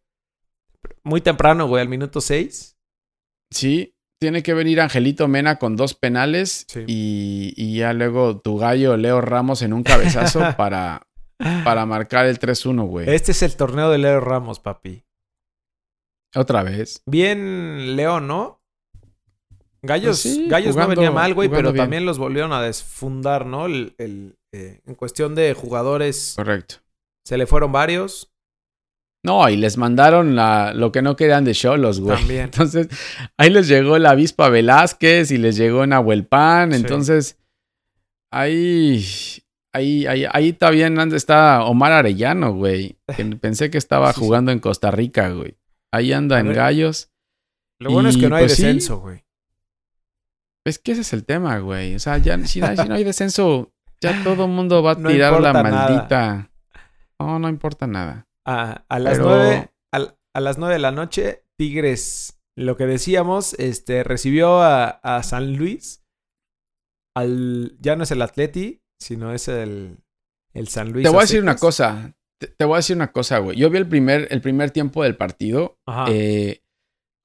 Muy 1.04 1.22
temprano, 1.22 1.68
güey, 1.68 1.82
al 1.82 1.90
minuto 1.90 2.22
6. 2.22 2.78
Sí, 3.52 3.96
tiene 4.20 4.42
que 4.44 4.54
venir 4.54 4.80
Angelito 4.82 5.28
Mena 5.28 5.58
con 5.60 5.76
dos 5.76 5.94
penales 5.94 6.66
Sí. 6.70 6.84
y, 6.88 7.54
y 7.58 7.78
ya 7.78 7.94
luego 7.94 8.40
tu 8.40 8.58
gallo 8.58 8.96
Leo 8.98 9.22
Ramos 9.22 9.62
en 9.62 9.74
un 9.74 9.84
cabezazo 9.84 10.40
para, 10.58 11.06
para 11.64 11.86
marcar 11.86 12.26
el 12.26 12.40
3-1, 12.40 12.86
güey. 12.88 13.10
Este 13.10 13.32
es 13.34 13.44
el 13.44 13.56
torneo 13.56 13.90
de 13.92 13.98
Leo 13.98 14.20
Ramos, 14.22 14.60
papi. 14.60 15.04
Otra 16.36 16.64
vez. 16.64 17.04
Bien 17.06 17.96
León, 17.96 18.28
¿no? 18.28 18.62
Gallos, 19.86 20.22
Pues 20.24 20.36
sí, 20.36 20.48
Gallos 20.48 20.76
no 20.78 20.88
venía 20.88 21.12
mal, 21.12 21.34
güey, 21.34 21.50
pero 21.50 21.74
bien. 21.74 21.84
también 21.84 22.06
los 22.06 22.18
volvieron 22.18 22.54
a 22.54 22.62
desfundar, 22.62 23.46
¿no? 23.46 23.66
El, 23.66 23.94
el, 23.98 24.38
eh, 24.54 24.80
en 24.86 24.96
cuestión 24.96 25.36
de 25.36 25.54
jugadores, 25.54 26.34
Correcto. 26.38 26.76
se 27.26 27.38
le 27.38 27.46
fueron 27.46 27.72
varios. 27.74 28.33
No, 29.24 29.48
y 29.50 29.56
les 29.56 29.78
mandaron 29.78 30.36
la, 30.36 30.74
lo 30.74 30.92
que 30.92 31.02
no 31.02 31.16
querían 31.16 31.46
de 31.46 31.54
Cholos, 31.54 32.02
güey. 32.02 32.18
También. 32.18 32.42
Entonces, 32.46 32.90
ahí 33.38 33.50
les 33.50 33.68
llegó 33.70 33.98
la 33.98 34.12
avispa 34.12 34.50
Velázquez 34.50 35.32
y 35.32 35.38
les 35.38 35.56
llegó 35.56 35.88
Nahuel 35.88 36.26
Pan. 36.26 36.72
Sí. 36.72 36.78
Entonces, 36.78 37.38
ahí, 38.32 39.06
ahí, 39.72 40.06
ahí, 40.08 40.26
ahí 40.32 40.54
también 40.54 41.00
anda- 41.00 41.16
está 41.16 41.64
Omar 41.64 41.92
Arellano, 41.94 42.54
güey. 42.54 42.98
que 43.16 43.24
Pensé 43.42 43.70
que 43.70 43.78
estaba 43.78 44.12
Sí, 44.14 44.20
sí. 44.20 44.26
jugando 44.26 44.52
en 44.52 44.60
Costa 44.60 44.92
Rica, 44.92 45.30
güey. 45.30 45.58
Ahí 45.92 46.12
anda 46.12 46.40
en. 46.40 46.52
Gallos. 46.54 47.10
Lo 47.80 47.92
bueno 47.92 48.10
es 48.10 48.18
que 48.18 48.30
no 48.30 48.36
hay 48.36 48.46
pues, 48.46 48.58
descenso, 48.58 49.00
güey. 49.00 49.24
Es 50.66 50.80
que 50.80 50.94
ese 50.94 51.02
es 51.02 51.12
el 51.14 51.26
tema, 51.26 51.58
güey. 51.60 51.96
O 51.96 52.00
sea, 52.00 52.18
ya 52.18 52.38
si 52.46 52.62
no, 52.62 52.76
si 52.76 52.88
no 52.88 52.96
hay 52.96 53.04
descenso, 53.04 53.74
ya 54.00 54.24
todo 54.24 54.46
el 54.46 54.52
mundo 54.52 54.82
va 54.82 54.92
a 54.92 54.96
No 55.00 55.10
tirar 55.10 55.40
la 55.42 55.54
nada. 55.54 55.64
maldita. 55.64 56.50
No, 57.20 57.40
no 57.40 57.50
importa 57.50 57.86
nada. 57.88 58.28
A, 58.46 58.86
a 58.90 59.00
las 59.00 59.18
Pero- 59.18 59.30
nueve, 59.30 59.72
a, 59.94 60.16
a 60.36 60.40
las 60.42 60.58
nueve 60.58 60.74
de 60.76 60.80
la 60.80 60.92
noche, 60.92 61.46
Tigres, 61.58 62.40
lo 62.58 62.76
que 62.78 62.86
decíamos, 62.86 63.54
este, 63.56 64.04
recibió 64.04 64.62
a, 64.62 64.86
a 64.90 65.24
San 65.24 65.56
Luis. 65.56 66.04
Al, 67.16 67.78
ya 67.80 67.96
no 67.96 68.04
es 68.04 68.12
el 68.12 68.22
Atleti, 68.22 68.82
sino 69.00 69.34
es 69.34 69.48
el, 69.48 70.00
el 70.54 70.68
San 70.68 70.92
Luis. 70.92 71.04
Te 71.04 71.10
voy 71.10 71.20
a 71.20 71.22
decir 71.22 71.42
una 71.42 71.56
cosa. 71.56 72.16
Te, 72.42 72.48
te 72.48 72.66
voy 72.66 72.74
a 72.76 72.78
decir 72.78 72.96
una 72.96 73.12
cosa, 73.12 73.38
güey. 73.38 73.58
Yo 73.58 73.70
vi 73.70 73.78
el 73.78 73.88
primer, 73.88 74.28
el 74.32 74.42
primer 74.42 74.72
tiempo 74.72 75.04
del 75.04 75.16
partido. 75.16 75.78
Ajá. 75.88 76.06
Eh, 76.10 76.64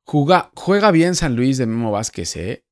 juga- 0.06 0.50
juega 0.54 0.90
bien 0.90 1.14
San 1.14 1.36
Luis 1.36 1.56
de 1.58 1.66
Memo 1.66 1.90
Vázquez, 1.90 2.36
¿eh? 2.36 2.64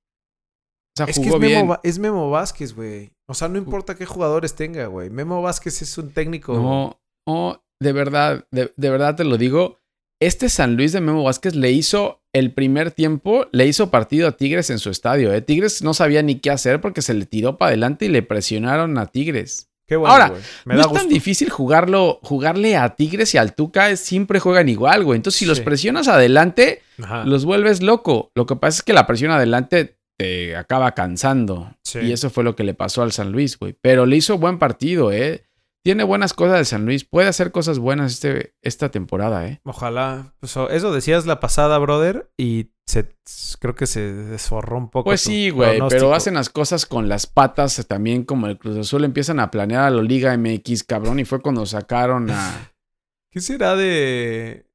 O 0.94 0.96
sea, 0.98 1.06
es 1.06 1.16
que 1.16 1.22
es 1.22 1.26
jugó 1.28 1.38
Memo, 1.40 1.48
bien. 1.50 1.70
Va- 1.70 1.80
es 1.82 1.98
Memo 1.98 2.30
Vázquez, 2.30 2.74
güey. 2.74 3.10
O 3.28 3.34
sea, 3.34 3.48
no 3.48 3.58
importa 3.58 3.96
qué 3.96 4.06
jugadores 4.06 4.54
tenga, 4.54 4.86
güey. 4.86 5.08
Memo 5.10 5.40
Vázquez 5.42 5.80
es 5.82 5.96
un 5.98 6.12
técnico. 6.12 6.54
No, 6.54 7.00
no, 7.26 7.64
de 7.80 7.92
verdad, 7.92 8.46
de, 8.50 8.72
de 8.76 8.90
verdad 8.90 9.16
te 9.16 9.24
lo 9.24 9.36
digo. 9.38 9.78
Este 10.18 10.48
San 10.48 10.76
Luis 10.76 10.92
de 10.92 11.02
Memo 11.02 11.24
Vázquez 11.24 11.54
le 11.54 11.72
hizo 11.72 12.22
el 12.32 12.52
primer 12.52 12.90
tiempo, 12.90 13.46
le 13.52 13.66
hizo 13.66 13.90
partido 13.90 14.28
a 14.28 14.32
Tigres 14.32 14.70
en 14.70 14.78
su 14.78 14.90
estadio. 14.90 15.32
¿eh? 15.32 15.42
Tigres 15.42 15.82
no 15.82 15.92
sabía 15.94 16.22
ni 16.22 16.36
qué 16.36 16.50
hacer 16.50 16.80
porque 16.80 17.02
se 17.02 17.14
le 17.14 17.26
tiró 17.26 17.58
para 17.58 17.68
adelante 17.68 18.06
y 18.06 18.08
le 18.08 18.22
presionaron 18.22 18.96
a 18.98 19.06
Tigres. 19.06 19.68
Qué 19.86 19.96
bueno, 19.96 20.12
Ahora. 20.12 20.34
Me 20.64 20.74
no 20.74 20.80
da 20.80 20.86
es 20.86 20.92
tan 20.92 21.08
difícil 21.08 21.48
jugarlo, 21.48 22.18
jugarle 22.22 22.76
a 22.76 22.96
Tigres 22.96 23.34
y 23.34 23.38
al 23.38 23.54
Tuca, 23.54 23.94
siempre 23.96 24.40
juegan 24.40 24.68
igual, 24.68 25.04
güey. 25.04 25.16
Entonces, 25.16 25.38
si 25.38 25.46
los 25.46 25.60
presionas 25.60 26.08
adelante, 26.08 26.82
Ajá. 27.00 27.24
los 27.24 27.44
vuelves 27.44 27.82
loco. 27.82 28.32
Lo 28.34 28.46
que 28.46 28.56
pasa 28.56 28.78
es 28.78 28.82
que 28.82 28.92
la 28.92 29.06
presión 29.06 29.30
adelante 29.30 29.96
te 30.18 30.56
acaba 30.56 30.92
cansando. 30.92 31.72
Sí. 31.84 32.00
Y 32.00 32.12
eso 32.12 32.30
fue 32.30 32.42
lo 32.42 32.56
que 32.56 32.64
le 32.64 32.74
pasó 32.74 33.02
al 33.02 33.12
San 33.12 33.30
Luis, 33.32 33.58
güey. 33.58 33.76
Pero 33.80 34.06
le 34.06 34.16
hizo 34.16 34.38
buen 34.38 34.58
partido, 34.58 35.12
¿eh? 35.12 35.45
Tiene 35.86 36.02
buenas 36.02 36.32
cosas 36.32 36.58
el 36.58 36.66
San 36.66 36.84
Luis. 36.84 37.04
Puede 37.04 37.28
hacer 37.28 37.52
cosas 37.52 37.78
buenas 37.78 38.14
este, 38.14 38.56
esta 38.60 38.90
temporada, 38.90 39.46
¿eh? 39.46 39.60
Ojalá. 39.62 40.34
Pues, 40.40 40.56
eso 40.56 40.92
decías 40.92 41.26
la 41.26 41.38
pasada, 41.38 41.78
brother, 41.78 42.28
y 42.36 42.72
se, 42.86 43.16
creo 43.60 43.76
que 43.76 43.86
se 43.86 44.00
desforró 44.12 44.78
un 44.78 44.90
poco. 44.90 45.04
Pues 45.10 45.20
sí, 45.20 45.50
güey. 45.50 45.80
Pero 45.88 46.12
hacen 46.12 46.34
las 46.34 46.50
cosas 46.50 46.86
con 46.86 47.08
las 47.08 47.28
patas 47.28 47.86
también 47.86 48.24
como 48.24 48.48
el 48.48 48.58
Cruz 48.58 48.76
Azul. 48.78 49.04
Empiezan 49.04 49.38
a 49.38 49.52
planear 49.52 49.84
a 49.84 49.90
la 49.90 50.02
Liga 50.02 50.36
MX, 50.36 50.82
cabrón. 50.82 51.20
Y 51.20 51.24
fue 51.24 51.40
cuando 51.40 51.64
sacaron 51.66 52.30
a... 52.32 52.72
¿Qué 53.30 53.38
será 53.40 53.76
de. 53.76 54.66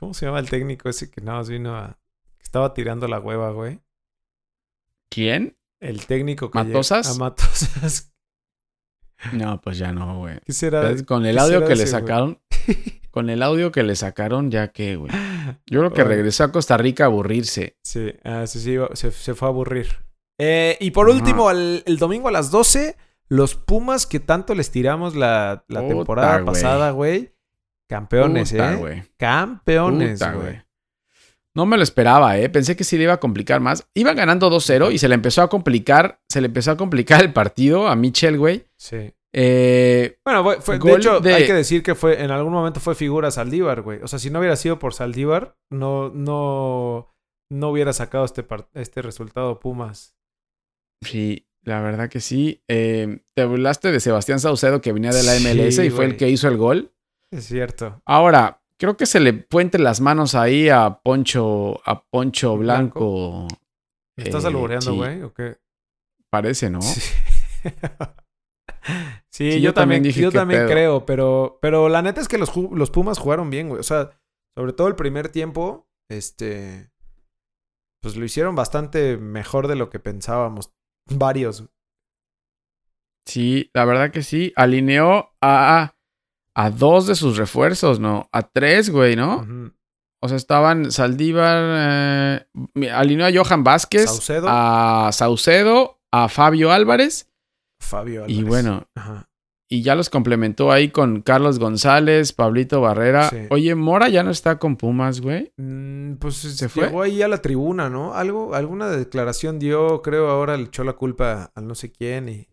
¿Cómo 0.00 0.14
se 0.14 0.26
llama 0.26 0.40
el 0.40 0.50
técnico 0.50 0.88
ese 0.88 1.12
que 1.12 1.20
nada 1.20 1.38
más 1.38 1.48
vino 1.48 1.76
a. 1.76 1.96
que 2.38 2.42
estaba 2.42 2.74
tirando 2.74 3.06
la 3.06 3.20
hueva, 3.20 3.52
güey? 3.52 3.78
¿Quién? 5.10 5.56
El 5.78 6.06
técnico 6.06 6.50
que. 6.50 6.58
¿Matosas? 6.58 7.06
llega- 7.06 7.14
A 7.14 7.18
Matosas. 7.30 8.12
No, 9.32 9.60
pues 9.60 9.78
ya 9.78 9.92
no, 9.92 10.18
güey. 10.18 10.38
¿Qué 10.44 10.52
será? 10.52 10.94
Con 11.04 11.26
el 11.26 11.36
¿qué 11.36 11.40
audio 11.40 11.64
que 11.66 11.76
le 11.76 11.86
sacaron... 11.86 12.40
Con 13.10 13.30
el 13.30 13.42
audio 13.42 13.72
que 13.72 13.82
le 13.82 13.96
sacaron, 13.96 14.50
ya 14.50 14.68
que, 14.68 14.96
güey. 14.96 15.10
Yo 15.64 15.80
creo 15.80 15.92
que 15.94 16.04
regresó 16.04 16.44
a 16.44 16.52
Costa 16.52 16.76
Rica 16.76 17.04
a 17.04 17.06
aburrirse. 17.06 17.78
Sí, 17.82 18.12
ah, 18.24 18.46
sí, 18.46 18.76
se, 18.92 19.10
se 19.10 19.34
fue 19.34 19.48
a 19.48 19.52
aburrir. 19.52 19.86
Eh, 20.38 20.76
y 20.80 20.90
por 20.90 21.08
Ajá. 21.08 21.16
último, 21.16 21.50
el 21.50 21.96
domingo 21.98 22.28
a 22.28 22.30
las 22.30 22.50
12, 22.50 22.94
los 23.28 23.54
Pumas 23.54 24.06
que 24.06 24.20
tanto 24.20 24.54
les 24.54 24.70
tiramos 24.70 25.16
la, 25.16 25.64
la 25.68 25.80
Puta, 25.80 25.94
temporada 25.94 26.44
pasada, 26.44 26.90
güey. 26.90 27.32
Campeones, 27.88 28.52
Puta, 28.52 28.74
¿eh? 28.74 29.06
Campeones, 29.16 30.20
güey. 30.34 30.62
No 31.56 31.66
me 31.66 31.76
lo 31.76 31.82
esperaba, 31.82 32.38
¿eh? 32.38 32.48
Pensé 32.48 32.76
que 32.76 32.84
sí 32.84 32.96
le 32.96 33.04
iba 33.04 33.14
a 33.14 33.20
complicar 33.20 33.60
más. 33.60 33.88
Iba 33.94 34.12
ganando 34.14 34.50
2-0 34.50 34.92
y 34.92 34.98
se 34.98 35.08
le 35.08 35.14
empezó 35.14 35.42
a 35.42 35.48
complicar, 35.48 36.20
se 36.28 36.40
le 36.40 36.46
empezó 36.48 36.70
a 36.72 36.76
complicar 36.76 37.22
el 37.22 37.32
partido 37.32 37.88
a 37.88 37.96
Mitchell, 37.96 38.38
güey. 38.38 38.66
Sí. 38.78 39.12
Eh, 39.34 40.18
Bueno, 40.24 40.42
fue- 40.44 40.60
fue- 40.60 40.78
de 40.78 40.92
hecho, 40.94 41.20
de- 41.20 41.34
hay 41.34 41.46
que 41.46 41.52
decir 41.54 41.82
que 41.82 41.94
fue 41.94 42.22
en 42.22 42.30
algún 42.30 42.52
momento 42.52 42.78
fue 42.80 42.94
figura 42.94 43.30
Saldívar, 43.30 43.82
güey. 43.82 44.00
O 44.02 44.06
sea, 44.08 44.18
si 44.18 44.30
no 44.30 44.38
hubiera 44.38 44.56
sido 44.56 44.78
por 44.78 44.94
Saldívar, 44.94 45.56
no, 45.70 46.10
no, 46.10 47.14
no 47.50 47.68
hubiera 47.70 47.92
sacado 47.92 48.24
este, 48.24 48.46
este 48.74 49.02
resultado 49.02 49.58
Pumas. 49.60 50.14
sí, 51.02 51.46
la 51.62 51.80
verdad 51.80 52.08
que 52.08 52.20
sí. 52.20 52.62
Eh, 52.68 53.20
te 53.34 53.44
burlaste 53.44 53.90
de 53.92 54.00
Sebastián 54.00 54.40
Saucedo 54.40 54.80
que 54.80 54.92
venía 54.92 55.10
de 55.10 55.22
la 55.24 55.34
MLS 55.40 55.76
Sí, 55.76 55.82
y 55.88 55.90
fue 55.90 56.04
el 56.04 56.16
que 56.16 56.28
hizo 56.30 56.48
el 56.48 56.56
gol. 56.56 56.92
Es 57.32 57.44
cierto. 57.46 58.00
Ahora, 58.06 58.62
creo 58.78 58.96
que 58.96 59.06
se 59.06 59.20
le 59.20 59.46
fue 59.50 59.62
entre 59.62 59.80
las 59.80 60.00
manos 60.00 60.34
ahí 60.34 60.68
a 60.68 61.00
Poncho, 61.02 61.80
a 61.88 62.02
Poncho 62.04 62.56
Blanco. 62.56 63.46
¿Estás 64.16 64.44
Eh, 64.44 64.48
albureando, 64.48 64.90
sí, 64.92 64.96
güey? 64.96 65.22
¿O 65.22 65.32
qué? 65.32 65.58
Parece, 66.30 66.70
¿no? 66.70 66.80
Sí. 66.82 67.00
Sí, 69.32 69.50
Sí, 69.50 69.60
yo, 69.60 69.66
yo 69.66 69.74
también 69.74 70.02
dije, 70.02 70.20
yo 70.20 70.30
¿qué 70.30 70.38
también 70.38 70.60
pedo? 70.60 70.70
creo, 70.70 71.06
pero, 71.06 71.58
pero 71.60 71.88
la 71.88 72.02
neta 72.02 72.20
es 72.20 72.28
que 72.28 72.38
los, 72.38 72.54
los 72.56 72.90
Pumas 72.90 73.18
jugaron 73.18 73.50
bien, 73.50 73.68
güey. 73.68 73.80
O 73.80 73.82
sea, 73.82 74.10
sobre 74.56 74.72
todo 74.72 74.86
el 74.88 74.94
primer 74.94 75.28
tiempo, 75.28 75.88
este, 76.08 76.90
pues 78.00 78.16
lo 78.16 78.24
hicieron 78.24 78.54
bastante 78.54 79.16
mejor 79.16 79.66
de 79.66 79.74
lo 79.74 79.90
que 79.90 79.98
pensábamos. 79.98 80.72
Varios. 81.10 81.68
Sí, 83.26 83.70
la 83.74 83.84
verdad 83.84 84.12
que 84.12 84.22
sí. 84.22 84.52
Alineó 84.54 85.32
a, 85.42 85.95
a 86.58 86.70
dos 86.70 87.06
de 87.06 87.14
sus 87.14 87.36
refuerzos, 87.36 88.00
¿no? 88.00 88.28
A 88.32 88.42
tres, 88.42 88.88
güey, 88.90 89.14
¿no? 89.14 89.46
O 90.22 90.28
sea, 90.28 90.36
estaban 90.38 90.90
Saldívar, 90.90 92.38
eh, 92.80 92.90
alineó 92.90 93.26
a 93.26 93.30
Johan 93.32 93.62
Vázquez, 93.62 94.06
Saucedo. 94.06 94.46
a 94.48 95.10
Saucedo, 95.12 96.00
a 96.10 96.28
Fabio 96.28 96.72
Álvarez 96.72 97.28
Fabio 97.80 98.24
y 98.26 98.38
Álvarez. 98.38 98.48
bueno, 98.48 98.86
Ajá. 98.94 99.28
y 99.70 99.82
ya 99.82 99.94
los 99.94 100.08
complementó 100.08 100.72
ahí 100.72 100.88
con 100.88 101.20
Carlos 101.20 101.58
González, 101.58 102.32
Pablito 102.32 102.80
Barrera. 102.80 103.28
Sí. 103.28 103.36
Oye, 103.50 103.74
Mora 103.74 104.08
ya 104.08 104.22
no 104.22 104.30
está 104.30 104.58
con 104.58 104.76
Pumas, 104.76 105.20
güey. 105.20 105.52
Mm, 105.58 106.14
pues 106.14 106.36
¿Se 106.36 106.70
fue? 106.70 106.86
llegó 106.86 107.02
ahí 107.02 107.20
a 107.20 107.28
la 107.28 107.42
tribuna, 107.42 107.90
¿no? 107.90 108.14
Algo, 108.14 108.54
alguna 108.54 108.88
declaración 108.88 109.58
dio, 109.58 110.00
creo 110.00 110.30
ahora 110.30 110.56
le 110.56 110.64
echó 110.64 110.82
la 110.84 110.94
culpa 110.94 111.52
al 111.54 111.68
no 111.68 111.74
sé 111.74 111.92
quién 111.92 112.30
y 112.30 112.48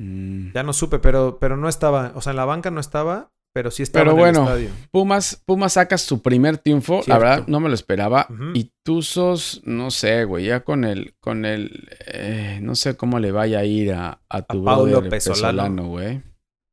Mm. 0.00 0.52
ya 0.54 0.62
no 0.62 0.72
supe, 0.72 0.98
pero, 0.98 1.38
pero 1.38 1.56
no 1.58 1.68
estaba, 1.68 2.12
o 2.14 2.22
sea, 2.22 2.30
en 2.30 2.36
la 2.38 2.46
banca 2.46 2.70
no 2.70 2.80
estaba, 2.80 3.32
pero 3.52 3.70
sí 3.70 3.82
estaba 3.82 4.04
Pero 4.04 4.12
en 4.12 4.18
bueno. 4.18 4.38
el 4.42 4.64
estadio. 4.64 4.70
Pumas, 4.92 5.42
Pumas 5.44 5.72
saca 5.74 5.98
su 5.98 6.22
primer 6.22 6.56
triunfo. 6.58 7.02
La 7.06 7.18
verdad, 7.18 7.46
no 7.48 7.58
me 7.60 7.68
lo 7.68 7.74
esperaba. 7.74 8.28
Y 8.54 8.72
Tuzos, 8.84 9.60
no 9.64 9.90
sé, 9.90 10.24
güey, 10.24 10.46
ya 10.46 10.60
con 10.60 10.84
el, 10.84 11.16
con 11.20 11.44
el, 11.44 11.88
eh, 12.06 12.60
no 12.62 12.76
sé 12.76 12.96
cómo 12.96 13.18
le 13.18 13.32
vaya 13.32 13.58
a 13.58 13.64
ir 13.64 13.92
a, 13.92 14.22
a 14.28 14.42
tu 14.42 14.64
Paulo 14.64 14.92
brother 15.00 15.10
Pesolano. 15.10 15.88
Güey. 15.88 16.22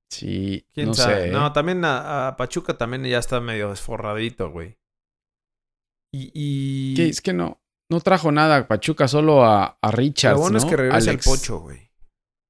Sí, 0.10 0.66
¿Quién 0.74 0.88
no 0.90 0.94
sabe? 0.94 1.16
sé. 1.16 1.28
¿eh? 1.30 1.32
No, 1.32 1.52
también 1.52 1.84
a, 1.84 2.28
a 2.28 2.38
Pachuca 2.38 2.78
también 2.78 3.04
ya 3.04 3.18
está 3.18 3.42
medio 3.42 3.72
desforradito, 3.72 4.52
güey. 4.52 4.78
Y, 6.14 6.32
y... 6.34 7.10
Es 7.10 7.22
que 7.22 7.34
no, 7.34 7.60
no 7.90 8.00
trajo 8.02 8.32
nada 8.32 8.68
Pachuca, 8.68 9.08
solo 9.08 9.44
a, 9.44 9.78
a 9.82 9.92
Richards, 9.92 10.36
lo 10.38 10.42
bueno 10.44 10.58
es 10.60 10.64
¿no? 10.64 10.70
que 10.70 10.78
regresa 10.78 11.12
Alex- 11.12 11.28
el 11.28 11.32
Pocho, 11.34 11.60
güey. 11.60 11.87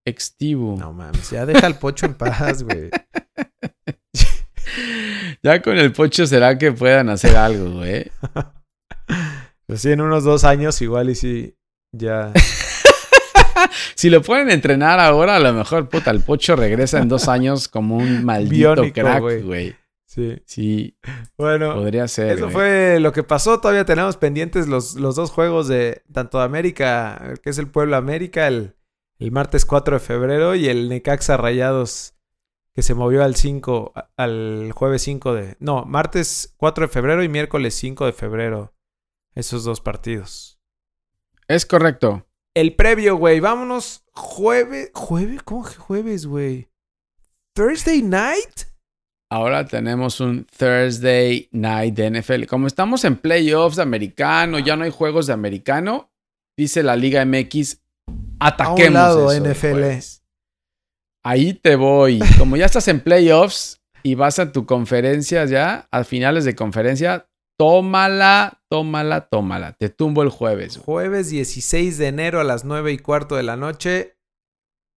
Ex-Tibu. 0.07 0.77
No 0.77 0.93
mames, 0.93 1.29
ya 1.31 1.45
deja 1.45 1.67
al 1.67 1.77
Pocho 1.77 2.05
en 2.05 2.13
paz, 2.13 2.63
güey. 2.63 2.89
Ya 5.43 5.61
con 5.61 5.77
el 5.77 5.91
Pocho 5.93 6.25
será 6.25 6.57
que 6.57 6.71
puedan 6.71 7.09
hacer 7.09 7.35
algo, 7.35 7.71
güey. 7.77 8.11
Pues 9.65 9.81
sí, 9.81 9.91
en 9.91 10.01
unos 10.01 10.23
dos 10.23 10.43
años 10.43 10.81
igual 10.81 11.09
y 11.09 11.15
sí, 11.15 11.55
ya... 11.91 12.33
Si 13.95 14.09
lo 14.09 14.21
pueden 14.21 14.49
entrenar 14.51 14.99
ahora, 14.99 15.37
a 15.37 15.39
lo 15.39 15.51
mejor, 15.53 15.89
puta, 15.89 16.11
el 16.11 16.21
Pocho 16.21 16.55
regresa 16.55 16.99
en 16.99 17.09
dos 17.09 17.27
años 17.27 17.67
como 17.67 17.97
un 17.97 18.23
maldito 18.25 18.83
crack, 18.93 19.21
güey. 19.43 19.75
Sí. 20.05 20.41
Sí, 20.45 20.97
Bueno, 21.37 21.73
podría 21.73 22.07
ser. 22.07 22.37
Eso 22.37 22.49
fue 22.49 22.99
lo 22.99 23.11
que 23.11 23.23
pasó. 23.23 23.59
Todavía 23.59 23.85
tenemos 23.85 24.17
pendientes 24.17 24.67
los, 24.67 24.95
los 24.95 25.15
dos 25.15 25.31
juegos 25.31 25.67
de 25.67 26.03
tanto 26.13 26.39
de 26.39 26.45
América, 26.45 27.33
que 27.43 27.49
es 27.49 27.57
el 27.57 27.67
Pueblo 27.67 27.97
América, 27.97 28.47
el, 28.47 28.76
el 29.19 29.31
martes 29.31 29.65
4 29.65 29.95
de 29.95 29.99
febrero, 29.99 30.55
y 30.55 30.67
el 30.67 30.89
Necaxa 30.89 31.37
Rayados, 31.37 32.13
que 32.73 32.81
se 32.83 32.93
movió 32.93 33.23
al 33.23 33.35
5, 33.35 33.91
a- 33.95 34.09
al 34.17 34.71
jueves 34.73 35.01
5 35.03 35.33
de. 35.33 35.55
No, 35.59 35.85
martes 35.85 36.53
4 36.57 36.85
de 36.87 36.93
febrero 36.93 37.23
y 37.23 37.29
miércoles 37.29 37.73
5 37.75 38.05
de 38.05 38.13
febrero. 38.13 38.73
Esos 39.35 39.63
dos 39.63 39.81
partidos. 39.81 40.59
Es 41.47 41.65
correcto. 41.65 42.27
El 42.55 42.75
previo, 42.75 43.15
güey. 43.17 43.39
Vámonos. 43.39 44.03
Jueves. 44.13 44.89
¿Jueves? 44.93 45.43
¿Cómo 45.43 45.63
que 45.63 45.75
jueves, 45.75 46.25
güey? 46.25 46.69
¿Thursday 47.53 48.01
night? 48.01 48.61
Ahora 49.29 49.65
tenemos 49.65 50.19
un 50.21 50.45
Thursday 50.45 51.49
Night 51.51 51.95
de 51.95 52.05
NFL. 52.21 52.45
Como 52.47 52.65
estamos 52.67 53.03
en 53.03 53.17
playoffs 53.17 53.75
de 53.75 53.81
americano, 53.83 54.57
ya 54.59 54.75
no 54.75 54.85
hay 54.85 54.91
juegos 54.91 55.27
de 55.27 55.33
americano, 55.33 56.11
dice 56.55 56.81
la 56.81 56.95
Liga 56.95 57.25
MX, 57.25 57.81
ataquemos 58.39 58.93
lado, 58.93 59.31
eso 59.31 59.43
NFL. 59.43 59.67
después. 59.81 60.23
Ahí 61.23 61.53
te 61.53 61.75
voy. 61.75 62.19
Como 62.37 62.55
ya 62.57 62.65
estás 62.65 62.87
en 62.87 63.01
playoffs 63.01 63.81
y 64.03 64.15
vas 64.15 64.39
a 64.39 64.51
tu 64.51 64.65
conferencia 64.65 65.43
ya, 65.45 65.87
a 65.91 66.03
finales 66.03 66.45
de 66.45 66.55
conferencia, 66.55 67.29
tómala, 67.57 68.61
tómala, 68.69 69.27
tómala. 69.27 69.73
Te 69.73 69.89
tumbo 69.89 70.23
el 70.23 70.29
jueves. 70.29 70.77
güey. 70.77 70.85
Jueves 70.85 71.29
16 71.29 71.97
de 71.97 72.07
enero 72.07 72.39
a 72.39 72.43
las 72.43 72.63
9 72.63 72.91
y 72.93 72.97
cuarto 72.99 73.35
de 73.35 73.43
la 73.43 73.57
noche. 73.57 74.17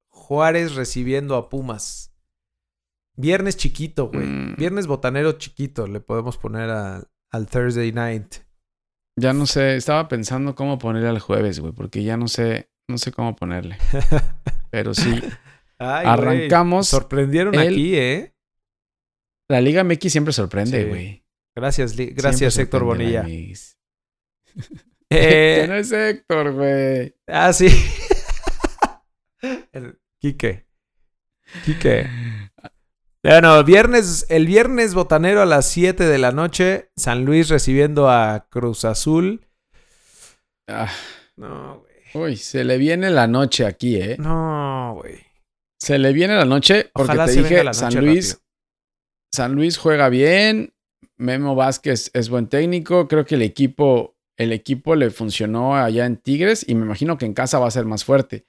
Juárez 0.09 0.74
recibiendo 0.74 1.34
a 1.36 1.49
Pumas. 1.49 2.12
Viernes 3.16 3.57
chiquito, 3.57 4.09
güey. 4.09 4.24
Mm. 4.26 4.57
Viernes 4.57 4.86
botanero 4.86 5.32
chiquito 5.32 5.86
le 5.86 6.01
podemos 6.01 6.36
poner 6.38 6.70
a- 6.70 7.03
al 7.30 7.47
Thursday 7.47 7.93
night. 7.93 8.36
Ya 9.16 9.32
no 9.32 9.47
sé, 9.47 9.76
estaba 9.76 10.09
pensando 10.09 10.55
cómo 10.55 10.78
ponerle 10.78 11.09
al 11.09 11.18
jueves, 11.18 11.59
güey, 11.61 11.72
porque 11.72 12.03
ya 12.05 12.16
no 12.16 12.28
sé, 12.28 12.70
no 12.91 12.99
sé 12.99 13.12
cómo 13.12 13.34
ponerle. 13.36 13.78
Pero 14.70 14.93
sí, 14.95 15.20
Ay, 15.78 16.07
Arrancamos 16.07 16.88
Sorprendieron 16.88 17.55
el- 17.55 17.68
aquí, 17.72 17.97
¿eh? 17.97 18.34
la 19.49 19.61
Liga 19.61 19.82
MX 19.82 20.12
siempre 20.12 20.32
sorprende, 20.32 20.82
Sí. 20.84 20.88
güey. 20.88 21.24
Gracias, 21.57 21.97
Li- 21.97 22.11
gracias 22.11 22.55
Siempre 22.55 22.78
Héctor 22.78 22.84
Bonilla. 22.84 23.24
Eh, 25.12 25.64
no 25.68 25.74
es 25.74 25.91
Héctor, 25.91 26.53
güey. 26.53 27.16
ah, 27.26 27.53
sí. 27.53 27.66
El- 29.72 29.99
Quique. 30.20 30.66
Quique. 31.64 32.09
Bueno, 33.24 33.64
viernes, 33.64 34.24
el 34.28 34.47
viernes 34.47 34.95
botanero 34.95 35.43
a 35.43 35.47
las 35.47 35.66
7 35.68 36.05
de 36.07 36.18
la 36.18 36.30
noche, 36.30 36.91
San 36.97 37.24
Luis 37.24 37.49
recibiendo 37.49 38.09
a 38.09 38.47
Cruz 38.51 38.84
Azul. 38.84 39.47
Ah, 40.68 40.93
No, 41.36 41.80
güey. 41.80 41.89
Uy, 42.15 42.37
se 42.37 42.65
le 42.65 42.79
viene 42.79 43.11
la 43.11 43.27
noche 43.27 43.67
aquí, 43.67 43.97
¿eh? 43.97 44.17
No, 44.19 44.95
güey. 44.97 45.19
Se 45.79 45.99
le 45.99 46.13
viene 46.13 46.37
la 46.37 46.45
noche 46.45 46.91
porque 46.93 47.13
Ojalá 47.13 47.27
te 47.27 47.33
venga 47.37 47.49
dije, 47.49 47.65
la 47.65 47.75
San 47.75 47.89
noche 47.89 48.03
Luis, 48.03 48.33
rápido. 48.33 48.47
San 49.33 49.55
Luis 49.55 49.79
juega 49.79 50.09
bien, 50.09 50.75
Memo 51.17 51.55
Vázquez 51.55 52.11
es 52.15 52.29
buen 52.29 52.49
técnico, 52.49 53.09
creo 53.09 53.25
que 53.25 53.37
el 53.37 53.43
equipo, 53.43 54.17
el 54.37 54.53
equipo 54.53 54.95
le 54.95 55.11
funcionó 55.11 55.77
allá 55.77 56.07
en 56.07 56.17
Tigres 56.17 56.65
y 56.69 56.75
me 56.75 56.85
imagino 56.85 57.17
que 57.17 57.27
en 57.27 57.35
casa 57.35 57.59
va 57.59 57.69
a 57.69 57.71
ser 57.71 57.87
más 57.87 58.05
fuerte. 58.05 58.47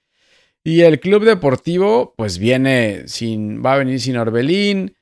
Y 0.64 0.82
el 0.82 1.00
club 1.00 1.24
deportivo, 1.24 2.14
pues 2.16 2.38
viene 2.38 3.08
sin, 3.08 3.64
va 3.66 3.74
a 3.74 3.78
venir 3.78 4.00
sin 4.00 4.18
Orbelín, 4.18 4.96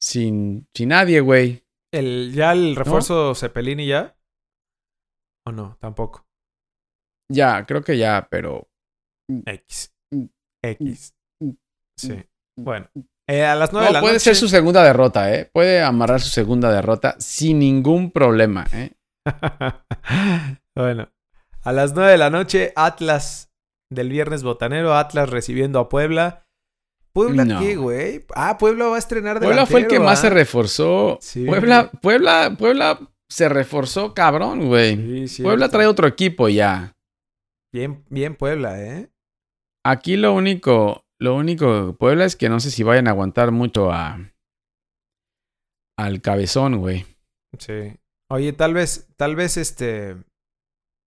sin, 0.00 0.68
sin 0.74 0.88
nadie, 0.88 1.20
güey. 1.20 1.64
El, 1.92 2.32
¿Ya 2.34 2.52
el 2.52 2.76
refuerzo 2.76 3.34
Cepelini 3.34 3.86
ya? 3.86 4.16
¿O 5.44 5.52
no? 5.52 5.76
Tampoco. 5.80 6.26
Ya, 7.32 7.64
creo 7.66 7.82
que 7.82 7.96
ya, 7.98 8.26
pero 8.30 8.68
X. 9.46 9.92
Mm. 10.10 10.24
X. 10.62 11.14
Mm. 11.40 11.50
Sí. 11.96 12.22
Bueno. 12.58 12.88
Eh, 13.28 13.44
a 13.44 13.54
las 13.54 13.72
9 13.72 13.86
de 13.86 13.92
no, 13.92 13.94
la 13.94 14.00
puede 14.00 14.14
noche. 14.14 14.24
ser 14.24 14.36
su 14.36 14.48
segunda 14.48 14.82
derrota, 14.82 15.32
¿eh? 15.32 15.48
Puede 15.52 15.80
amarrar 15.82 16.20
su 16.20 16.28
segunda 16.28 16.72
derrota 16.72 17.16
sin 17.18 17.60
ningún 17.60 18.10
problema, 18.10 18.66
¿eh? 18.72 18.92
bueno. 20.76 21.08
A 21.62 21.72
las 21.72 21.94
9 21.94 22.10
de 22.10 22.18
la 22.18 22.30
noche, 22.30 22.72
Atlas 22.74 23.52
del 23.90 24.10
viernes 24.10 24.42
botanero. 24.42 24.94
Atlas 24.94 25.30
recibiendo 25.30 25.78
a 25.78 25.88
Puebla. 25.88 26.46
¿Puebla 27.12 27.44
No. 27.44 27.60
qué, 27.60 27.76
güey? 27.76 28.24
Ah, 28.34 28.58
Puebla 28.58 28.86
va 28.86 28.96
a 28.96 28.98
estrenar 28.98 29.38
Puebla 29.38 29.66
fue 29.66 29.80
el 29.80 29.86
que 29.86 30.00
más 30.00 30.20
se 30.20 30.28
¿ah? 30.28 30.30
reforzó. 30.30 31.18
Sí. 31.20 31.44
Puebla, 31.44 31.90
Puebla, 32.00 32.54
Puebla 32.58 32.98
se 33.28 33.48
reforzó 33.48 34.14
cabrón, 34.14 34.66
güey. 34.66 35.28
Sí. 35.28 35.42
Puebla 35.42 35.68
trae 35.68 35.86
otro 35.86 36.06
equipo 36.08 36.48
ya. 36.48 36.94
Bien, 37.72 38.04
bien 38.10 38.36
Puebla, 38.36 38.80
¿eh? 38.82 39.10
Aquí 39.84 40.16
lo 40.16 40.34
único, 40.34 41.06
lo 41.18 41.34
único 41.34 41.96
Puebla 41.96 42.24
es 42.24 42.36
que 42.36 42.48
no 42.48 42.60
sé 42.60 42.70
si 42.70 42.82
vayan 42.82 43.08
a 43.08 43.12
aguantar 43.12 43.50
mucho 43.50 43.90
a 43.90 44.32
al 45.98 46.20
cabezón, 46.20 46.78
güey. 46.78 47.06
Sí. 47.58 47.98
Oye, 48.30 48.52
tal 48.52 48.74
vez, 48.74 49.08
tal 49.16 49.36
vez 49.36 49.56
este 49.56 50.16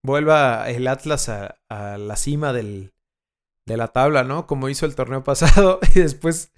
vuelva 0.04 0.70
el 0.70 0.88
Atlas 0.88 1.30
a, 1.30 1.58
a 1.70 1.98
la 1.98 2.16
cima 2.16 2.54
del, 2.54 2.94
de 3.66 3.78
la 3.78 3.90
tabla, 3.90 4.24
¿no? 4.24 4.48
Como 4.48 4.70
hizo 4.70 4.86
el 4.86 4.96
torneo 4.96 5.24
pasado 5.24 5.80
y 5.96 6.00
después 6.00 6.52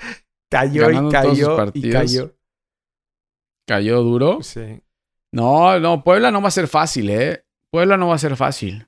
cayó 0.49 0.88
Ganando 0.88 1.10
y 1.10 1.12
cayó 1.12 1.72
y 1.74 1.91
cayó. 1.91 2.36
Cayó 3.68 4.01
duro. 4.01 4.41
Sí. 4.43 4.82
No, 5.34 5.78
no, 5.80 6.03
Puebla 6.03 6.32
no 6.32 6.41
va 6.41 6.47
a 6.47 6.51
ser 6.51 6.68
fácil, 6.68 7.10
¿eh? 7.10 7.45
Puebla 7.70 7.97
no 7.97 8.08
va 8.08 8.16
a 8.16 8.20
ser 8.20 8.38
fácil. 8.38 8.88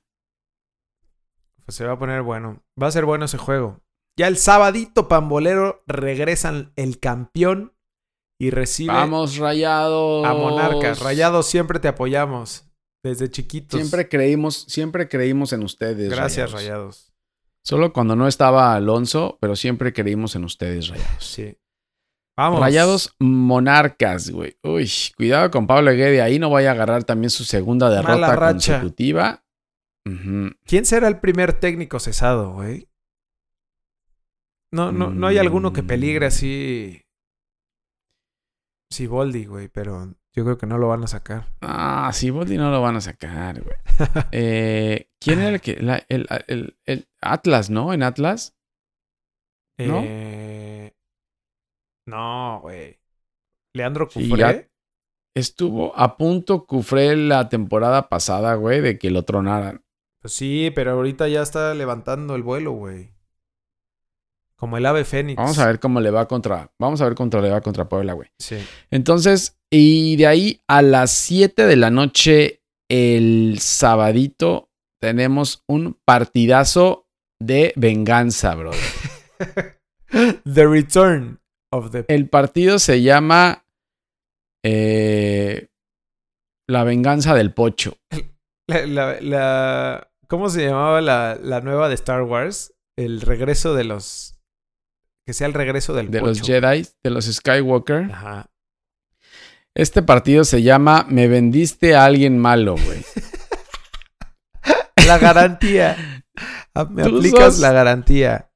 Pues 1.70 1.76
se 1.76 1.84
va 1.84 1.92
a 1.92 1.98
poner 2.00 2.22
bueno. 2.22 2.64
Va 2.82 2.88
a 2.88 2.90
ser 2.90 3.04
bueno 3.04 3.26
ese 3.26 3.38
juego. 3.38 3.78
Ya 4.18 4.26
el 4.26 4.38
sabadito 4.38 5.06
pambolero 5.06 5.84
regresan 5.86 6.72
el 6.74 6.98
campeón 6.98 7.74
y 8.40 8.50
recibe 8.50 8.92
Vamos, 8.92 9.36
rayados. 9.36 10.26
a 10.26 10.34
Monarcas. 10.34 10.98
Rayados 10.98 11.46
siempre 11.46 11.78
te 11.78 11.86
apoyamos. 11.86 12.64
Desde 13.04 13.30
chiquitos. 13.30 13.78
Siempre 13.78 14.08
creímos, 14.08 14.64
siempre 14.66 15.08
creímos 15.08 15.52
en 15.52 15.62
ustedes. 15.62 16.10
Gracias, 16.10 16.50
Rayados. 16.50 16.52
Rayados. 16.52 17.14
Solo 17.64 17.92
cuando 17.92 18.16
no 18.16 18.26
estaba 18.26 18.74
Alonso, 18.74 19.38
pero 19.40 19.54
siempre 19.54 19.92
creímos 19.92 20.34
en 20.34 20.42
ustedes, 20.42 20.88
Rayados. 20.88 21.24
Sí. 21.24 21.56
Vamos. 22.36 22.58
Rayados 22.58 23.14
Monarcas, 23.20 24.30
güey. 24.30 24.56
Uy, 24.64 24.90
cuidado 25.16 25.52
con 25.52 25.68
Pablo 25.68 25.92
Guede. 25.92 26.20
Ahí 26.20 26.40
no 26.40 26.50
vaya 26.50 26.70
a 26.70 26.72
agarrar 26.72 27.04
también 27.04 27.30
su 27.30 27.44
segunda 27.44 27.88
derrota 27.90 28.18
Mala 28.18 29.40
¿Quién 30.64 30.84
será 30.86 31.08
el 31.08 31.18
primer 31.20 31.52
técnico 31.60 32.00
cesado, 32.00 32.52
güey? 32.54 32.88
No, 34.72 34.92
no, 34.92 35.10
no 35.10 35.26
hay 35.26 35.38
alguno 35.38 35.72
que 35.72 35.82
peligre 35.82 36.26
Mm. 36.26 36.28
así. 36.28 37.02
Siboldi, 38.90 39.44
güey, 39.46 39.68
pero 39.68 40.14
yo 40.34 40.44
creo 40.44 40.58
que 40.58 40.66
no 40.66 40.78
lo 40.78 40.88
van 40.88 41.04
a 41.04 41.06
sacar. 41.06 41.46
Ah, 41.60 42.10
sí, 42.12 42.30
Boldi 42.30 42.56
no 42.56 42.70
lo 42.70 42.80
van 42.80 42.96
a 42.96 43.00
sacar, 43.00 43.62
güey. 43.62 43.76
Eh, 44.32 45.08
¿Quién 45.20 45.40
era 45.40 45.50
el 45.50 45.60
que? 45.60 45.76
la- 45.80 46.04
el, 46.08 46.26
el- 46.48 46.76
el 46.86 47.08
Atlas, 47.20 47.70
¿no? 47.70 47.92
En 47.92 48.02
Atlas. 48.02 48.56
¿No? 49.78 50.02
Eh, 50.04 50.92
No, 52.06 52.60
güey. 52.62 52.98
Leandro 53.74 54.08
Cufré. 54.08 54.70
Estuvo 55.34 55.96
a 55.96 56.16
punto 56.16 56.66
Cufré 56.66 57.16
la 57.16 57.48
temporada 57.48 58.08
pasada, 58.08 58.54
güey, 58.56 58.80
de 58.80 58.98
que 58.98 59.10
lo 59.10 59.24
tronaran. 59.24 59.84
Pues 60.20 60.34
sí, 60.34 60.70
pero 60.74 60.92
ahorita 60.92 61.28
ya 61.28 61.42
está 61.42 61.74
levantando 61.74 62.34
el 62.34 62.42
vuelo, 62.42 62.72
güey. 62.72 63.10
Como 64.56 64.76
el 64.76 64.84
ave 64.84 65.04
fénix. 65.06 65.36
Vamos 65.38 65.58
a 65.58 65.66
ver 65.66 65.80
cómo 65.80 66.00
le 66.00 66.10
va 66.10 66.28
contra. 66.28 66.70
Vamos 66.78 67.00
a 67.00 67.04
ver 67.06 67.14
cómo 67.14 67.30
le 67.40 67.48
va 67.50 67.62
contra 67.62 67.88
Puebla, 67.88 68.12
güey. 68.12 68.28
Sí. 68.38 68.58
Entonces, 68.90 69.58
y 69.70 70.16
de 70.16 70.26
ahí 70.26 70.60
a 70.68 70.82
las 70.82 71.12
7 71.12 71.64
de 71.66 71.76
la 71.76 71.90
noche, 71.90 72.62
el 72.90 73.56
sabadito, 73.60 74.70
tenemos 75.00 75.64
un 75.66 75.98
partidazo 76.04 77.08
de 77.40 77.72
venganza, 77.76 78.54
bro. 78.54 78.72
The 80.44 80.66
Return 80.66 81.40
of 81.72 81.90
the... 81.92 82.04
El 82.08 82.28
partido 82.28 82.78
se 82.78 83.00
llama 83.00 83.64
eh, 84.62 85.68
La 86.68 86.84
venganza 86.84 87.34
del 87.34 87.54
pocho. 87.54 87.96
La, 88.68 88.86
la- 88.86 89.20
la- 89.20 90.09
¿Cómo 90.30 90.48
se 90.48 90.64
llamaba 90.64 91.00
la, 91.00 91.36
la 91.42 91.60
nueva 91.60 91.88
de 91.88 91.96
Star 91.96 92.22
Wars? 92.22 92.72
El 92.96 93.20
regreso 93.20 93.74
de 93.74 93.82
los... 93.82 94.36
Que 95.26 95.32
sea 95.32 95.48
el 95.48 95.54
regreso 95.54 95.92
del 95.92 96.08
De 96.10 96.20
los. 96.20 96.40
Jedi, 96.40 96.86
de 97.02 97.10
los 97.10 97.24
Skywalker. 97.26 98.10
Ajá. 98.12 98.46
Este 99.74 100.02
partido 100.02 100.44
se 100.44 100.62
llama 100.62 101.04
Me 101.08 101.26
vendiste 101.26 101.96
a 101.96 102.04
alguien 102.04 102.38
malo, 102.38 102.76
güey. 102.76 103.04
La 105.06 105.18
garantía. 105.18 105.96
Ah, 106.74 106.84
Me 106.84 107.02
Tú 107.02 107.18
aplicas 107.18 107.54
sos- 107.54 107.58
la 107.58 107.72
garantía. 107.72 108.50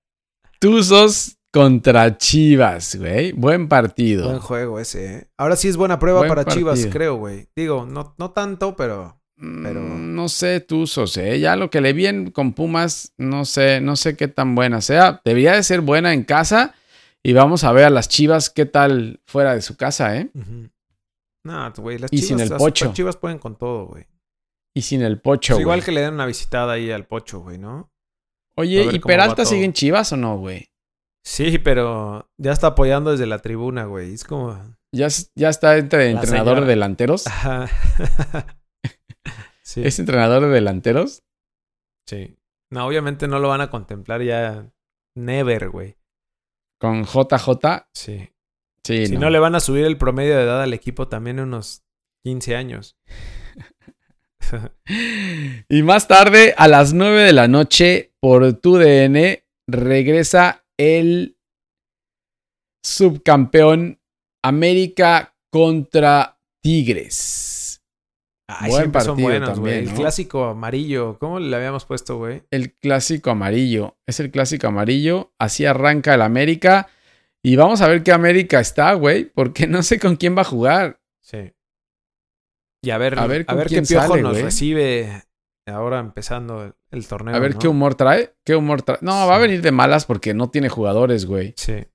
Tuzos 0.61 1.39
contra 1.53 2.17
Chivas, 2.17 2.95
güey. 2.97 3.33
Buen 3.33 3.69
partido. 3.69 4.29
Buen 4.29 4.39
juego 4.41 4.79
ese, 4.79 5.15
¿eh? 5.15 5.31
Ahora 5.37 5.57
sí 5.57 5.69
es 5.69 5.77
buena 5.77 5.99
prueba 5.99 6.21
Buen 6.21 6.29
para 6.29 6.45
Chivas, 6.45 6.87
creo, 6.91 7.17
güey. 7.17 7.49
Digo, 7.57 7.85
no, 7.85 8.15
no 8.17 8.31
tanto, 8.31 8.77
pero... 8.77 9.21
pero- 9.37 9.81
Mm, 9.81 10.15
No 10.15 10.29
sé, 10.29 10.61
Tuzos, 10.61 11.17
¿eh? 11.17 11.41
Ya 11.41 11.57
lo 11.57 11.71
que 11.71 11.81
le 11.81 11.93
vi 11.93 12.07
en- 12.07 12.31
con 12.31 12.53
Pumas, 12.53 13.13
no 13.19 13.45
sé, 13.45 13.81
no 13.81 13.97
sé 13.97 14.17
qué 14.17 14.29
tan 14.29 14.55
buena 14.55 14.81
sea. 14.81 15.21
Debería 15.25 15.53
de 15.55 15.63
ser 15.63 15.81
buena 15.81 16.13
en 16.13 16.23
casa. 16.25 16.75
Y 17.23 17.33
vamos 17.33 17.65
a 17.65 17.73
ver 17.73 17.85
a 17.85 17.91
las 17.91 18.09
Chivas 18.09 18.51
qué 18.51 18.67
tal 18.67 19.21
fuera 19.27 19.55
de 19.55 19.63
su 19.63 19.77
casa, 19.77 20.17
¿eh? 20.17 20.29
No, 21.45 21.73
güey, 21.79 21.99
las 21.99 22.13
Y 22.13 22.17
Chivas, 22.17 22.29
sin 22.29 22.41
el 22.41 22.49
las 22.51 22.59
Pocho. 22.59 22.93
Chivas 22.93 23.17
pueden 23.17 23.39
con 23.39 23.57
todo, 23.57 23.87
güey. 23.87 24.07
Y 24.77 24.83
sin 24.83 25.03
el 25.03 25.21
pocho, 25.21 25.55
Pues 25.55 25.61
igual 25.63 25.85
que 25.85 25.93
le 25.93 26.01
den 26.03 26.15
una 26.15 26.27
visitada 26.27 26.73
ahí 26.75 26.91
al 26.91 27.07
Pocho, 27.07 27.41
güey, 27.41 27.59
¿no? 27.59 27.91
Oye, 28.57 28.89
¿y 28.93 28.99
Peralta 28.99 29.45
sigue 29.45 29.65
en 29.65 29.73
Chivas 29.73 30.13
o 30.13 30.17
no, 30.17 30.37
güey? 30.39 30.69
Sí, 31.25 31.59
pero 31.59 32.29
ya 32.39 32.53
está 32.53 32.69
apoyando 32.69 33.11
desde 33.13 33.27
la 33.27 33.39
tribuna, 33.39 33.85
güey. 33.85 34.13
Es 34.15 34.25
como... 34.25 34.59
Ya, 34.93 35.09
ya 35.35 35.49
está 35.49 35.77
entre 35.79 36.13
La 36.13 36.21
entrenador 36.21 36.61
de 36.61 36.67
delanteros. 36.67 37.27
Ajá. 37.27 37.69
sí. 39.65 39.83
¿Es 39.85 39.99
entrenador 39.99 40.43
de 40.43 40.49
delanteros? 40.49 41.23
Sí. 42.09 42.37
No, 42.71 42.87
obviamente 42.87 43.29
no 43.29 43.39
lo 43.39 43.49
van 43.49 43.61
a 43.61 43.71
contemplar 43.71 44.23
ya. 44.23 44.71
Never, 45.17 45.71
güey. 45.71 45.97
Con 46.81 47.05
JJ. 47.05 47.87
Sí. 47.95 48.31
Sí, 48.85 49.07
Si 49.07 49.17
no. 49.17 49.31
le 49.31 49.39
van 49.39 49.55
a 49.55 49.61
subir 49.61 49.85
el 49.85 49.97
promedio 49.97 50.37
de 50.37 50.43
edad 50.43 50.63
al 50.63 50.75
equipo 50.75 51.09
también 51.09 51.39
en 51.39 51.47
unos 51.47 51.85
15 52.25 52.57
años. 52.57 52.97
Y 55.71 55.83
más 55.83 56.07
tarde, 56.07 56.55
a 56.59 56.69
las 56.69 56.93
9 56.93 57.23
de 57.23 57.33
la 57.33 57.49
noche, 57.49 58.13
por 58.21 58.53
tu 58.61 58.77
DN, 58.77 59.43
regresa 59.67 60.67
el 60.79 61.39
subcampeón 62.85 64.01
América 64.45 65.35
contra 65.51 66.39
Tigres. 66.63 67.54
Ay, 68.47 68.71
Buen 68.71 68.83
siempre 68.83 69.01
son 69.01 69.11
partido 69.13 69.29
buenos, 69.29 69.55
también, 69.55 69.63
güey. 69.77 69.79
El 69.89 69.95
¿no? 69.95 70.01
clásico 70.01 70.45
amarillo. 70.45 71.19
¿Cómo 71.19 71.41
le 71.41 71.57
habíamos 71.57 71.87
puesto, 71.87 72.19
güey? 72.19 72.43
El 72.51 72.75
clásico 72.75 73.31
amarillo. 73.31 73.97
Es 74.07 74.21
el 74.21 74.31
clásico 74.31 74.67
amarillo. 74.67 75.33
Así 75.39 75.65
arranca 75.65 76.15
el 76.15 76.23
América. 76.23 76.89
Y 77.43 77.57
vamos 77.57 77.81
a 77.81 77.89
ver 77.89 78.03
qué 78.03 78.13
América 78.13 78.61
está, 78.61 78.93
güey. 78.95 79.25
Porque 79.25 79.67
no 79.67 79.83
sé 79.83 79.99
con 79.99 80.17
quién 80.17 80.37
va 80.37 80.43
a 80.43 80.47
jugar. 80.47 81.01
Sí. 81.23 81.53
Y 82.83 82.91
a 82.91 82.99
ver, 82.99 83.19
A 83.19 83.23
a 83.23 83.27
ver 83.27 83.47
ver, 83.47 83.47
con 83.47 83.67
qué 83.67 83.83
piojo 83.83 84.09
sale, 84.09 84.23
nos 84.23 84.41
recibe 84.41 85.23
ahora 85.67 85.99
empezando 86.01 86.65
el, 86.65 86.75
el 86.91 87.07
torneo. 87.09 87.35
A 87.35 87.39
ver 87.39 87.55
¿no? 87.55 87.61
qué 87.61 87.69
humor 87.69 87.95
trae. 87.95 88.35
¿Qué 88.45 88.55
humor 88.55 88.83
trae? 88.83 88.99
No, 89.01 89.27
va 89.27 89.37
a 89.37 89.39
venir 89.39 89.63
de 89.63 89.73
malas 89.73 90.05
porque 90.05 90.35
no 90.35 90.51
tiene 90.51 90.69
jugadores, 90.69 91.25
güey. 91.25 91.55
Sí. 91.57 91.87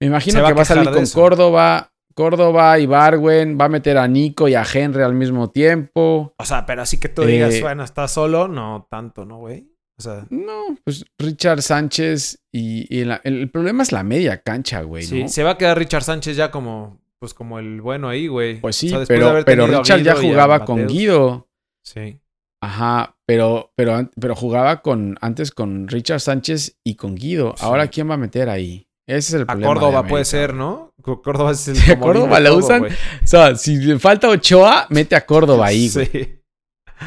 Me 0.00 0.08
imagino 0.08 0.42
va 0.42 0.48
que 0.48 0.52
a 0.52 0.56
va 0.56 0.62
a 0.62 0.64
salir 0.64 0.90
con 0.90 1.04
eso. 1.04 1.18
Córdoba, 1.18 1.92
Córdoba 2.16 2.78
y 2.78 2.86
Barwen, 2.86 3.58
va 3.60 3.66
a 3.66 3.68
meter 3.68 3.98
a 3.98 4.08
Nico 4.08 4.48
y 4.48 4.54
a 4.54 4.64
Henry 4.64 5.02
al 5.02 5.14
mismo 5.14 5.50
tiempo. 5.50 6.32
O 6.38 6.44
sea, 6.44 6.64
pero 6.64 6.82
así 6.82 6.98
que 6.98 7.08
tú 7.10 7.22
digas, 7.22 7.54
Eh, 7.54 7.60
bueno, 7.62 7.84
está 7.84 8.08
solo, 8.08 8.48
no 8.48 8.88
tanto, 8.90 9.24
¿no, 9.26 9.38
güey? 9.38 9.68
O 9.98 10.02
sea, 10.02 10.26
No, 10.30 10.76
pues 10.84 11.04
Richard 11.18 11.62
Sánchez 11.62 12.38
y, 12.52 12.86
y 12.94 13.04
la- 13.04 13.20
el, 13.24 13.38
el 13.40 13.50
problema 13.50 13.82
es 13.82 13.92
la 13.92 14.02
media 14.02 14.40
cancha, 14.42 14.82
güey, 14.82 15.04
sí, 15.04 15.22
¿no? 15.24 15.28
se 15.28 15.42
va 15.42 15.50
a 15.52 15.58
quedar 15.58 15.78
Richard 15.78 16.02
Sánchez 16.04 16.36
ya 16.36 16.50
como, 16.50 16.98
pues 17.18 17.32
como 17.34 17.58
el 17.58 17.80
bueno 17.80 18.08
ahí, 18.08 18.26
güey. 18.28 18.60
Pues 18.60 18.76
O 18.76 18.80
sí, 18.80 18.88
sea, 18.88 19.04
pero, 19.06 19.42
pero 19.44 19.64
a 19.64 19.66
Richard 19.78 20.02
ya 20.02 20.12
a 20.12 20.16
jugaba 20.16 20.64
con. 20.64 20.86
Guido. 20.86 21.48
Sí. 21.84 22.18
Ajá, 22.62 23.16
pero, 23.26 23.72
pero, 23.76 24.10
pero 24.20 24.34
jugaba 24.34 24.80
con, 24.82 25.16
antes 25.20 25.50
con 25.50 25.88
Richard 25.88 26.20
Sánchez 26.20 26.78
y 26.84 26.94
con 26.96 27.14
Guido. 27.14 27.54
Sí. 27.56 27.64
Ahora, 27.64 27.88
¿quién 27.88 28.08
va 28.10 28.14
a 28.14 28.18
meter 28.18 28.48
ahí? 28.48 28.88
Ese 29.06 29.18
es 29.18 29.34
el 29.34 29.42
A 29.42 29.46
problema. 29.46 29.72
de 29.74 29.80
Córdoba 29.80 30.06
puede 30.08 30.24
ser, 30.24 30.52
¿no? 30.54 30.92
Córdoba 31.22 31.52
es 31.52 31.68
el 31.68 31.76
Sí, 31.76 31.92
a 31.92 31.98
Córdoba 31.98 32.40
la 32.40 32.50
todo, 32.50 32.58
usan. 32.58 32.84
O 32.84 32.88
sea, 33.24 33.54
si 33.56 33.76
le 33.76 33.98
falta 33.98 34.28
Ochoa, 34.28 34.86
mete 34.90 35.16
a 35.16 35.24
Córdoba 35.24 35.66
ahí, 35.66 35.88
güey. 35.92 36.06
Sí. 36.06 36.42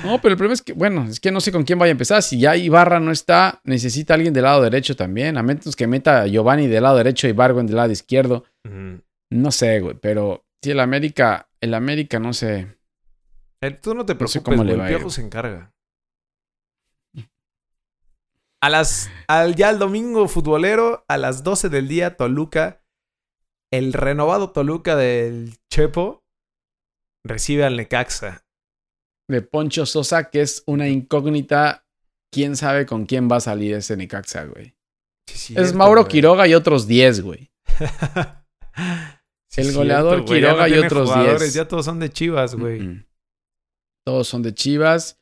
No, 0.04 0.22
pero 0.22 0.34
el 0.34 0.38
problema 0.38 0.54
es 0.54 0.62
que, 0.62 0.74
bueno, 0.74 1.06
es 1.10 1.20
que 1.20 1.32
no 1.32 1.42
sé 1.42 1.52
con 1.52 1.64
quién 1.64 1.80
vaya 1.80 1.90
a 1.90 1.94
empezar. 1.94 2.22
Si 2.22 2.40
ya 2.40 2.56
Ibarra 2.56 3.00
no 3.00 3.12
está, 3.12 3.60
necesita 3.64 4.14
alguien 4.14 4.34
del 4.34 4.44
lado 4.44 4.62
derecho 4.62 4.96
también. 4.96 5.38
A 5.38 5.44
menos 5.44 5.76
que 5.76 5.88
meta 5.88 6.22
a 6.22 6.28
Giovanni 6.28 6.68
del 6.68 6.84
lado 6.84 6.98
derecho 6.98 7.28
y 7.28 7.32
Barwen 7.32 7.66
del 7.66 7.76
lado 7.78 7.92
izquierdo. 7.92 8.46
No 9.32 9.52
sé, 9.52 9.80
güey. 9.80 9.96
Pero 10.00 10.46
sí, 10.62 10.72
el 10.72 10.80
América, 10.80 11.50
el 11.60 11.74
América, 11.74 12.20
no 12.20 12.34
sé. 12.34 12.78
Eh, 13.62 13.72
Tú 13.72 13.96
no 13.96 14.06
te 14.06 14.14
No 14.14 14.28
sé 14.28 14.42
preocupes, 14.42 14.44
cómo 14.44 14.64
le 14.64 14.76
va 14.76 14.88
El 14.90 14.96
Piojo 14.96 15.10
se 15.10 15.22
encarga. 15.22 15.74
A 18.62 18.70
las, 18.70 19.10
al, 19.28 19.56
ya 19.56 19.70
el 19.70 19.80
domingo 19.80 20.28
futbolero, 20.28 21.06
a 21.08 21.18
las 21.18 21.44
12 21.44 21.70
del 21.70 21.88
día, 21.88 22.18
Toluca, 22.18 22.82
el 23.72 23.94
renovado 23.94 24.52
Toluca 24.52 24.96
del 24.96 25.58
Chepo, 25.72 26.24
recibe 27.24 27.64
al 27.64 27.78
Necaxa. 27.78 28.46
De 29.28 29.42
Poncho 29.42 29.86
Sosa, 29.86 30.30
que 30.30 30.42
es 30.42 30.64
una 30.66 30.88
incógnita. 30.88 31.86
¿Quién 32.32 32.56
sabe 32.56 32.86
con 32.86 33.06
quién 33.06 33.30
va 33.30 33.38
a 33.38 33.42
salir 33.42 33.76
ese 33.76 33.96
Necaxa, 33.96 34.46
güey? 34.46 34.76
Sí, 35.28 35.54
es 35.58 35.74
Mauro 35.74 36.02
güey. 36.02 36.12
Quiroga 36.12 36.48
y 36.48 36.54
otros 36.56 36.88
10, 36.88 37.22
güey. 37.22 37.52
Sí, 39.52 39.62
El 39.62 39.74
goleador 39.74 40.20
no 40.20 40.26
Quiroga 40.26 40.70
y 40.70 40.78
otros 40.78 41.10
jugadores, 41.10 41.42
10. 41.42 41.54
Ya 41.56 41.68
todos 41.68 41.84
son 41.84 42.00
de 42.00 42.12
Chivas, 42.12 42.54
güey. 42.54 43.04
Todos 44.06 44.28
son 44.28 44.44
de 44.44 44.54
Chivas 44.54 45.20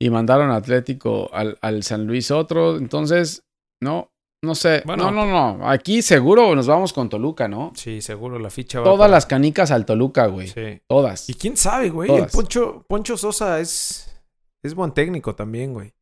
y 0.00 0.10
mandaron 0.10 0.50
a 0.50 0.56
Atlético 0.56 1.30
al, 1.32 1.56
al 1.60 1.84
San 1.84 2.04
Luis 2.04 2.32
otro. 2.32 2.76
Entonces, 2.76 3.44
no, 3.80 4.12
no 4.42 4.54
sé. 4.54 4.82
Bueno. 4.86 5.10
no, 5.10 5.26
no, 5.26 5.56
no. 5.58 5.68
Aquí 5.68 6.02
seguro 6.02 6.54
nos 6.54 6.66
vamos 6.66 6.92
con 6.92 7.08
Toluca, 7.08 7.46
¿no? 7.48 7.72
Sí, 7.74 8.00
seguro 8.00 8.38
la 8.38 8.50
ficha 8.50 8.78
va 8.80 8.84
Todas 8.84 8.98
para- 9.00 9.10
las 9.12 9.26
canicas 9.26 9.70
al 9.70 9.84
Toluca, 9.86 10.26
güey. 10.26 10.48
Sí. 10.48 10.80
Todas. 10.88 11.28
Y 11.28 11.34
quién 11.34 11.56
sabe, 11.56 11.90
güey. 11.90 12.10
El. 12.10 12.26
Poncho, 12.26 12.84
Poncho 12.88 13.16
Sosa 13.16 13.60
es, 13.60 14.10
es 14.62 14.74
buen 14.74 14.92
técnico 14.92 15.34
también, 15.34 15.72
güey. 15.74 15.92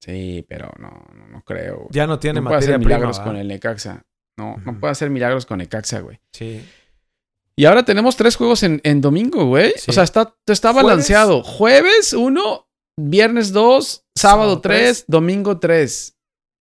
Sí, 0.00 0.44
pero 0.48 0.70
no, 0.78 0.90
no, 1.14 1.26
no 1.28 1.42
creo. 1.42 1.76
güey. 1.76 1.88
Ya 1.92 2.06
no 2.06 2.18
tiene 2.18 2.40
no 2.40 2.44
puede 2.48 2.56
materia 2.56 2.76
hacer 2.76 2.84
prima. 2.84 2.96
milagros 2.98 3.20
con 3.20 3.36
el 3.36 3.48
Necaxa. 3.48 4.04
No, 4.38 4.56
no 4.64 4.78
puede 4.78 4.92
hacer 4.92 5.08
milagros 5.10 5.46
con 5.46 5.58
Necaxa, 5.58 6.00
güey. 6.00 6.20
Sí. 6.32 6.62
Y 7.56 7.64
ahora 7.64 7.84
tenemos 7.84 8.16
tres 8.16 8.36
juegos 8.36 8.62
en, 8.64 8.80
en 8.84 9.00
domingo, 9.00 9.46
güey. 9.46 9.72
Sí. 9.76 9.90
O 9.90 9.92
sea, 9.94 10.02
está, 10.04 10.36
está 10.46 10.72
balanceado. 10.72 11.42
Jueves 11.42 12.12
uno, 12.12 12.68
viernes 12.98 13.52
dos, 13.52 14.04
sábado 14.14 14.42
Sábado 14.50 14.60
tres, 14.60 14.78
tres. 14.80 15.04
domingo 15.08 15.58
tres. 15.58 16.15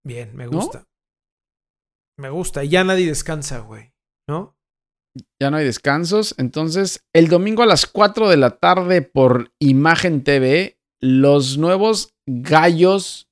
Bien, 0.06 0.36
me 0.36 0.46
¿No? 0.46 0.52
gusta. 0.52 0.86
Me 2.18 2.30
gusta. 2.30 2.64
Y 2.64 2.70
ya 2.70 2.84
nadie 2.84 3.08
descansa, 3.08 3.60
güey. 3.60 3.92
¿No? 4.30 4.56
Ya 5.42 5.50
no 5.50 5.58
hay 5.58 5.66
descansos. 5.66 6.36
Entonces, 6.38 7.04
el 7.14 7.28
domingo 7.28 7.64
a 7.64 7.66
las 7.66 7.86
4 7.88 8.30
de 8.30 8.38
la 8.38 8.52
tarde 8.52 9.02
por 9.02 9.52
Imagen 9.60 10.24
TV, 10.24 10.78
los 11.02 11.58
nuevos 11.58 12.14
gallos 12.28 13.28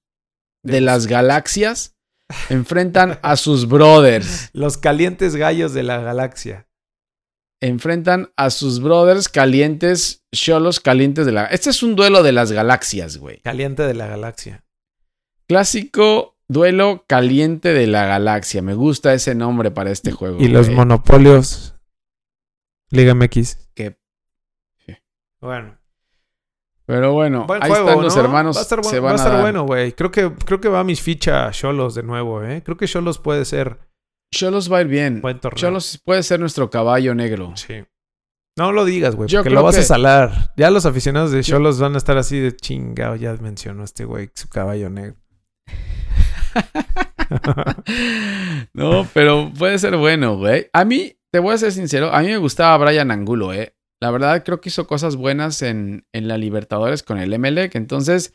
de 0.64 0.82
las 0.82 1.08
galaxias 1.08 1.96
enfrentan 2.50 3.20
a 3.22 3.36
sus 3.36 3.68
brothers. 3.68 4.50
Los 4.54 4.78
calientes 4.78 5.36
gallos 5.36 5.74
de 5.74 5.84
la 5.84 6.02
galaxia. 6.02 6.68
Enfrentan 7.62 8.34
a 8.36 8.50
sus 8.50 8.82
brothers 8.82 9.30
calientes, 9.30 10.26
cholos 10.34 10.82
calientes 10.82 11.26
de 11.26 11.32
la... 11.32 11.46
Este 11.46 11.70
es 11.70 11.82
un 11.82 11.96
duelo 11.96 12.22
de 12.24 12.34
las 12.34 12.52
galaxias, 12.52 13.18
güey. 13.18 13.40
Caliente 13.40 13.84
de 13.84 13.94
la 13.94 14.08
galaxia. 14.08 14.66
Clásico 15.48 16.33
duelo 16.54 17.04
caliente 17.08 17.74
de 17.74 17.88
la 17.88 18.06
galaxia. 18.06 18.62
Me 18.62 18.74
gusta 18.76 19.14
ese 19.14 19.36
nombre 19.36 19.72
para 19.72 19.92
este 19.92 20.12
juego. 20.12 20.40
Y 20.40 20.48
los 20.48 20.70
monopolios. 20.70 21.76
Liga 22.90 23.14
MX. 23.16 23.58
Que- 23.74 23.98
Bueno. 25.42 25.78
Pero 26.86 27.14
bueno, 27.14 27.46
Buen 27.48 27.64
ahí 27.64 27.70
juego, 27.70 27.90
están 27.90 28.04
los 28.04 28.16
¿no? 28.16 28.22
hermanos. 28.24 28.56
Va 28.58 28.60
a 28.60 28.64
estar, 28.64 28.80
bu- 28.80 28.84
se 28.90 29.00
va 29.00 29.10
a 29.10 29.14
a 29.14 29.16
estar 29.16 29.32
dar. 29.34 29.42
bueno, 29.42 29.64
güey. 29.66 29.94
Creo 29.94 30.12
que, 30.12 30.34
creo 30.46 30.60
que 30.60 30.68
va 30.68 30.84
mis 30.84 31.02
fichas 31.02 31.58
Cholos 31.58 31.96
de 31.96 32.04
nuevo, 32.04 32.44
¿eh? 32.44 32.62
Creo 32.64 32.76
que 32.78 32.88
Cholos 32.88 33.20
puede 33.20 33.46
ser 33.46 33.80
Cholos 34.34 34.72
va 34.72 34.80
a 34.80 34.82
ir 34.82 34.88
bien. 34.88 35.22
buen 35.22 35.40
torneo. 35.40 35.58
Cholos 35.60 36.02
puede 36.04 36.24
ser 36.24 36.40
nuestro 36.42 36.70
caballo 36.70 37.16
negro. 37.16 37.54
Sí. 37.56 37.86
No 38.58 38.72
lo 38.72 38.84
digas, 38.86 39.16
güey, 39.16 39.30
porque 39.32 39.50
lo 39.50 39.64
vas 39.64 39.78
a 39.78 39.84
salar. 39.84 40.54
Ya 40.58 40.70
los 40.72 40.86
aficionados 40.86 41.32
de 41.32 41.42
Yo- 41.42 41.56
Cholos 41.58 41.80
van 41.80 41.96
a 41.96 41.98
estar 41.98 42.18
así 42.18 42.40
de 42.40 42.56
chingado. 42.56 43.16
Ya 43.16 43.34
mencionó 43.36 43.84
este 43.86 44.04
güey 44.06 44.30
su 44.36 44.50
caballo 44.50 44.90
negro. 44.90 45.16
no, 48.74 49.08
pero 49.14 49.52
puede 49.58 49.80
ser 49.80 49.98
bueno, 49.98 50.38
güey. 50.38 50.68
A 50.74 50.86
mí, 50.86 51.16
te 51.32 51.40
voy 51.40 51.54
a 51.54 51.58
ser 51.58 51.72
sincero, 51.72 52.14
a 52.14 52.22
mí 52.22 52.28
me 52.28 52.38
gustaba 52.38 52.78
Brian 52.86 53.12
Angulo, 53.12 53.54
¿eh? 53.54 53.76
La 54.02 54.12
verdad, 54.12 54.44
creo 54.44 54.60
que 54.60 54.70
hizo 54.70 54.86
cosas 54.86 55.16
buenas 55.16 55.62
en, 55.62 56.06
en 56.12 56.28
la 56.28 56.38
Libertadores 56.38 57.04
con 57.04 57.18
el 57.20 57.32
Emelec. 57.34 57.76
Entonces, 57.76 58.34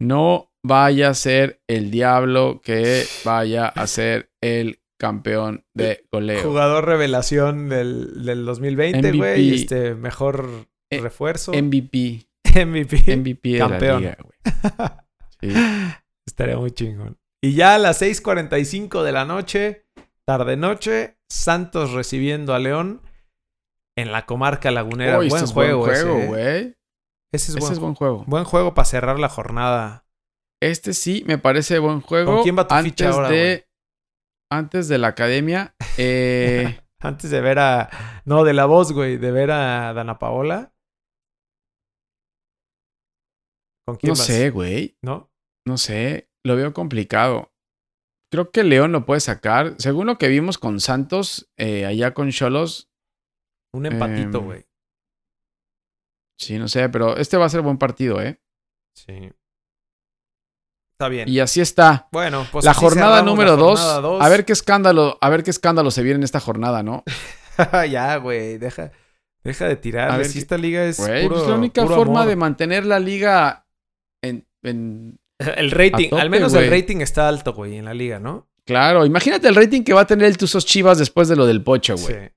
no 0.00 0.52
vaya 0.64 1.10
a 1.10 1.14
ser 1.14 1.60
el 1.68 1.92
diablo 1.92 2.60
que 2.62 3.04
vaya 3.24 3.68
a 3.68 3.86
ser 3.86 4.30
el 4.40 4.80
campeón 4.98 5.64
de 5.74 6.04
goleo. 6.10 6.42
Jugador 6.42 6.86
revelación 6.86 7.68
del, 7.68 8.24
del 8.24 8.44
2020, 8.44 8.98
MVP. 8.98 9.16
güey. 9.16 9.54
Este, 9.54 9.94
mejor 9.94 10.48
Eh, 10.90 11.00
refuerzo. 11.00 11.52
MVP. 11.52 12.26
MVP. 12.66 13.16
MVP 13.16 13.48
de 13.50 13.58
Campeón. 13.58 14.02
la 14.02 14.10
liga, 14.10 14.18
güey. 14.22 14.90
Sí. 15.52 15.52
Estaría 16.26 16.56
muy 16.56 16.70
chingón. 16.70 17.18
Y 17.46 17.54
ya 17.54 17.76
a 17.76 17.78
las 17.78 18.02
6:45 18.02 19.04
de 19.04 19.12
la 19.12 19.24
noche, 19.24 19.86
tarde-noche, 20.24 21.16
Santos 21.30 21.92
recibiendo 21.92 22.54
a 22.54 22.58
León 22.58 23.02
en 23.96 24.10
la 24.10 24.26
comarca 24.26 24.72
lagunera. 24.72 25.18
Buen 25.18 25.28
este 25.32 25.46
juego, 25.52 25.78
buen 25.78 25.92
juego, 25.94 26.16
ese, 26.16 26.24
¿eh? 26.24 26.26
güey. 26.26 26.56
Ese 26.60 26.76
es, 27.32 27.48
Ese 27.50 27.60
buen, 27.60 27.72
es 27.72 27.78
buen 27.78 27.94
juego. 27.94 28.24
buen 28.26 28.42
juego 28.42 28.74
para 28.74 28.84
cerrar 28.86 29.20
la 29.20 29.28
jornada. 29.28 30.04
Este 30.60 30.92
sí 30.92 31.22
me 31.28 31.38
parece 31.38 31.78
buen 31.78 32.00
juego. 32.00 32.34
¿Con 32.34 32.42
quién 32.42 32.58
va 32.58 32.66
tu 32.66 32.74
antes 32.74 32.90
ficha 32.90 33.10
ahora, 33.10 33.28
de? 33.28 33.68
Antes 34.50 34.88
de 34.88 34.98
la 34.98 35.06
academia. 35.06 35.76
eh, 35.98 36.80
Antes 37.00 37.30
de 37.30 37.40
ver 37.40 37.60
a. 37.60 38.22
No, 38.24 38.42
de 38.42 38.54
la 38.54 38.66
voz, 38.66 38.90
güey. 38.90 39.18
De 39.18 39.30
ver 39.30 39.52
a 39.52 39.92
Dana 39.92 40.18
Paola. 40.18 40.74
¿Con 43.86 43.94
quién 43.98 44.14
no 44.14 44.18
vas? 44.18 44.26
sé, 44.26 44.50
güey. 44.50 44.98
¿No? 45.00 45.30
No 45.64 45.78
sé. 45.78 46.28
Lo 46.46 46.54
veo 46.56 46.72
complicado. 46.72 47.52
Creo 48.30 48.50
que 48.50 48.64
León 48.64 48.92
lo 48.92 49.04
puede 49.06 49.20
sacar. 49.20 49.74
Según 49.78 50.06
lo 50.06 50.18
que 50.18 50.28
vimos 50.28 50.58
con 50.58 50.80
Santos, 50.80 51.48
eh, 51.56 51.86
allá 51.86 52.14
con 52.14 52.30
Cholos. 52.30 52.88
Un 53.72 53.86
empatito, 53.86 54.38
Em, 54.38 54.44
güey. 54.44 54.64
Sí, 56.38 56.58
no 56.58 56.68
sé, 56.68 56.88
pero 56.88 57.16
este 57.16 57.36
va 57.36 57.46
a 57.46 57.50
ser 57.50 57.62
buen 57.62 57.78
partido, 57.78 58.20
¿eh? 58.20 58.40
Sí. 58.94 59.30
Está 60.94 61.08
bien. 61.08 61.28
Y 61.28 61.40
así 61.40 61.60
está. 61.60 62.08
Bueno, 62.12 62.46
pues 62.52 62.64
la 62.64 62.74
jornada 62.74 63.22
número 63.22 63.50
la 63.52 63.56
2. 63.56 63.78
jornada 63.80 64.00
dos. 64.00 64.22
A 64.22 64.28
ver 64.28 64.44
qué 64.44 64.52
escándalo, 64.52 65.18
a 65.20 65.28
ver 65.28 65.42
qué 65.42 65.50
escándalo 65.50 65.90
se 65.90 66.02
viene 66.02 66.16
en 66.18 66.22
esta 66.24 66.40
jornada, 66.40 66.82
¿no? 66.82 67.04
ya, 67.90 68.16
güey. 68.16 68.58
Deja, 68.58 68.92
deja 69.42 69.66
de 69.66 69.76
tirar. 69.76 70.10
A 70.10 70.16
ver 70.16 70.26
Si 70.26 70.38
esta 70.38 70.56
liga 70.58 70.84
es 70.84 70.96
puro, 70.98 71.28
pues 71.34 71.46
la 71.48 71.54
única 71.56 71.82
puro 71.82 71.94
forma 71.96 72.20
amor. 72.20 72.28
de 72.28 72.36
mantener 72.36 72.86
la 72.86 72.98
liga 72.98 73.66
en, 74.22 74.46
en- 74.62 75.18
El 75.56 75.70
rating. 75.70 76.10
tope, 76.10 76.22
al 76.22 76.30
menos 76.30 76.54
el 76.54 76.70
rating 76.70 76.98
está 76.98 77.28
alto, 77.28 77.52
güey, 77.52 77.76
en 77.76 77.84
la 77.84 77.94
liga, 77.94 78.18
¿no? 78.18 78.48
Claro, 78.64 79.04
imagínate 79.06 79.46
el 79.48 79.54
rating 79.54 79.82
que 79.82 79.92
va 79.92 80.00
a 80.02 80.06
tener 80.06 80.26
el 80.26 80.36
Tuzos 80.36 80.66
Chivas 80.66 80.98
después 80.98 81.28
de 81.28 81.36
lo 81.36 81.46
del 81.46 81.62
Pocho, 81.62 81.96
güey. 81.96 82.14
Sí. 82.14 82.30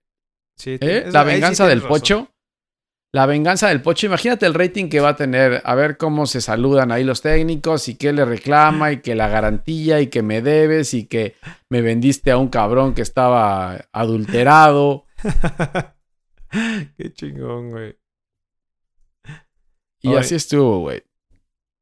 Sí, 0.57 0.77
¿Eh? 0.81 1.05
La 1.11 1.23
sí 1.23 1.27
venganza 1.27 1.67
del 1.67 1.79
razón. 1.79 1.89
Pocho. 1.89 2.31
La 3.11 3.25
venganza 3.25 3.69
del 3.69 3.81
Pocho. 3.81 4.05
Imagínate 4.05 4.45
el 4.45 4.53
rating 4.53 4.89
que 4.89 4.99
va 4.99 5.09
a 5.09 5.15
tener. 5.15 5.61
A 5.63 5.73
ver 5.73 5.97
cómo 5.97 6.27
se 6.27 6.41
saludan 6.41 6.91
ahí 6.91 7.03
los 7.03 7.21
técnicos 7.21 7.87
y 7.87 7.95
qué 7.95 8.11
le 8.13 8.25
reclama 8.25 8.91
y 8.91 9.01
que 9.01 9.15
la 9.15 9.29
garantía 9.29 10.01
y 10.01 10.07
que 10.07 10.21
me 10.21 10.41
debes 10.41 10.93
y 10.93 11.07
que 11.07 11.35
me 11.69 11.81
vendiste 11.81 12.29
a 12.29 12.37
un 12.37 12.49
cabrón 12.49 12.93
que 12.93 13.01
estaba 13.01 13.85
adulterado. 13.91 15.05
Qué 16.97 17.13
chingón, 17.13 17.71
güey. 17.71 17.97
Y 20.01 20.09
Oye. 20.09 20.19
así 20.19 20.35
estuvo, 20.35 20.79
güey. 20.81 21.01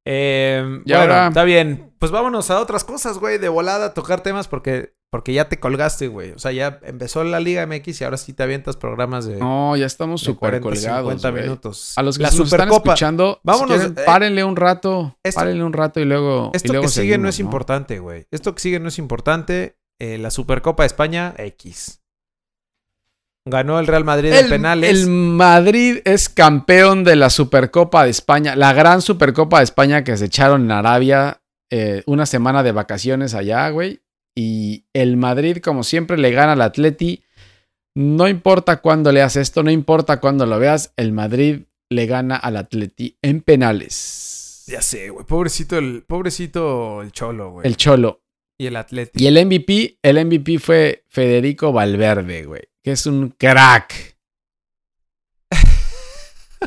Eh, 0.09 0.63
Y 0.85 0.91
bueno, 0.93 1.01
ahora- 1.13 1.27
está 1.27 1.43
bien. 1.43 1.91
Pues 1.99 2.11
vámonos 2.11 2.49
a 2.51 2.59
otras 2.61 2.83
cosas, 2.85 3.17
güey, 3.17 3.39
de 3.39 3.49
volada 3.49 3.93
tocar 3.93 4.21
temas 4.21 4.47
porque, 4.47 4.93
porque 5.11 5.33
ya 5.33 5.49
te 5.49 5.59
colgaste, 5.59 6.07
güey. 6.07 6.31
O 6.31 6.39
sea, 6.39 6.51
ya 6.51 6.79
empezó 6.83 7.23
la 7.23 7.39
Liga 7.39 7.65
MX 7.65 7.99
y 7.99 8.03
ahora 8.05 8.17
sí 8.17 8.33
te 8.33 8.43
avientas 8.43 8.77
programas 8.77 9.25
de, 9.25 9.37
No, 9.37 9.75
ya 9.75 9.85
estamos 9.85 10.21
súper 10.21 10.61
40, 10.61 10.63
colgados. 10.63 10.99
50 11.01 11.29
güey. 11.31 11.43
minutos. 11.43 11.93
A 11.97 12.03
los 12.03 12.17
que 12.17 12.23
la 12.23 12.29
nos 12.29 12.39
están 12.39 12.71
escuchando, 12.71 13.39
Vámonos, 13.43 13.75
si 13.77 13.79
quieren, 13.87 13.97
eh, 13.99 14.03
párenle 14.05 14.43
un 14.43 14.55
rato. 14.55 15.17
esto- 15.23 15.39
párenle 15.41 15.63
un 15.63 15.73
rato 15.73 15.99
y 15.99 16.05
luego. 16.05 16.51
y 16.53 16.57
Esto 16.57 16.71
luego 16.73 16.83
que 16.83 16.89
sigue 16.93 17.17
no 17.17 17.27
es 17.27 17.39
importante, 17.39 17.99
güey. 17.99 18.27
Esto 18.31 18.53
que 18.55 18.61
sigue 18.61 18.79
no 18.79 18.87
es 18.87 18.97
importante. 18.99 19.77
Eh, 19.99 20.19
la 20.19 20.29
Supercopa 20.29 20.83
de 20.83 20.87
España, 20.87 21.33
X. 21.37 22.01
Ganó 23.49 23.79
el 23.79 23.87
Real 23.87 24.03
Madrid 24.03 24.33
en 24.33 24.45
El, 24.45 24.49
penales. 24.49 24.89
el 24.89 25.07
Madrid 25.07 25.99
es 26.05 26.29
campeón 26.29 27.03
de 27.03 27.15
la 27.15 27.29
Supercopa 27.29 28.03
de 28.03 28.09
España, 28.09 28.55
la 28.55 28.73
gran 28.73 29.01
Supercopa 29.01 29.59
de 29.59 29.63
España 29.63 30.03
que 30.03 30.17
se 30.17 30.25
echaron 30.25 30.63
en 30.65 30.71
Arabia 30.71 31.41
eh, 31.69 32.03
una 32.05 32.25
semana 32.25 32.63
de 32.63 32.71
vacaciones 32.71 33.33
allá, 33.33 33.69
güey. 33.69 34.01
Y 34.35 34.85
el 34.93 35.17
Madrid, 35.17 35.57
como 35.57 35.83
siempre, 35.83 36.17
le 36.17 36.31
gana 36.31 36.53
al 36.53 36.61
Atleti. 36.61 37.23
No 37.95 38.27
importa 38.27 38.81
cuándo 38.81 39.11
leas 39.11 39.35
esto, 39.35 39.63
no 39.63 39.71
importa 39.71 40.19
cuándo 40.19 40.45
lo 40.45 40.59
veas, 40.59 40.93
el 40.97 41.11
Madrid 41.11 41.63
le 41.89 42.05
gana 42.05 42.35
al 42.35 42.57
Atleti 42.57 43.17
en 43.21 43.41
penales. 43.41 44.63
Ya 44.67 44.81
sé, 44.81 45.09
güey. 45.09 45.25
Pobrecito 45.25 45.77
el, 45.77 46.03
pobrecito 46.03 47.01
el 47.01 47.11
Cholo, 47.11 47.51
güey. 47.51 47.65
El 47.67 47.77
Cholo. 47.77 48.21
Y 48.59 48.65
el 48.67 48.75
Atlético. 48.75 49.23
Y 49.23 49.27
el 49.27 49.45
MVP, 49.45 49.99
el 50.01 50.25
MVP 50.25 50.57
fue 50.59 51.03
Federico 51.07 51.71
Valverde, 51.71 52.43
güey, 52.45 52.63
que 52.83 52.91
es 52.93 53.05
un 53.05 53.29
crack. 53.37 54.17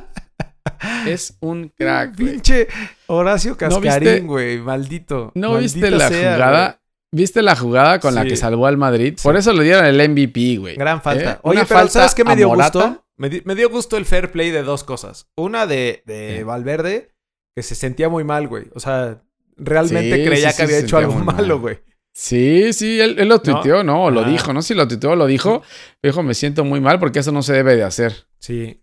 es 1.07 1.37
un 1.41 1.69
crack, 1.69 2.17
güey. 2.17 2.33
Pinche 2.33 2.69
Horacio 3.07 3.57
¿No 3.61 3.81
viste- 3.81 3.89
Cascarín, 3.89 4.27
güey. 4.27 4.59
Maldito. 4.59 5.33
¿No 5.35 5.53
Maldita 5.53 5.75
viste 5.75 5.91
la 5.91 6.09
sea, 6.09 6.35
jugada? 6.35 6.81
¿Viste 7.13 7.43
la 7.43 7.57
jugada 7.57 7.99
con 7.99 8.15
la 8.15 8.25
que 8.25 8.37
salvó 8.37 8.67
al 8.67 8.77
Madrid? 8.77 9.15
Sí. 9.17 9.23
Por 9.25 9.37
eso 9.37 9.53
le 9.53 9.65
dieron 9.65 9.85
el 9.85 9.97
MVP, 10.11 10.59
güey. 10.59 10.77
Gran 10.77 11.03
falta. 11.03 11.33
¿Eh? 11.33 11.39
Oye, 11.43 11.59
Una 11.59 11.67
pero 11.67 11.81
falta 11.81 11.93
¿sabes 11.93 12.15
qué 12.15 12.25
me 12.25 12.37
dio 12.37 12.49
gusto? 12.55 13.05
Me, 13.17 13.29
di- 13.29 13.43
me 13.45 13.55
dio 13.57 13.69
gusto 13.69 13.97
el 13.97 14.07
fair 14.07 14.31
play 14.31 14.51
de 14.51 14.63
dos 14.63 14.85
cosas. 14.85 15.29
Una 15.37 15.67
de, 15.67 16.03
de 16.07 16.37
Sí. 16.39 16.43
Valverde, 16.45 17.11
que 17.57 17.63
se 17.65 17.75
sentía 17.75 18.09
muy 18.09 18.23
mal, 18.23 18.47
güey. 18.47 18.67
O 18.75 18.81
sea, 18.81 19.23
realmente 19.61 20.17
Sí, 20.17 20.25
creía 20.25 20.51
sí, 20.51 20.57
que 20.57 20.67
sí, 20.67 20.75
había 20.75 20.79
hecho 20.85 20.99
algo 20.99 21.15
malo, 21.15 21.49
mal. 21.49 21.57
güey. 21.57 21.79
Sí, 22.13 22.73
sí, 22.73 23.01
él, 23.01 23.17
él 23.19 23.29
lo 23.29 23.41
tuiteó, 23.41 23.85
¿no? 23.85 24.11
Lo 24.11 24.21
ah. 24.21 24.29
dijo, 24.29 24.53
no 24.53 24.63
sé 24.63 24.69
si 24.69 24.75
lo 24.75 24.89
tuiteó 24.89 25.15
lo 25.17 25.27
dijo. 25.27 25.63
Dijo, 26.03 26.23
me 26.23 26.35
siento 26.35 26.65
muy 26.65 26.81
mal 26.81 26.99
porque 26.99 27.21
eso 27.21 27.33
no 27.33 27.43
se 27.43 27.53
debe 27.53 27.77
de 27.77 27.85
hacer. 27.85 28.27
Sí. 28.39 28.83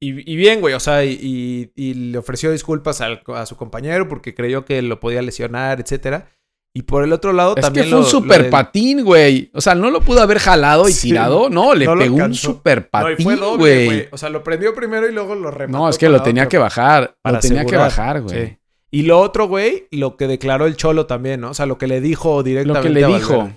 Y, 0.00 0.12
bien, 0.36 0.60
güey, 0.60 0.74
o 0.74 0.80
sea, 0.80 1.04
y, 1.04 1.72
le 1.74 2.18
ofreció 2.18 2.52
disculpas 2.52 3.00
a 3.00 3.46
su 3.46 3.56
compañero 3.56 4.06
porque 4.06 4.32
creyó 4.32 4.64
que 4.64 4.80
lo 4.80 5.00
podía 5.00 5.22
lesionar, 5.22 5.80
etcétera. 5.80 6.30
Y 6.72 6.82
por 6.82 7.02
el 7.02 7.12
otro 7.12 7.32
lado 7.32 7.54
es 7.56 7.62
también. 7.62 7.86
Que 7.86 7.90
fue 7.90 7.98
un 7.98 8.04
super 8.04 8.50
patín, 8.50 9.04
güey. 9.04 9.50
O 9.54 9.60
sea, 9.60 9.74
no 9.74 9.90
lo 9.90 10.00
pudo 10.00 10.20
haber 10.20 10.38
jalado 10.38 10.88
y 10.88 10.94
tirado. 10.94 11.50
No, 11.50 11.74
le 11.74 11.86
pegó 11.86 12.16
un 12.16 12.34
super 12.34 12.88
patín, 12.88 13.38
güey. 13.56 14.08
O 14.12 14.18
sea, 14.18 14.28
lo 14.28 14.44
prendió 14.44 14.72
primero 14.74 15.08
y 15.08 15.12
luego 15.12 15.34
lo 15.34 15.50
remató. 15.50 15.76
No, 15.76 15.88
es 15.88 15.98
que 15.98 16.08
lo 16.08 16.22
tenía 16.22 16.48
que 16.48 16.58
bajar. 16.58 17.16
Lo 17.24 17.40
tenía 17.40 17.64
que 17.64 17.76
bajar, 17.76 18.22
güey. 18.22 18.58
Y 18.90 19.02
lo 19.02 19.20
otro, 19.20 19.48
güey, 19.48 19.86
lo 19.90 20.16
que 20.16 20.26
declaró 20.26 20.66
el 20.66 20.76
Cholo 20.76 21.06
también, 21.06 21.40
¿no? 21.40 21.50
O 21.50 21.54
sea, 21.54 21.66
lo 21.66 21.78
que 21.78 21.86
le 21.86 22.00
dijo 22.00 22.42
directamente. 22.42 22.88
Lo 22.88 22.94
que 22.94 23.00
le 23.00 23.14
dijo. 23.14 23.50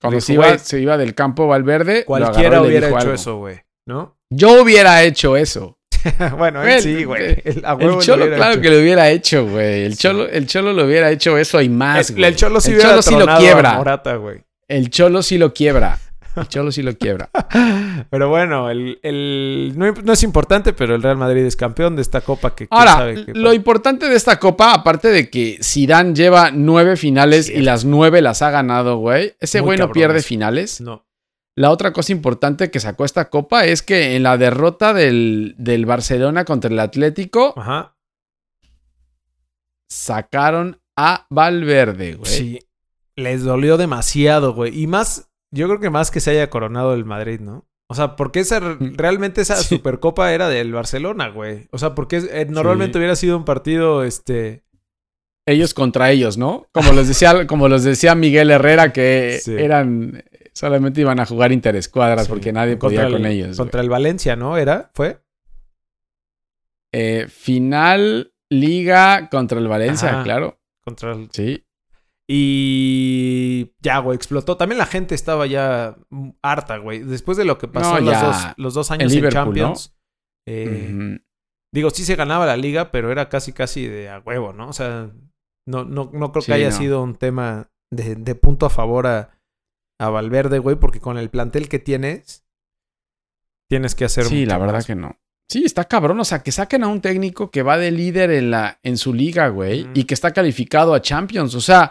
Cuando 0.00 0.20
se, 0.20 0.32
iba, 0.32 0.56
se 0.56 0.80
iba 0.80 0.96
del 0.96 1.14
campo 1.14 1.46
Valverde. 1.46 2.04
Cualquiera 2.06 2.62
hubiera 2.62 2.88
hecho 2.88 3.12
eso, 3.12 3.36
güey. 3.36 3.60
¿No? 3.86 4.16
Yo 4.30 4.62
hubiera 4.62 5.02
hecho 5.02 5.36
eso. 5.36 5.78
bueno, 6.38 6.62
él 6.62 6.80
sí, 6.80 7.04
güey. 7.04 7.42
El, 7.44 7.62
Cholo, 7.98 8.26
claro 8.34 8.60
que 8.60 8.70
lo 8.70 8.78
hubiera 8.78 9.10
hecho, 9.10 9.46
güey. 9.46 9.84
El, 9.84 9.98
Cholo, 9.98 10.28
el 10.28 10.46
Cholo 10.46 10.72
lo 10.72 10.86
hubiera 10.86 11.10
hecho 11.10 11.36
eso 11.36 11.60
y 11.60 11.68
más, 11.68 12.10
El, 12.10 12.24
el 12.24 12.36
Cholo 12.36 12.60
sí, 12.60 12.72
el 12.72 12.80
Cholo 12.80 13.02
sí 13.02 13.14
lo 13.14 13.26
quiebra. 13.36 13.74
Morata, 13.74 14.18
el 14.68 14.90
Cholo 14.90 15.22
sí 15.22 15.36
lo 15.36 15.52
quiebra. 15.52 15.98
El 16.36 16.48
Cholo 16.48 16.72
sí 16.72 16.82
lo 16.82 16.96
quiebra. 16.96 17.28
pero 18.08 18.28
bueno, 18.28 18.70
el, 18.70 19.72
no, 19.76 20.12
es 20.12 20.22
importante, 20.22 20.72
pero 20.72 20.94
el 20.94 21.02
Real 21.02 21.16
Madrid 21.16 21.44
es 21.44 21.56
campeón 21.56 21.96
de 21.96 22.02
esta 22.02 22.20
copa 22.20 22.54
que, 22.54 22.66
Ahora, 22.70 22.92
sabe 22.92 23.26
que 23.26 23.34
lo 23.34 23.52
importante 23.52 24.08
de 24.08 24.16
esta 24.16 24.38
copa, 24.38 24.72
aparte 24.72 25.08
de 25.08 25.28
que 25.28 25.58
Zidane 25.62 26.14
lleva 26.14 26.50
nueve 26.50 26.96
finales 26.96 27.48
y 27.48 27.60
las 27.60 27.84
nueve 27.84 28.22
las 28.22 28.42
ha 28.42 28.50
ganado, 28.50 28.96
güey. 28.96 29.34
Ese 29.40 29.60
güey 29.60 29.78
no 29.78 29.92
pierde 29.92 30.22
finales. 30.22 30.80
No. 30.80 31.04
La 31.56 31.70
otra 31.70 31.92
cosa 31.92 32.12
importante 32.12 32.70
que 32.70 32.80
sacó 32.80 33.04
esta 33.04 33.28
copa 33.28 33.66
es 33.66 33.82
que 33.82 34.16
en 34.16 34.22
la 34.22 34.38
derrota 34.38 34.94
del, 34.94 35.54
Barcelona 35.86 36.44
contra 36.44 36.70
el 36.70 36.78
Atlético, 36.78 37.54
sacaron 39.88 40.80
a 40.96 41.26
Valverde, 41.28 42.14
güey. 42.14 42.30
Sí, 42.30 42.58
les 43.16 43.42
dolió 43.42 43.76
demasiado, 43.76 44.54
güey. 44.54 44.80
Y 44.80 44.86
más, 44.86 45.30
yo 45.50 45.66
creo 45.66 45.80
que 45.80 45.90
más 45.90 46.10
que 46.10 46.20
se 46.20 46.30
haya 46.30 46.50
coronado 46.50 46.94
el 46.94 47.04
Madrid, 47.04 47.40
¿no? 47.40 47.66
O 47.90 47.94
sea, 47.94 48.14
porque 48.14 48.38
esa, 48.38 48.60
mm. 48.60 48.94
realmente 48.96 49.40
esa 49.40 49.56
supercopa 49.62 50.32
era 50.32 50.48
del 50.48 50.72
Barcelona, 50.72 51.28
güey. 51.28 51.66
O 51.72 51.78
sea, 51.78 51.94
porque 51.96 52.18
eh, 52.18 52.46
normalmente 52.48 52.98
hubiera 52.98 53.16
sido 53.16 53.36
un 53.36 53.44
partido, 53.44 54.04
este... 54.04 54.62
Ellos 55.44 55.74
contra 55.74 56.12
ellos, 56.12 56.38
¿no? 56.38 56.68
Como 56.70 56.92
les 56.92 57.08
decía, 57.08 57.46
como 57.48 57.68
los 57.68 57.82
decía 57.82 58.14
Miguel 58.14 58.50
Herrera, 58.50 58.92
que 58.92 59.40
eran 59.58 60.22
Solamente 60.52 61.00
iban 61.00 61.18
a 61.20 61.26
jugar 61.26 61.52
interescuadras 61.52 62.28
porque 62.28 62.52
nadie 62.52 62.76
podía 62.76 63.08
con 63.08 63.24
ellos. 63.24 63.56
Contra 63.56 63.80
el 63.80 63.88
Valencia, 63.88 64.36
¿no? 64.36 64.56
¿Era? 64.56 64.90
¿Fue? 64.94 65.20
Eh, 66.92 67.26
final 67.28 68.32
Liga 68.50 69.28
contra 69.30 69.58
el 69.58 69.68
Valencia, 69.68 70.22
claro. 70.22 70.60
Contra 70.84 71.12
el... 71.12 71.28
Sí. 71.32 71.64
Y 72.32 73.72
ya, 73.80 73.98
güey, 73.98 74.14
explotó. 74.14 74.56
También 74.56 74.78
la 74.78 74.86
gente 74.86 75.16
estaba 75.16 75.48
ya 75.48 75.96
harta, 76.42 76.76
güey. 76.76 77.00
Después 77.00 77.36
de 77.36 77.44
lo 77.44 77.58
que 77.58 77.66
pasó 77.66 77.98
los, 77.98 78.72
dos, 78.72 78.92
años 78.92 79.12
en 79.12 79.28
Champions. 79.30 79.96
Eh, 80.46 81.18
digo, 81.74 81.90
sí 81.90 82.04
se 82.04 82.14
ganaba 82.14 82.46
la 82.46 82.56
liga, 82.56 82.92
pero 82.92 83.10
era 83.10 83.28
casi, 83.28 83.52
casi 83.52 83.84
de 83.88 84.10
a 84.10 84.20
huevo, 84.20 84.52
¿no? 84.52 84.68
O 84.68 84.72
sea, 84.72 85.10
no, 85.66 85.84
no, 85.84 86.12
no 86.14 86.30
creo 86.30 86.44
que 86.44 86.52
haya 86.52 86.70
sido 86.70 87.02
un 87.02 87.16
tema 87.16 87.72
de, 87.90 88.14
de 88.14 88.34
punto 88.36 88.64
a 88.64 88.70
favor 88.70 89.08
a, 89.08 89.36
a 89.98 90.08
Valverde, 90.08 90.60
güey, 90.60 90.76
porque 90.76 91.00
con 91.00 91.18
el 91.18 91.30
plantel 91.30 91.68
que 91.68 91.80
tienes, 91.80 92.46
tienes 93.68 93.96
que 93.96 94.04
hacer. 94.04 94.26
Sí, 94.26 94.46
la 94.46 94.58
verdad 94.58 94.84
que 94.84 94.94
no. 94.94 95.18
Sí, 95.50 95.64
está 95.64 95.84
cabrón. 95.84 96.20
O 96.20 96.24
sea, 96.24 96.44
que 96.44 96.52
saquen 96.52 96.84
a 96.84 96.86
un 96.86 97.00
técnico 97.00 97.50
que 97.50 97.64
va 97.64 97.76
de 97.76 97.90
líder 97.90 98.30
en, 98.30 98.52
la, 98.52 98.78
en 98.84 98.96
su 98.96 99.12
liga, 99.12 99.48
güey, 99.48 99.84
y 99.94 100.04
que 100.04 100.14
está 100.14 100.32
calificado 100.32 100.94
a 100.94 101.02
Champions. 101.02 101.56
O 101.56 101.60
sea, 101.60 101.90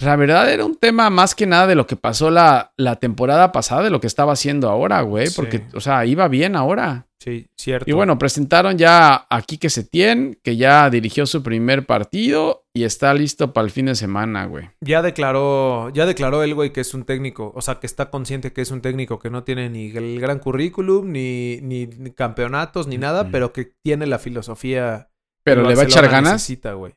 la 0.00 0.16
verdad 0.16 0.52
era 0.52 0.64
un 0.64 0.76
tema 0.76 1.10
más 1.10 1.34
que 1.34 1.46
nada 1.46 1.66
de 1.66 1.74
lo 1.74 1.86
que 1.86 1.96
pasó 1.96 2.30
la, 2.30 2.72
la 2.76 2.96
temporada 2.96 3.52
pasada, 3.52 3.82
de 3.82 3.90
lo 3.90 4.00
que 4.00 4.06
estaba 4.06 4.32
haciendo 4.32 4.68
ahora, 4.68 5.00
güey, 5.02 5.28
porque, 5.34 5.66
o 5.74 5.80
sea, 5.80 6.04
iba 6.04 6.28
bien 6.28 6.56
ahora. 6.56 7.06
Sí, 7.18 7.48
cierto. 7.56 7.90
Y 7.90 7.94
bueno, 7.94 8.18
presentaron 8.18 8.76
ya 8.76 9.26
a 9.28 9.42
Quique 9.42 9.70
Setién, 9.70 10.38
que 10.42 10.56
ya 10.56 10.90
dirigió 10.90 11.26
su 11.26 11.42
primer 11.42 11.86
partido 11.86 12.66
y 12.74 12.84
está 12.84 13.14
listo 13.14 13.52
para 13.52 13.64
el 13.64 13.70
fin 13.70 13.86
de 13.86 13.94
semana, 13.94 14.44
güey. 14.44 14.68
Ya 14.80 15.00
declaró, 15.02 15.90
ya 15.90 16.04
declaró 16.04 16.42
el 16.42 16.54
güey 16.54 16.72
que 16.72 16.82
es 16.82 16.92
un 16.92 17.04
técnico, 17.04 17.52
o 17.54 17.62
sea, 17.62 17.80
que 17.80 17.86
está 17.86 18.10
consciente 18.10 18.52
que 18.52 18.60
es 18.60 18.70
un 18.70 18.82
técnico 18.82 19.18
que 19.18 19.30
no 19.30 19.44
tiene 19.44 19.70
ni 19.70 19.90
el 19.90 20.20
gran 20.20 20.38
currículum, 20.38 21.10
ni, 21.10 21.58
ni, 21.62 21.86
campeonatos, 22.14 22.86
ni 22.86 22.98
nada, 22.98 23.30
pero 23.30 23.52
que 23.52 23.72
tiene 23.82 24.06
la 24.06 24.18
filosofía. 24.18 25.08
Pero 25.42 25.62
le 25.62 25.74
va 25.74 25.82
a 25.82 25.84
echar 25.86 26.08
ganas. 26.08 26.34
Necesita, 26.34 26.74
güey. 26.74 26.94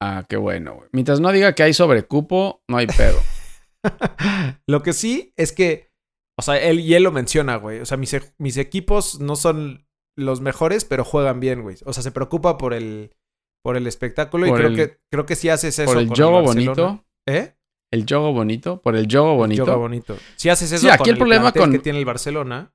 Ah, 0.00 0.24
qué 0.28 0.36
bueno, 0.36 0.74
güey. 0.74 0.88
Mientras 0.92 1.20
no 1.20 1.32
diga 1.32 1.54
que 1.54 1.62
hay 1.64 1.74
sobrecupo, 1.74 2.62
no 2.68 2.76
hay 2.76 2.86
pedo. 2.86 3.20
Lo 4.66 4.82
que 4.82 4.92
sí 4.92 5.32
es 5.36 5.52
que 5.52 5.88
o 6.38 6.42
sea, 6.42 6.56
él 6.56 6.78
y 6.78 6.94
él 6.94 7.02
lo 7.02 7.10
menciona, 7.10 7.56
güey. 7.56 7.80
O 7.80 7.84
sea, 7.84 7.96
mis, 7.96 8.16
mis 8.38 8.56
equipos 8.58 9.18
no 9.18 9.34
son 9.34 9.88
los 10.16 10.40
mejores, 10.40 10.84
pero 10.84 11.04
juegan 11.04 11.40
bien, 11.40 11.62
güey. 11.62 11.76
O 11.84 11.92
sea, 11.92 12.04
se 12.04 12.12
preocupa 12.12 12.56
por 12.58 12.74
el, 12.74 13.12
por 13.64 13.76
el 13.76 13.88
espectáculo 13.88 14.46
y 14.46 14.52
creo, 14.52 14.72
que, 14.72 15.00
creo 15.10 15.26
que 15.26 15.34
sí 15.34 15.48
haces 15.48 15.80
eso. 15.80 15.92
Por 15.92 16.00
el 16.00 16.08
juego 16.08 16.42
bonito. 16.42 17.04
¿Eh? 17.26 17.56
El 17.92 18.04
juego 18.08 18.32
bonito, 18.32 18.80
por 18.80 18.94
el 18.94 19.08
juego 19.10 19.34
bonito. 19.34 19.64
El 19.64 19.78
bonito. 19.78 20.16
Si 20.36 20.48
haces 20.48 20.70
eso 20.70 20.82
sí, 20.82 20.88
aquí 20.88 21.10
el, 21.10 21.18
problema 21.18 21.50
con 21.50 21.72
que 21.72 21.80
tiene 21.80 21.98
el 21.98 22.04
Barcelona. 22.04 22.72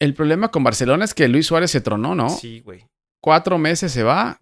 El 0.00 0.14
problema 0.14 0.52
con 0.52 0.62
Barcelona 0.62 1.04
es 1.04 1.14
que 1.14 1.26
Luis 1.26 1.46
Suárez 1.46 1.72
se 1.72 1.80
tronó, 1.80 2.14
¿no? 2.14 2.28
Sí, 2.28 2.60
güey. 2.60 2.86
Cuatro 3.20 3.58
meses 3.58 3.90
se 3.90 4.04
va. 4.04 4.38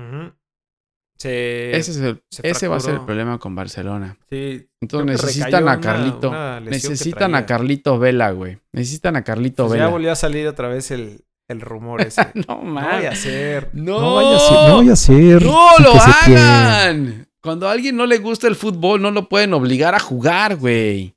Se, 1.18 1.76
ese, 1.76 2.20
ese 2.42 2.68
va 2.68 2.76
a 2.76 2.80
ser 2.80 2.94
el 2.94 3.04
problema 3.04 3.38
con 3.38 3.54
Barcelona. 3.54 4.16
Sí, 4.28 4.68
entonces 4.80 5.22
necesitan 5.22 5.68
a 5.68 5.80
Carlito. 5.80 6.60
necesitan 6.60 7.34
a 7.34 7.46
Carlito 7.46 7.98
Vela, 7.98 8.32
güey. 8.32 8.58
Necesitan 8.72 9.16
a 9.16 9.22
Carlito 9.22 9.64
pues 9.64 9.74
Vela. 9.74 9.84
Ya 9.84 9.90
volvió 9.90 10.12
a 10.12 10.16
salir 10.16 10.48
otra 10.48 10.68
vez 10.68 10.90
el, 10.90 11.24
el 11.48 11.60
rumor 11.60 12.00
ese. 12.00 12.26
no, 12.48 12.62
man. 12.62 12.84
No 12.84 12.90
vaya 12.90 13.10
a 13.10 13.16
ser. 13.16 13.70
No, 13.72 14.00
no 14.00 14.14
vaya 14.16 14.36
a 14.36 14.40
ser. 14.40 14.52
No 14.68 14.76
vaya 14.76 14.92
a 14.92 14.96
ser. 14.96 15.42
No 15.44 15.78
lo 15.78 15.92
hagan. 15.94 17.28
Cuando 17.40 17.68
a 17.68 17.72
alguien 17.72 17.96
no 17.96 18.06
le 18.06 18.18
gusta 18.18 18.46
el 18.46 18.56
fútbol, 18.56 19.02
no 19.02 19.10
lo 19.10 19.28
pueden 19.28 19.52
obligar 19.52 19.94
a 19.94 20.00
jugar, 20.00 20.56
güey. 20.56 21.16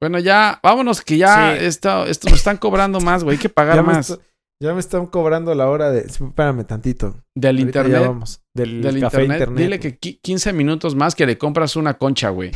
Bueno, 0.00 0.18
ya, 0.18 0.60
vámonos 0.62 1.02
que 1.02 1.18
ya 1.18 1.56
esto, 1.56 2.06
esto 2.06 2.30
nos 2.30 2.38
están 2.38 2.56
cobrando 2.56 3.00
más, 3.00 3.24
güey. 3.24 3.36
Hay 3.36 3.42
que 3.42 3.48
pagar 3.48 3.82
más. 3.82 4.18
Ya 4.60 4.74
me 4.74 4.80
están 4.80 5.06
cobrando 5.06 5.54
la 5.54 5.68
hora 5.68 5.92
de. 5.92 6.00
Espérame 6.00 6.64
tantito. 6.64 7.14
Del 7.32 7.60
internet. 7.60 8.00
vamos. 8.00 8.42
Del, 8.52 8.98
café 9.00 9.22
internet. 9.22 9.56
Dile 9.56 9.78
que 9.78 9.98
15 9.98 10.52
minutos 10.52 10.96
más 10.96 11.14
que 11.14 11.26
le 11.26 11.38
compras 11.38 11.76
una 11.76 11.96
concha, 11.96 12.30
güey. 12.30 12.50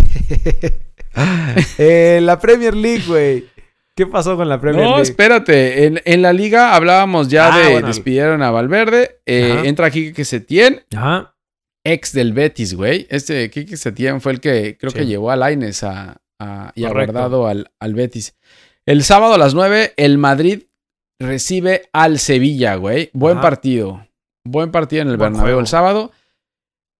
eh, 1.78 2.18
la 2.20 2.40
Premier 2.40 2.74
League, 2.74 3.04
güey. 3.06 3.44
¿Qué 3.94 4.06
pasó 4.06 4.36
con 4.36 4.48
la 4.48 4.60
Premier 4.60 4.82
League? 4.82 4.96
No, 4.96 5.00
espérate. 5.00 5.86
En, 6.04 6.22
la 6.22 6.32
liga 6.32 6.74
hablábamos 6.74 7.28
ya 7.28 7.54
ah, 7.54 7.58
de 7.58 7.82
despidieron 7.82 8.42
a 8.42 8.50
Valverde. 8.50 9.20
Eh, 9.24 9.62
entra 9.64 9.88
Kike 9.90 10.24
Setién. 10.24 10.82
Ajá. 10.96 11.36
Ex 11.84 12.12
del 12.12 12.32
Betis, 12.32 12.74
güey. 12.74 13.06
Este 13.10 13.48
Kike 13.48 13.76
Setién 13.76 14.20
fue 14.20 14.32
el 14.32 14.40
que 14.40 14.76
creo 14.76 14.92
que 14.92 15.06
llevó 15.06 15.30
a 15.30 15.36
Laines 15.36 15.84
a, 15.84 16.20
y 16.74 16.84
ha 16.84 16.90
guardado 16.90 17.46
al, 17.46 17.70
al 17.78 17.94
Betis. 17.94 18.34
El 18.86 19.04
sábado 19.04 19.34
a 19.34 19.38
las 19.38 19.54
9, 19.54 19.94
el 19.96 20.18
Madrid 20.18 20.64
recibe 21.18 21.88
al 21.92 22.18
Sevilla, 22.18 22.76
güey. 22.76 23.10
Buen 23.12 23.40
partido. 23.40 24.06
Buen 24.44 24.70
partido 24.70 25.02
en 25.02 25.08
el 25.08 25.16
Bernabéu 25.16 25.58
el 25.58 25.66
sábado. 25.66 26.10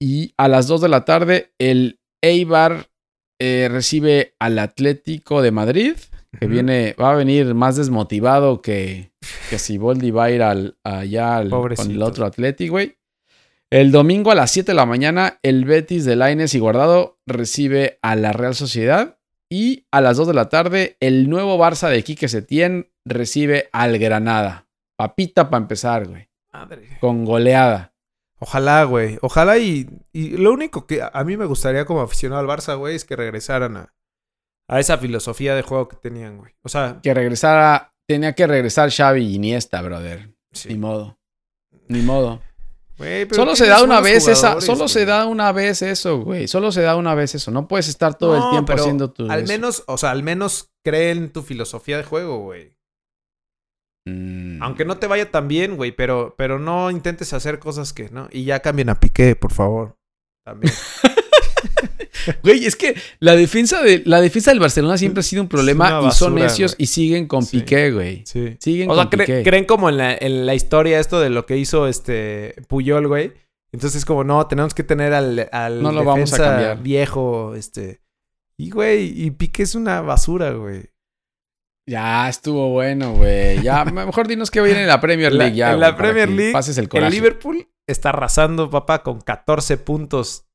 Y 0.01 0.35
a 0.37 0.49
las 0.49 0.67
2 0.67 0.81
de 0.81 0.89
la 0.89 1.05
tarde, 1.05 1.53
el 1.59 2.01
Eibar 2.23 2.89
eh, 3.41 3.69
recibe 3.71 4.35
al 4.39 4.59
Atlético 4.59 5.43
de 5.43 5.51
Madrid, 5.51 5.95
que 6.39 6.47
viene, 6.47 6.95
va 7.01 7.13
a 7.13 7.17
venir 7.17 7.55
más 7.55 7.77
desmotivado 7.77 8.63
que, 8.63 9.13
que 9.51 9.59
si 9.59 9.79
Boldi 9.79 10.11
va 10.11 10.25
a 10.25 10.31
ir 10.31 10.43
al, 10.43 10.77
allá 10.85 11.43
con 11.49 11.91
el 11.91 12.03
otro 12.03 12.25
Atlético, 12.25 12.73
güey. 12.73 12.97
El 13.71 13.91
domingo 13.91 14.31
a 14.31 14.35
las 14.35 14.51
7 14.51 14.73
de 14.73 14.77
la 14.77 14.87
mañana, 14.87 15.39
el 15.43 15.65
Betis 15.65 16.05
de 16.05 16.15
Laines 16.15 16.55
y 16.55 16.59
Guardado 16.59 17.19
recibe 17.27 17.99
a 18.03 18.17
la 18.17 18.33
Real 18.33 18.55
Sociedad. 18.55 19.19
Y 19.53 19.87
a 19.91 20.01
las 20.01 20.17
2 20.17 20.29
de 20.29 20.33
la 20.33 20.49
tarde, 20.49 20.97
el 20.99 21.29
nuevo 21.29 21.59
Barça 21.59 21.91
de 21.91 22.03
Quique 22.03 22.27
Setién 22.27 22.91
recibe 23.05 23.69
al 23.73 23.99
Granada. 23.99 24.67
Papita 24.97 25.51
para 25.51 25.61
empezar, 25.61 26.09
güey. 26.09 26.31
Madre. 26.55 26.97
Con 27.03 27.27
goleada. 27.27 27.93
Ojalá, 28.39 28.85
güey. 28.85 29.19
Ojalá 29.21 29.59
y, 29.59 29.91
y, 30.11 30.39
lo 30.39 30.55
único 30.55 30.87
que 30.87 31.03
a 31.03 31.25
mí 31.25 31.37
me 31.37 31.45
gustaría 31.45 31.85
como 31.85 32.01
aficionado 32.01 32.41
al 32.41 32.47
Barça, 32.47 32.79
güey, 32.79 32.97
es 32.97 33.05
que 33.05 33.15
regresaran 33.15 33.77
a, 33.77 33.95
a 34.69 34.81
esa 34.81 34.97
filosofía 34.97 35.55
de 35.55 35.61
juego 35.61 35.87
que 35.87 35.97
tenían, 35.97 36.39
güey. 36.39 36.55
O 36.63 36.71
sea... 36.71 37.01
Que 37.03 37.13
regresara... 37.13 37.93
Tenía 38.09 38.35
que 38.35 38.47
regresar 38.47 38.91
Xavi 38.91 39.23
y 39.23 39.35
Iniesta, 39.35 39.83
brother. 39.83 40.35
Ni 40.67 40.79
modo. 40.79 41.19
Ni 41.89 42.01
modo. 42.01 42.41
Solo 43.33 43.57
se 43.57 43.67
da 43.67 43.83
una 43.83 44.01
vez 44.01 44.29
esa, 44.29 44.61
solo 44.61 44.87
se 44.89 45.05
da 45.05 45.27
una 45.27 45.51
vez 45.53 45.83
eso, 45.83 46.21
güey. 46.21 46.47
Solo 46.47 46.71
se 46.73 46.83
da 46.83 46.97
una 46.97 47.15
vez 47.15 47.35
eso. 47.35 47.51
No 47.51 47.67
puedes 47.67 47.89
estar 47.89 48.17
todo 48.17 48.37
el 48.37 48.51
tiempo 48.51 48.67
pero 48.67 48.83
haciendo 48.83 49.11
tu. 49.11 49.31
Al 49.31 49.43
eso. 49.43 49.53
menos, 49.53 49.85
o 49.87 49.99
sea, 49.99 50.11
al 50.11 50.23
menos 50.23 50.73
cree 50.85 51.11
en 51.11 51.31
tu 51.31 51.43
filosofía 51.43 51.97
de 51.97 52.05
juego, 52.05 52.39
güey. 52.39 52.75
Mm. 54.05 54.63
Aunque 54.63 54.85
no 54.85 54.99
te 54.99 55.07
vaya 55.07 55.31
tan 55.31 55.49
bien, 55.49 55.77
güey, 55.77 55.93
pero, 55.93 56.35
pero 56.37 56.59
no 56.59 56.91
intentes 56.91 57.33
hacer 57.33 57.59
cosas 57.59 57.93
que, 57.93 58.11
¿no? 58.11 58.29
Y 58.31 58.45
ya 58.45 58.61
cambien 58.61 58.89
a 58.89 59.01
Piqué, 59.01 59.37
por 59.37 59.53
favor. 59.53 59.97
También. 60.45 60.73
Güey, 62.43 62.65
es 62.67 62.77
que 62.77 62.95
la 63.21 63.35
defensa, 63.35 63.83
de, 63.83 64.03
la 64.05 64.21
defensa 64.21 64.51
del 64.51 64.61
Barcelona 64.61 64.99
siempre 64.99 65.21
ha 65.21 65.23
sido 65.23 65.43
un 65.43 65.49
problema 65.49 66.03
y 66.07 66.11
son 66.13 66.35
necios 66.35 66.73
güey. 66.73 66.85
y 66.85 66.87
siguen 66.87 67.27
con 67.27 67.43
Sí. 67.45 67.59
Piqué, 67.61 67.91
güey. 67.91 68.23
Sí. 68.27 68.57
Siguen 68.61 68.91
O 68.91 68.95
sea, 68.95 69.05
con 69.05 69.13
cre- 69.13 69.27
Piqué. 69.27 69.43
creen 69.43 69.65
como 69.65 69.89
en 69.89 69.97
la, 69.97 70.15
en 70.15 70.45
la 70.47 70.55
historia 70.55 71.01
esto 71.01 71.21
de 71.21 71.31
lo 71.31 71.47
que 71.47 71.57
hizo 71.57 71.89
este 71.89 72.55
Puyol, 72.69 73.09
güey. 73.09 73.33
Entonces, 73.73 74.05
como, 74.05 74.23
no, 74.25 74.47
tenemos 74.47 74.75
que 74.75 74.85
tener 74.85 75.15
al, 75.15 75.49
al 75.51 75.83
No 75.83 75.93
lo 75.93 76.05
vamos 76.05 76.33
a 76.35 76.37
defensa 76.37 76.45
cambiar. 76.51 76.83
viejo, 76.83 77.55
este. 77.55 78.03
Y, 78.59 78.71
güey, 78.71 79.07
y 79.25 79.31
Piqué 79.31 79.63
es 79.63 79.75
una 79.75 80.03
basura, 80.03 80.51
güey. 80.53 80.91
Ya 81.89 82.29
estuvo 82.29 82.69
bueno, 82.71 83.15
güey. 83.15 83.63
Ya, 83.63 83.85
mejor 83.87 84.29
dinos 84.29 84.51
que 84.51 84.61
viene 84.61 84.83
en 84.83 84.89
la 84.89 85.01
Premier 85.01 85.33
League 85.33 85.57
ya. 85.57 85.73
en 85.73 85.81
la 85.81 85.91
güey, 85.93 85.99
Premier 85.99 86.29
League, 86.29 86.53
Pases 86.53 86.77
el 86.79 86.89
El. 86.93 87.11
Liverpool 87.11 87.67
está 87.87 88.11
arrasando, 88.11 88.71
papá, 88.71 89.03
con 89.03 89.21
14 89.21 89.79
puntos 89.79 90.47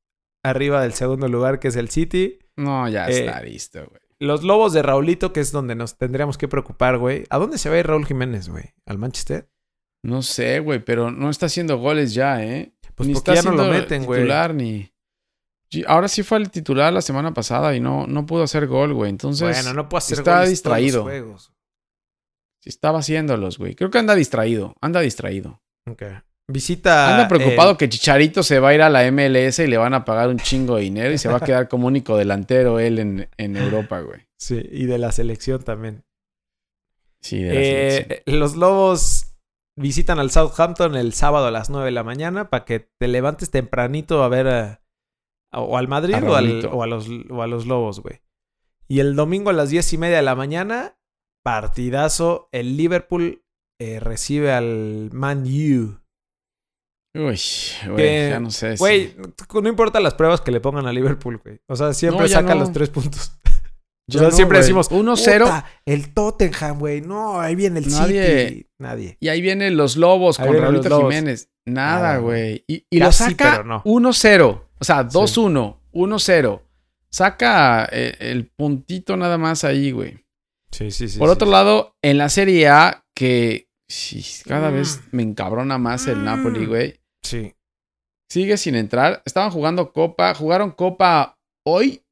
arriba 0.44 0.82
del 0.82 0.92
segundo 0.92 1.28
lugar, 1.28 1.58
que 1.60 1.68
es 1.68 1.76
el 1.76 1.88
City. 1.90 2.38
No, 2.56 2.88
ya 2.88 3.06
Eh, 3.08 3.20
está 3.26 3.42
listo, 3.42 3.86
güey. 3.88 4.00
Los 4.20 4.42
Lobos 4.42 4.72
de 4.72 4.82
Raulito, 4.82 5.32
que 5.32 5.38
es 5.40 5.52
donde 5.52 5.74
nos 5.76 5.96
tendríamos 5.96 6.38
que 6.38 6.48
preocupar, 6.48 6.98
güey. 6.98 7.24
¿A 7.30 7.38
dónde 7.38 7.56
se 7.58 7.68
va 7.70 7.76
a 7.76 7.78
ir 7.78 7.86
Raúl 7.86 8.04
Jiménez, 8.06 8.48
güey? 8.48 8.64
¿Al 8.84 8.98
Manchester? 8.98 9.48
No 10.02 10.22
sé, 10.22 10.58
güey, 10.60 10.84
pero 10.84 11.10
no 11.12 11.30
está 11.30 11.46
haciendo 11.46 11.78
goles 11.78 12.14
ya, 12.14 12.42
¿eh? 12.44 12.74
Pues 12.96 13.06
ni 13.08 13.14
porque 13.14 13.30
está 13.32 13.42
ya 13.42 13.48
no 13.50 13.56
lo 13.56 13.70
meten, 13.70 14.04
güey. 14.04 14.20
titular 14.20 14.54
ni. 14.54 14.92
Ahora 15.86 16.08
sí 16.08 16.22
fue 16.22 16.38
el 16.38 16.50
titular 16.50 16.92
la 16.92 17.02
semana 17.02 17.32
pasada 17.34 17.76
y 17.76 17.80
no, 17.80 18.06
no 18.06 18.26
pudo 18.26 18.42
hacer 18.42 18.66
gol, 18.66 18.92
güey. 18.94 19.10
Entonces, 19.10 19.56
Bueno, 19.62 19.74
no 19.74 19.88
puedo 19.88 19.98
hacer 19.98 20.18
está 20.18 20.38
goles 20.38 20.38
todos 20.40 20.44
los 20.46 20.50
distraído. 20.50 21.02
juegos. 21.02 21.52
sí 22.60 22.70
estaba 22.70 22.98
haciéndolos, 23.00 23.58
güey. 23.58 23.74
Creo 23.76 23.90
que 23.90 23.98
anda 23.98 24.14
distraído, 24.16 24.74
anda 24.80 25.00
distraído. 25.00 25.62
Ok. 25.88 26.02
Visita. 26.50 27.14
Anda 27.14 27.28
preocupado 27.28 27.72
el- 27.72 27.76
que 27.76 27.88
Chicharito 27.88 28.42
se 28.42 28.58
va 28.58 28.70
a 28.70 28.74
ir 28.74 28.82
a 28.82 28.88
la 28.88 29.04
MLS 29.10 29.58
y 29.62 29.66
le 29.66 29.76
van 29.76 29.92
a 29.94 30.04
pagar 30.04 30.28
un 30.30 30.38
chingo 30.38 30.76
de 30.76 30.82
dinero 30.82 31.12
y 31.12 31.18
se 31.18 31.28
va 31.28 31.36
a 31.36 31.40
quedar 31.40 31.68
como 31.68 31.86
único 31.86 32.16
delantero 32.16 32.80
él 32.80 32.98
en, 32.98 33.28
en 33.36 33.56
Europa, 33.56 34.00
güey. 34.00 34.22
Sí, 34.38 34.62
y 34.70 34.86
de 34.86 34.98
la 34.98 35.12
selección 35.12 35.62
también. 35.62 36.04
Sí, 37.20 37.42
de 37.42 37.48
la 37.48 37.60
selección. 37.60 38.12
Eh, 38.12 38.22
los 38.38 38.56
Lobos 38.56 39.34
visitan 39.76 40.18
al 40.18 40.30
Southampton 40.30 40.96
el 40.96 41.12
sábado 41.12 41.46
a 41.46 41.50
las 41.50 41.68
9 41.70 41.86
de 41.86 41.90
la 41.92 42.02
mañana 42.04 42.48
para 42.48 42.64
que 42.64 42.80
te 42.98 43.08
levantes 43.08 43.50
tempranito 43.50 44.22
a 44.22 44.28
ver 44.28 44.48
a- 44.48 44.82
a- 45.52 45.60
o 45.60 45.76
al 45.76 45.86
Madrid 45.88 46.14
A 46.14 46.24
o, 46.24 46.34
al- 46.34 46.64
o 46.66 46.82
a 46.82 46.86
los, 46.86 47.08
o 47.30 47.42
a 47.42 47.46
los 47.46 47.66
Lobos, 47.66 48.00
güey. 48.00 48.22
Y 48.88 49.00
el 49.00 49.16
domingo 49.16 49.50
a 49.50 49.52
las 49.52 49.68
10 49.68 49.92
y 49.92 49.98
media 49.98 50.16
de 50.16 50.22
la 50.22 50.34
mañana, 50.34 50.96
partidazo, 51.44 52.48
el 52.52 52.76
Liverpool 52.78 53.44
eh, 53.80 54.00
recibe 54.00 54.52
al 54.52 55.10
Man 55.12 55.44
U. 55.46 55.98
Uy, 57.14 57.40
güey, 57.90 58.28
ya 58.30 58.40
no 58.40 58.50
sé. 58.50 58.76
Güey, 58.76 59.16
no 59.62 59.68
importa 59.68 59.98
las 60.00 60.14
pruebas 60.14 60.40
que 60.40 60.50
le 60.50 60.60
pongan 60.60 60.86
a 60.86 60.92
Liverpool, 60.92 61.38
güey. 61.42 61.58
O 61.66 61.74
sea, 61.74 61.92
siempre 61.94 62.22
No, 62.22 62.28
saca 62.28 62.54
no. 62.54 62.60
los 62.60 62.72
tres 62.72 62.90
puntos. 62.90 63.32
Ya 64.06 64.18
o 64.18 64.20
sea, 64.20 64.28
no, 64.30 64.36
siempre 64.36 64.58
decimos 64.58 64.90
1-0. 64.90 65.44
"Puta, 65.44 65.66
El 65.86 66.12
Tottenham, 66.14 66.78
güey. 66.78 67.00
No, 67.00 67.40
ahí 67.40 67.54
viene 67.54 67.80
el 67.80 67.86
Nadie- 67.90 68.48
City. 68.48 68.66
Nadie. 68.78 69.16
Y 69.20 69.28
ahí 69.28 69.40
vienen 69.40 69.76
los 69.76 69.96
Lobos 69.96 70.38
Ahí 70.38 70.46
con 70.48 70.60
Raulito. 70.60 71.00
Jiménez. 71.00 71.50
Nada, 71.66 72.00
Nada, 72.02 72.18
güey. 72.18 72.64
Y, 72.66 72.86
y 72.90 72.98
lo 72.98 73.10
saca 73.12 73.50
pero 73.52 73.64
no. 73.64 73.82
1-0. 73.84 74.64
O 74.78 74.84
sea, 74.84 75.02
2-1, 75.02 75.80
1-0. 75.92 76.62
Saca 77.10 77.88
eh, 77.90 78.16
el 78.20 78.46
puntito 78.50 79.16
nada 79.16 79.38
más 79.38 79.64
ahí, 79.64 79.90
güey. 79.92 80.24
Sí, 80.70 80.90
sí, 80.90 81.08
sí. 81.08 81.18
Por 81.18 81.28
sí, 81.28 81.32
otro 81.32 81.46
sí. 81.46 81.52
lado, 81.52 81.96
en 82.02 82.18
la 82.18 82.28
Serie 82.28 82.68
A, 82.68 83.04
que 83.14 83.62
sí, 83.62 83.67
cada 84.46 84.70
Mm. 84.70 84.74
vez 84.74 85.00
me 85.12 85.22
encabrona 85.22 85.78
más 85.78 86.06
el 86.06 86.18
Mm. 86.18 86.24
Napoli, 86.24 86.66
güey. 86.66 87.00
Sí. 87.22 87.54
Sigue 88.30 88.56
sin 88.58 88.74
entrar. 88.74 89.22
Estaban 89.24 89.50
jugando 89.50 89.92
Copa. 89.92 90.34
Jugaron 90.34 90.70
Copa 90.72 91.38
hoy 91.66 92.02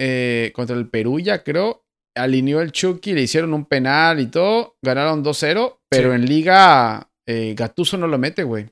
eh, 0.00 0.50
contra 0.54 0.76
el 0.76 0.88
Perú, 0.88 1.20
ya 1.20 1.42
creo. 1.44 1.84
Alineó 2.16 2.60
el 2.60 2.72
Chucky, 2.72 3.12
le 3.12 3.22
hicieron 3.22 3.54
un 3.54 3.64
penal 3.64 4.18
y 4.20 4.26
todo. 4.26 4.76
Ganaron 4.82 5.22
2-0. 5.22 5.80
Pero 5.88 6.10
Sí. 6.10 6.14
en 6.16 6.26
Liga, 6.26 7.10
eh, 7.26 7.54
Gatuso 7.56 7.96
no 7.96 8.06
lo 8.08 8.18
mete, 8.18 8.42
güey. 8.44 8.68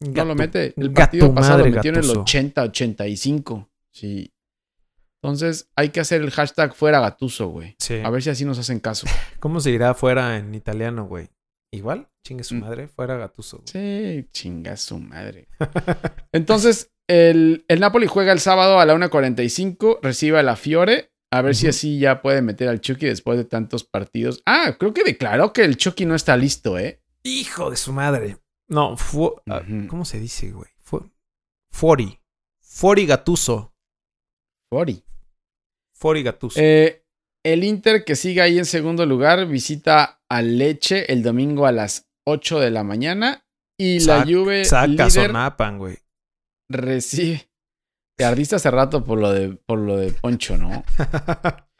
No 0.00 0.24
lo 0.24 0.34
mete. 0.34 0.74
El 0.76 0.92
partido 0.92 1.34
pasado 1.34 1.58
lo 1.58 1.64
metió 1.70 1.90
en 1.90 1.96
el 1.96 2.02
Gattuso. 2.02 2.20
80-85. 2.24 3.68
Sí. 3.92 4.32
Entonces 5.22 5.68
hay 5.76 5.90
que 5.90 6.00
hacer 6.00 6.20
el 6.22 6.30
hashtag 6.30 6.74
fuera 6.74 7.00
Gatuso, 7.00 7.48
güey. 7.48 7.76
Sí. 7.78 8.00
A 8.04 8.10
ver 8.10 8.22
si 8.22 8.30
así 8.30 8.44
nos 8.44 8.58
hacen 8.58 8.80
caso. 8.80 9.06
¿Cómo 9.40 9.60
se 9.60 9.70
dirá 9.70 9.94
fuera 9.94 10.36
en 10.36 10.54
italiano, 10.54 11.06
güey? 11.06 11.28
Igual, 11.72 12.08
chingue 12.24 12.44
su 12.44 12.54
Mm. 12.54 12.60
madre, 12.60 12.88
fuera 12.88 13.16
Gatuso. 13.16 13.62
Sí, 13.64 14.28
chinga 14.32 14.76
su 14.76 14.98
madre. 14.98 15.48
Entonces, 16.32 16.92
el, 17.08 17.64
el 17.68 17.80
Napoli 17.80 18.06
juega 18.06 18.32
el 18.32 18.40
sábado 18.40 18.78
a 18.78 18.84
la 18.84 18.94
1.45, 18.94 20.00
recibe 20.02 20.38
a 20.38 20.42
la 20.42 20.56
Fiore. 20.56 21.10
A 21.32 21.40
ver 21.40 21.54
si 21.56 21.66
así 21.66 21.98
ya 21.98 22.20
puede 22.20 22.42
meter 22.42 22.68
al 22.68 22.82
Chucky 22.82 23.06
después 23.06 23.38
de 23.38 23.46
tantos 23.46 23.84
partidos. 23.84 24.42
Ah, 24.44 24.76
creo 24.78 24.92
que 24.92 25.02
declaró 25.02 25.54
que 25.54 25.64
el 25.64 25.78
Chucky 25.78 26.04
no 26.04 26.14
está 26.14 26.36
listo, 26.36 26.78
¿eh? 26.78 27.02
Hijo 27.22 27.70
de 27.70 27.76
su 27.76 27.90
madre. 27.94 28.36
No, 28.68 28.98
fu- 28.98 29.40
ah. 29.48 29.62
¿cómo 29.88 30.04
se 30.04 30.20
dice, 30.20 30.50
güey? 30.50 30.68
Fu- 30.82 31.10
Fori. 31.72 32.20
Fori 32.60 33.06
Gatuso. 33.06 33.74
Fori. 34.70 35.02
Fori 35.94 36.22
Gatuso. 36.22 36.60
Eh, 36.60 37.01
el 37.44 37.64
Inter, 37.64 38.04
que 38.04 38.16
sigue 38.16 38.40
ahí 38.40 38.58
en 38.58 38.64
segundo 38.64 39.06
lugar, 39.06 39.46
visita 39.46 40.22
al 40.28 40.58
Leche 40.58 41.12
el 41.12 41.22
domingo 41.22 41.66
a 41.66 41.72
las 41.72 42.08
8 42.26 42.60
de 42.60 42.70
la 42.70 42.84
mañana. 42.84 43.44
Y 43.78 44.00
la 44.00 44.24
Juve 44.24 44.64
Saca 44.64 45.10
Sonapan, 45.10 45.78
güey. 45.78 45.98
recibe... 46.70 47.48
Te 48.16 48.26
ardiste 48.26 48.56
hace 48.56 48.70
rato 48.70 49.04
por 49.04 49.18
lo 49.18 49.32
de, 49.32 49.56
por 49.66 49.78
lo 49.78 49.96
de 49.96 50.12
Poncho, 50.12 50.58
¿no? 50.58 50.84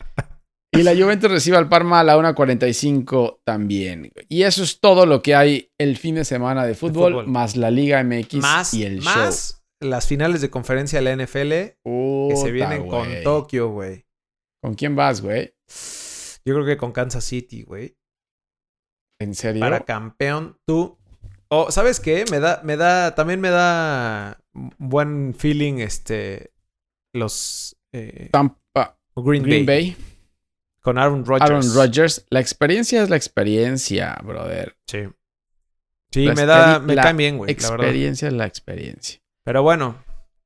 Y 0.74 0.82
la 0.84 0.96
Juventus 0.96 1.30
recibe 1.30 1.58
al 1.58 1.68
Parma 1.68 2.00
a 2.00 2.04
la 2.04 2.16
1.45 2.16 3.40
también. 3.44 4.10
Y 4.30 4.44
eso 4.44 4.62
es 4.62 4.80
todo 4.80 5.04
lo 5.04 5.20
que 5.20 5.34
hay 5.34 5.70
el 5.78 5.98
fin 5.98 6.14
de 6.14 6.24
semana 6.24 6.64
de 6.64 6.74
fútbol, 6.74 7.12
fútbol. 7.12 7.26
más 7.28 7.56
la 7.56 7.70
Liga 7.70 8.02
MX 8.02 8.36
más, 8.36 8.72
y 8.72 8.84
el 8.84 9.02
más 9.02 9.62
las 9.80 10.06
finales 10.06 10.40
de 10.40 10.48
conferencia 10.48 11.00
de 11.00 11.04
la 11.04 11.22
NFL 11.22 11.52
show. 11.84 12.28
que 12.30 12.36
se 12.36 12.50
vienen 12.50 12.88
con. 12.88 13.06
Tokio, 13.22 13.68
güey. 13.70 14.06
¿Con 14.62 14.74
quién 14.74 14.94
vas, 14.94 15.20
güey? 15.20 15.54
Yo 16.44 16.54
creo 16.54 16.64
que 16.64 16.76
con 16.76 16.92
Kansas 16.92 17.24
City, 17.24 17.62
güey. 17.62 17.96
¿En 19.18 19.34
serio? 19.34 19.60
Para 19.60 19.80
campeón, 19.80 20.58
tú. 20.64 20.98
O, 21.48 21.70
¿sabes 21.70 21.98
qué? 22.00 22.24
Me 22.30 22.38
da, 22.38 22.60
me 22.64 22.76
da, 22.76 23.14
también 23.14 23.40
me 23.40 23.50
da 23.50 24.40
buen 24.78 25.34
feeling, 25.34 25.78
este, 25.78 26.52
los 27.12 27.76
eh, 27.92 28.28
Tampa, 28.32 28.98
Green, 29.16 29.42
Green 29.42 29.66
Bay, 29.66 29.90
Bay, 29.90 29.96
con 30.80 30.96
Aaron 30.96 31.24
Rodgers. 31.24 31.50
Aaron 31.50 31.74
Rodgers. 31.74 32.26
La 32.30 32.40
experiencia 32.40 33.02
es 33.02 33.10
la 33.10 33.16
experiencia, 33.16 34.18
brother. 34.24 34.76
Sí. 34.86 35.08
Sí, 36.10 36.26
La 36.26 36.34
me 36.34 36.46
da, 36.46 36.78
me 36.78 36.94
la 36.94 37.02
caen 37.02 37.16
bien, 37.16 37.38
güey, 37.38 37.48
la. 37.48 37.52
Experiencia 37.52 38.28
es 38.28 38.34
la 38.34 38.46
experiencia. 38.46 39.20
Pero 39.44 39.62
bueno, 39.62 39.96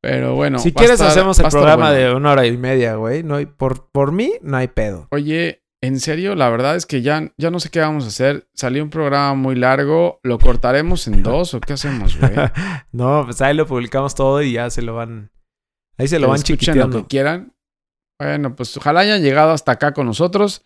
Pero 0.09 0.35
bueno. 0.35 0.59
si 0.59 0.73
quieres 0.73 0.95
estar- 1.01 1.09
hacemos 1.09 1.39
el 1.39 1.49
programa 1.49 1.91
bueno. 1.91 1.95
de 2.09 2.15
una 2.15 2.33
hora 2.33 2.47
y 2.47 2.57
media, 2.57 2.95
güey. 2.95 3.23
No 3.23 3.37
hay, 3.37 3.47
por, 3.47 3.91
por 3.91 4.13
mí, 4.13 4.33
no 4.43 4.57
hay 4.57 4.69
pedo. 4.69 5.09
Oye, 5.11 5.65
en 5.83 5.99
serio, 6.01 6.35
la 6.37 6.49
verdad 6.49 6.77
es 6.77 6.87
que 6.87 7.03
ya, 7.03 7.33
ya 7.37 7.51
no 7.51 7.59
sé 7.61 7.71
qué 7.71 7.81
vamos 7.81 8.05
a 8.05 8.09
hacer. 8.09 8.49
Salió 8.55 8.83
un 8.83 8.91
programa 8.91 9.35
muy 9.35 9.57
largo. 9.57 10.21
¿Lo 10.23 10.39
cortaremos 10.39 11.07
en 11.09 11.23
dos 11.25 11.55
o 11.55 11.61
qué 11.61 11.73
hacemos, 11.73 12.19
güey? 12.19 12.33
no, 12.93 13.23
pues 13.25 13.41
ahí 13.43 13.55
lo 13.55 13.67
publicamos 13.67 14.15
todo 14.15 14.43
y 14.43 14.53
ya 14.53 14.71
se 14.71 14.83
lo 14.83 14.95
van. 14.95 15.31
Ahí 15.99 16.07
se 16.09 16.19
lo 16.19 16.27
Que 16.27 16.31
van 16.31 16.43
chiquiteando. 16.43 16.87
lo 16.99 17.03
que 17.03 17.09
quieran. 17.09 17.55
Bueno, 18.21 18.55
pues 18.55 18.77
ojalá 18.77 19.01
hayan 19.01 19.23
llegado 19.23 19.51
hasta 19.53 19.73
acá 19.73 19.93
con 19.93 20.07
nosotros. 20.07 20.65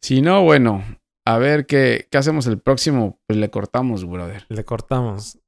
Si 0.00 0.20
no, 0.22 0.42
bueno, 0.44 0.82
a 1.26 1.38
ver 1.38 1.66
qué, 1.66 2.08
qué 2.10 2.18
hacemos 2.18 2.46
el 2.46 2.58
próximo. 2.58 3.20
Pues 3.26 3.38
le 3.38 3.50
cortamos, 3.50 4.04
brother. 4.08 4.46
Le 4.48 4.64
cortamos. 4.64 5.38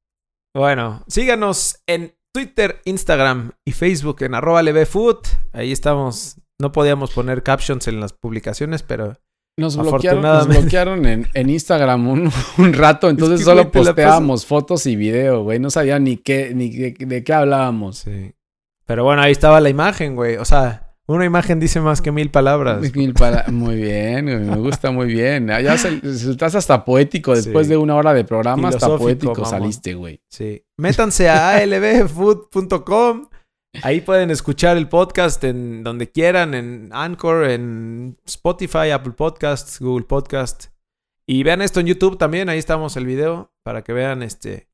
Bueno, 0.55 1.03
síganos 1.07 1.81
en 1.87 2.13
Twitter, 2.33 2.81
Instagram 2.85 3.51
y 3.65 3.71
Facebook 3.73 4.23
en 4.23 4.35
arroba 4.35 4.63
lbfood. 4.63 5.17
Ahí 5.53 5.71
estamos. 5.71 6.37
No 6.59 6.71
podíamos 6.71 7.11
poner 7.11 7.43
captions 7.43 7.87
en 7.87 7.99
las 7.99 8.13
publicaciones, 8.13 8.83
pero 8.83 9.17
Nos 9.57 9.75
bloquearon, 9.75 10.21
nos 10.21 10.47
bloquearon 10.47 11.05
en, 11.05 11.27
en 11.33 11.49
Instagram 11.49 12.07
un, 12.07 12.31
un 12.57 12.73
rato, 12.73 13.09
entonces 13.09 13.39
que, 13.39 13.45
solo 13.45 13.71
posteábamos 13.71 14.45
fotos 14.45 14.85
y 14.85 14.95
video, 14.95 15.43
güey. 15.43 15.59
No 15.59 15.69
sabía 15.69 15.99
ni 15.99 16.17
qué, 16.17 16.53
ni 16.53 16.69
de, 16.69 16.95
de 16.97 17.23
qué 17.23 17.33
hablábamos. 17.33 17.99
sí. 17.99 18.33
Pero 18.85 19.05
bueno, 19.05 19.21
ahí 19.21 19.31
estaba 19.31 19.61
la 19.61 19.69
imagen, 19.69 20.15
güey. 20.15 20.35
O 20.35 20.43
sea, 20.43 20.90
Una 21.11 21.25
imagen 21.25 21.59
dice 21.59 21.81
más 21.81 22.01
que 22.01 22.11
mil 22.11 22.29
palabras. 22.31 22.79
Mil 22.95 23.13
pala- 23.13 23.45
muy 23.49 23.75
bien, 23.75 24.25
me 24.25 24.55
gusta 24.57 24.91
muy 24.91 25.07
bien. 25.07 25.49
Ah, 25.51 25.59
Ya 25.61 25.77
se- 25.77 25.99
resultaste 25.99 26.57
hasta 26.57 26.85
poético 26.85 27.35
después 27.35 27.67
Sí. 27.67 27.71
de 27.71 27.77
una 27.77 27.95
hora 27.95 28.13
de 28.13 28.23
programa, 28.23 28.69
hasta 28.69 28.87
poético 28.97 29.43
saliste, 29.45 29.93
güey. 29.93 30.21
Sí. 30.29 30.63
Métanse 30.77 31.27
a 31.29 31.57
albfood.com. 31.57 33.27
Ahí 33.83 34.01
pueden 34.01 34.31
escuchar 34.31 34.75
el 34.77 34.89
podcast 34.89 35.43
en 35.43 35.83
donde 35.83 36.11
quieran, 36.11 36.53
en 36.53 36.89
Anchor, 36.91 37.45
en 37.49 38.17
Spotify, 38.25 38.89
Apple 38.91 39.13
Podcasts, 39.13 39.79
Google 39.79 40.05
Podcast. 40.05 40.65
Y 41.25 41.43
vean 41.43 41.61
esto 41.61 41.79
en 41.79 41.85
YouTube 41.87 42.17
también, 42.17 42.49
ahí 42.49 42.59
estamos 42.59 42.97
el 42.97 43.05
video, 43.05 43.53
para 43.63 43.83
que 43.83 43.93
vean 43.93 44.23
este, 44.23 44.67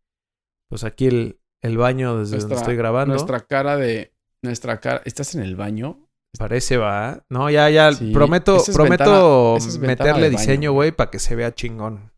pues 0.70 0.84
aquí 0.84 1.06
el, 1.08 1.40
el 1.62 1.78
baño 1.78 2.18
desde 2.20 2.38
donde 2.40 2.56
estoy 2.56 2.76
grabando. 2.76 3.14
Nuestra 3.14 3.42
cara 3.42 3.78
de. 3.78 4.14
Nuestra 4.42 4.80
cara. 4.80 5.02
¿Estás 5.06 5.36
en 5.36 5.42
el 5.42 5.56
baño? 5.56 6.07
Parece 6.38 6.78
va. 6.78 7.24
No, 7.30 7.50
ya, 7.50 7.70
ya, 7.70 7.92
Sí, 7.94 8.12
prometo, 8.12 8.58
es 8.58 8.70
prometo 8.72 9.54
ventana- 9.54 9.58
es 9.58 9.80
meterle 9.80 10.30
diseño, 10.30 10.72
güey. 10.74 10.92
para 10.92 11.10
que 11.10 11.20
se 11.20 11.36
vea 11.36 11.54
chingón. 11.54 12.12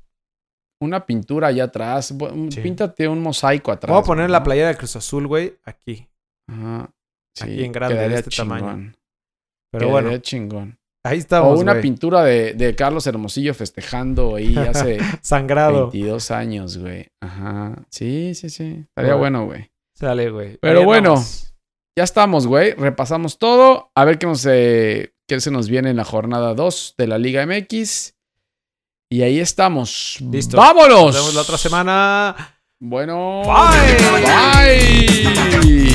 Una 0.81 1.05
pintura 1.05 1.47
allá 1.47 1.65
atrás. 1.65 2.13
Sí. 2.49 2.61
Píntate 2.61 3.07
un 3.07 3.21
mosaico 3.21 3.71
atrás. 3.71 3.91
Voy 3.93 4.01
a 4.01 4.05
poner 4.05 4.29
la 4.29 4.43
playera 4.43 4.69
de 4.69 4.77
Cruz 4.77 4.95
Azul, 4.95 5.27
güey, 5.27 5.55
aquí. 5.65 6.07
Ajá. 6.49 6.89
Sí, 7.35 7.43
Aquí 7.43 7.63
en 7.63 7.71
grande, 7.71 8.09
de 8.09 8.15
este 8.15 8.35
tamaño. 8.35 8.93
Pero 9.71 9.87
quedaría 9.87 9.91
bueno, 10.09 10.17
chingón. 10.17 10.77
ahí 11.05 11.17
estamos, 11.19 11.57
o 11.57 11.61
una 11.61 11.79
pintura 11.79 12.23
de, 12.23 12.53
de 12.53 12.75
Carlos 12.75 13.05
Hermosillo 13.07 13.53
festejando 13.53 14.35
ahí 14.35 14.55
hace 14.57 14.97
Sangrado. 15.21 15.91
22 15.91 16.31
años, 16.31 16.77
güey. 16.77 17.07
Ajá. 17.21 17.75
Sí, 17.89 18.33
sí, 18.35 18.49
sí. 18.49 18.85
Estaría 18.87 19.15
Bueno. 19.15 19.41
bueno, 19.41 19.45
güey. 19.45 19.71
Sale, 19.95 20.29
güey. 20.31 20.57
Pero 20.61 20.79
Ahí 20.79 20.85
bueno. 20.85 21.09
andamos. 21.09 21.48
Ya 21.99 22.05
estamos, 22.05 22.47
güey. 22.47 22.71
Repasamos 22.75 23.37
todo. 23.37 23.91
A 23.93 24.05
ver 24.05 24.19
qué, 24.19 24.25
nos, 24.25 24.45
eh, 24.49 25.13
qué 25.27 25.41
se 25.41 25.51
nos 25.51 25.67
viene 25.67 25.89
en 25.89 25.97
la 25.97 26.05
jornada 26.05 26.53
2 26.53 26.95
de 26.97 27.07
la 27.07 27.17
Liga 27.17 27.45
MX. 27.45 28.13
Y 29.09 29.21
ahí 29.21 29.41
estamos. 29.41 30.15
Listo. 30.21 30.55
¡Vámonos! 30.55 31.07
Nos 31.07 31.15
vemos 31.15 31.35
la 31.35 31.41
otra 31.41 31.57
semana. 31.57 32.61
Bueno. 32.79 33.41
Bye. 33.43 33.97
Bye. 35.59 35.88